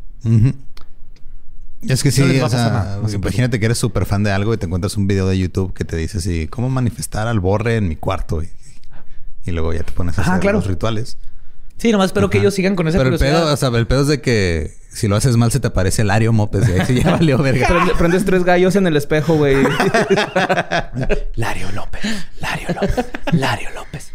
[1.82, 4.56] Es que sí, No o sea, no imagínate que eres súper fan de algo y
[4.58, 7.88] te encuentras un video de YouTube que te dice así, ¿cómo manifestar al borre en
[7.88, 8.42] mi cuarto?
[8.42, 8.50] Y,
[9.44, 10.58] y luego ya te pones a Ajá, hacer claro.
[10.58, 11.16] los rituales.
[11.80, 14.02] Sí, nomás espero que ellos sigan con esa Pero el pedo, o sea, el pedo
[14.02, 16.68] es de que si lo haces mal se te aparece Lario Mopes.
[16.68, 17.66] Y ahí sí ya valió verga.
[17.68, 19.56] Prende- prendes tres gallos en el espejo, güey.
[21.36, 22.02] Lario López,
[22.40, 24.12] Lario López, Lario López.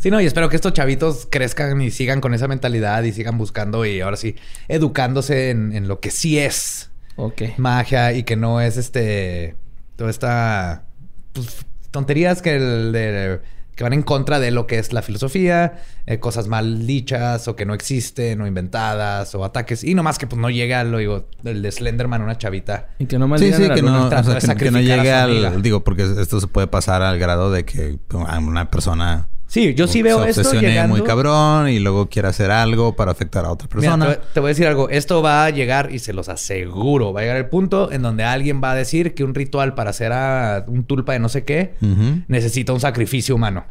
[0.00, 3.38] Sí, no, y espero que estos chavitos crezcan y sigan con esa mentalidad y sigan
[3.38, 4.36] buscando y ahora sí,
[4.68, 7.42] educándose en, en lo que sí es ok.
[7.58, 9.56] magia y que no es este
[9.96, 10.84] toda esta
[11.32, 13.40] pues, tonterías que el de-
[13.80, 17.56] que van en contra de lo que es la filosofía, eh, cosas mal dichas o
[17.56, 19.84] que no existen o inventadas o ataques.
[19.84, 22.88] Y nomás que pues no llega lo digo el de Slenderman una chavita.
[22.98, 25.10] Y que no Sí, sí, que no, o sea, que, que no sacrificar a llegue
[25.10, 25.48] su amiga.
[25.48, 25.62] al...
[25.62, 29.29] Digo, porque esto se puede pasar al grado de que a una persona...
[29.50, 30.96] Sí, yo sí se veo esto obsesione llegando.
[30.96, 34.14] muy cabrón y luego quiere hacer algo para afectar a otra Mira, persona.
[34.14, 34.88] te, te voy a decir algo.
[34.90, 38.22] Esto va a llegar, y se los aseguro, va a llegar el punto en donde
[38.22, 41.42] alguien va a decir que un ritual para hacer a un tulpa de no sé
[41.44, 41.74] qué
[42.28, 43.64] necesita un sacrificio humano.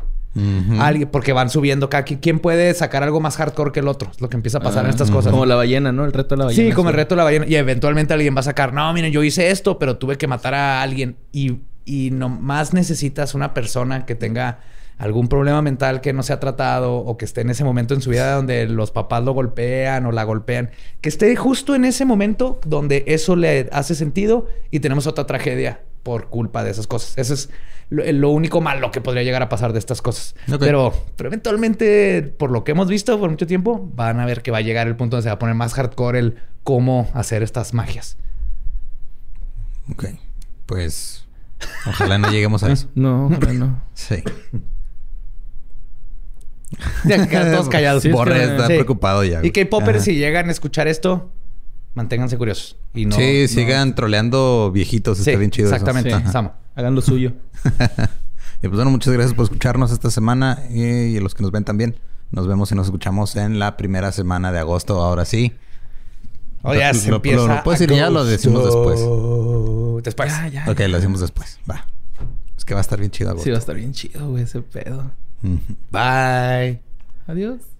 [0.79, 2.19] Alguien, porque van subiendo cada quien.
[2.19, 4.11] ¿Quién puede sacar algo más hardcore que el otro?
[4.11, 5.31] Es lo que empieza a pasar en Ah, estas cosas.
[5.31, 6.05] Como la ballena, ¿no?
[6.05, 6.69] El reto de la ballena.
[6.69, 7.45] Sí, como el reto de la ballena.
[7.47, 10.53] Y eventualmente alguien va a sacar, no, miren, yo hice esto, pero tuve que matar
[10.53, 11.15] a alguien.
[11.31, 14.59] Y, y nomás necesitas una persona que tenga
[14.99, 18.01] algún problema mental que no se ha tratado o que esté en ese momento en
[18.01, 20.71] su vida donde los papás lo golpean o la golpean.
[21.01, 25.81] Que esté justo en ese momento donde eso le hace sentido y tenemos otra tragedia
[26.03, 27.17] por culpa de esas cosas.
[27.17, 27.49] Eso es
[27.89, 30.35] lo, lo único malo que podría llegar a pasar de estas cosas.
[30.59, 34.51] Pero, pero eventualmente, por lo que hemos visto por mucho tiempo, van a ver que
[34.51, 37.41] va a llegar el punto donde se va a poner más hardcore el cómo hacer
[37.41, 38.17] estas magias.
[39.91, 40.05] Ok.
[40.65, 41.25] Pues
[41.87, 42.89] ojalá no lleguemos a eso.
[42.95, 43.81] No, ojalá no.
[43.93, 44.23] Sí.
[47.05, 48.03] Ya quedan todos callados.
[48.03, 48.73] Sí, Borre está Sí.
[48.73, 49.39] preocupado ya.
[49.43, 49.51] Y güey.
[49.97, 50.05] Ajá.
[50.05, 51.31] si llegan a escuchar esto,
[51.95, 52.77] manténganse curiosos.
[52.93, 55.19] Y no, sí, no- sigan troleando viejitos.
[55.19, 55.67] Está bien chido.
[55.67, 55.75] eso.
[55.75, 56.31] exactamente.
[56.31, 56.53] Samo.
[56.75, 57.33] Hagan lo suyo.
[58.61, 61.51] Y pues bueno, muchas gracias por escucharnos esta semana y, y a los que nos
[61.53, 61.95] ven también.
[62.29, 65.01] Nos vemos y nos escuchamos en la primera semana de agosto.
[65.01, 65.53] Ahora sí.
[66.63, 67.37] Oh, ya Lo- se lo- empieza.
[67.37, 68.99] lo- lo puedes decir ya, lo decimos después.
[70.03, 70.29] Después.
[70.29, 70.65] Ya, ya.
[70.69, 71.57] Ok, lo decimos después.
[71.71, 71.85] Va.
[72.57, 73.45] Es que va a estar bien chido agosto.
[73.45, 75.09] Sí, va a estar bien chido, güey, ese pedo.
[75.91, 76.79] Bye.
[77.27, 77.78] Adiós.